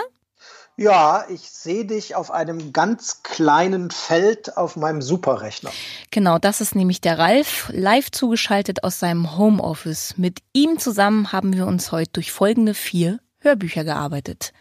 Ja, 0.77 1.25
ich 1.31 1.49
sehe 1.49 1.87
dich 1.87 2.15
auf 2.15 2.31
einem 2.31 2.75
ganz 2.75 3.23
kleinen 3.23 3.91
Feld 3.91 4.59
auf 4.59 4.77
meinem 4.77 5.01
Superrechner. 5.01 5.71
Genau, 6.11 6.39
das 6.39 6.61
ist 6.61 6.75
nämlich 6.75 7.01
der 7.01 7.19
Ralf, 7.19 7.71
live 7.73 8.11
zugeschaltet 8.11 8.85
aus 8.85 8.99
seinem 8.99 9.39
Homeoffice. 9.39 10.19
Mit 10.19 10.41
ihm 10.53 10.79
zusammen 10.79 11.33
haben 11.33 11.55
wir 11.55 11.67
uns 11.67 11.91
heute 11.91 12.11
durch 12.13 12.33
folgende 12.33 12.75
vier 12.75 13.19
Hörbücher 13.39 13.85
gearbeitet. 13.85 14.53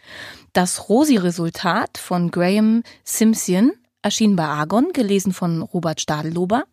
Das 0.54 0.88
Rosi-Resultat 0.88 1.98
von 1.98 2.30
Graham 2.30 2.84
Simpson, 3.02 3.72
erschien 4.04 4.36
bei 4.36 4.44
Argon, 4.44 4.92
gelesen 4.92 5.32
von 5.32 5.62
Robert 5.62 6.00
Stadellober. 6.00 6.64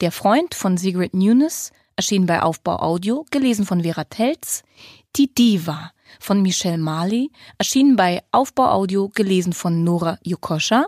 Der 0.00 0.10
Freund 0.10 0.54
von 0.54 0.78
Sigrid 0.78 1.12
Nunes 1.14 1.72
erschien 2.00 2.24
bei 2.24 2.40
Aufbau 2.40 2.76
Audio, 2.76 3.26
gelesen 3.30 3.66
von 3.66 3.82
Vera 3.82 4.04
Telz. 4.04 4.62
Die 5.16 5.34
Diva 5.34 5.92
von 6.18 6.40
Michelle 6.40 6.78
Marley, 6.78 7.30
erschienen 7.58 7.94
bei 7.94 8.22
Aufbau 8.32 8.70
Audio, 8.70 9.10
gelesen 9.10 9.52
von 9.52 9.84
Nora 9.84 10.18
Jukoscha. 10.22 10.86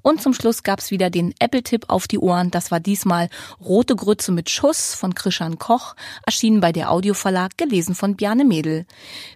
Und 0.00 0.22
zum 0.22 0.32
Schluss 0.32 0.62
gab's 0.62 0.90
wieder 0.90 1.10
den 1.10 1.34
Apple-Tipp 1.38 1.84
auf 1.88 2.08
die 2.08 2.18
Ohren. 2.18 2.50
Das 2.50 2.70
war 2.70 2.80
diesmal 2.80 3.28
Rote 3.60 3.94
Grütze 3.94 4.32
mit 4.32 4.48
Schuss 4.48 4.94
von 4.94 5.14
Krishan 5.14 5.58
Koch, 5.58 5.96
erschienen 6.24 6.60
bei 6.60 6.72
der 6.72 6.90
Audioverlag, 6.90 7.58
gelesen 7.58 7.94
von 7.94 8.16
Bjarne 8.16 8.46
Mädel. 8.46 8.86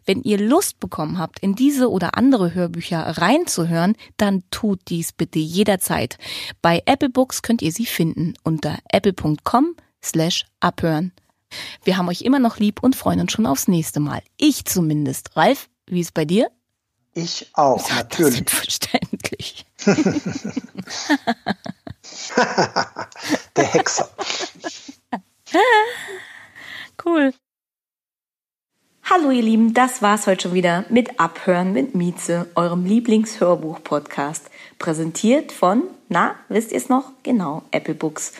Wenn 0.07 0.23
ihr 0.23 0.39
Lust 0.39 0.81
bekommen 0.81 1.19
habt, 1.19 1.41
in 1.41 1.55
diese 1.55 1.91
oder 1.91 2.17
andere 2.17 2.55
Hörbücher 2.55 3.01
reinzuhören, 3.19 3.97
dann 4.17 4.45
tut 4.51 4.81
dies 4.89 5.13
bitte 5.13 5.41
jederzeit. 5.41 6.17
Bei 6.63 6.83
Apple 6.87 7.11
Books 7.11 7.43
könnt 7.43 7.61
ihr 7.61 7.73
sie 7.73 7.85
finden 7.85 8.33
unter 8.45 8.79
apple.com 8.89 9.75
slash 10.05 10.47
abhören. 10.61 11.13
Wir 11.85 11.97
haben 11.97 12.09
euch 12.09 12.23
immer 12.23 12.39
noch 12.39 12.59
lieb 12.59 12.83
und 12.83 12.97
freuen 12.97 13.21
uns 13.21 13.33
schon 13.33 13.47
aufs 13.47 13.69
nächste 13.69 14.01
Mal. 14.01 14.23
Ich 14.37 14.65
zumindest. 14.65 15.37
Ralf, 15.37 15.69
wie 15.87 16.01
ist 16.01 16.15
bei 16.15 16.25
dir? 16.25 16.51
Ich 17.15 17.51
auch, 17.55 17.89
ja, 17.89 17.97
natürlich. 17.97 18.35
Selbstverständlich. 18.35 19.65
Der 23.57 23.65
Hexer. 23.65 24.09
cool. 27.05 27.33
Hallo 29.11 29.31
ihr 29.31 29.43
Lieben, 29.43 29.73
das 29.73 30.03
war's 30.03 30.27
heute 30.27 30.43
schon 30.43 30.55
wieder 30.55 30.85
mit 30.91 31.19
Abhören 31.19 31.73
mit 31.73 31.95
Mieze, 31.95 32.47
eurem 32.55 32.85
Lieblingshörbuch-Podcast. 32.85 34.51
Präsentiert 34.79 35.51
von, 35.51 35.85
na, 36.11 36.35
wisst 36.49 36.73
ihr 36.73 36.79
es 36.79 36.91
noch? 36.91 37.13
Genau, 37.23 37.63
Apple 37.71 37.95
Books. 37.95 38.35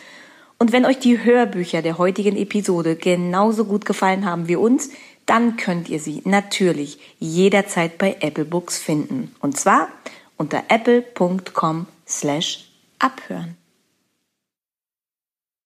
Und 0.61 0.73
wenn 0.73 0.85
euch 0.85 0.99
die 0.99 1.23
Hörbücher 1.23 1.81
der 1.81 1.97
heutigen 1.97 2.35
Episode 2.35 2.97
genauso 2.97 3.63
gut 3.63 3.85
gefallen 3.85 4.25
haben 4.25 4.49
wie 4.49 4.57
uns, 4.57 4.89
dann 5.25 5.55
könnt 5.55 5.87
ihr 5.87 6.01
sie 6.01 6.21
natürlich 6.25 6.99
jederzeit 7.19 7.97
bei 7.97 8.17
Apple 8.19 8.43
Books 8.43 8.77
finden. 8.77 9.33
Und 9.39 9.57
zwar 9.57 9.87
unter 10.35 10.63
apple.com 10.67 11.87
slash 12.05 12.65
abhören. 12.99 13.55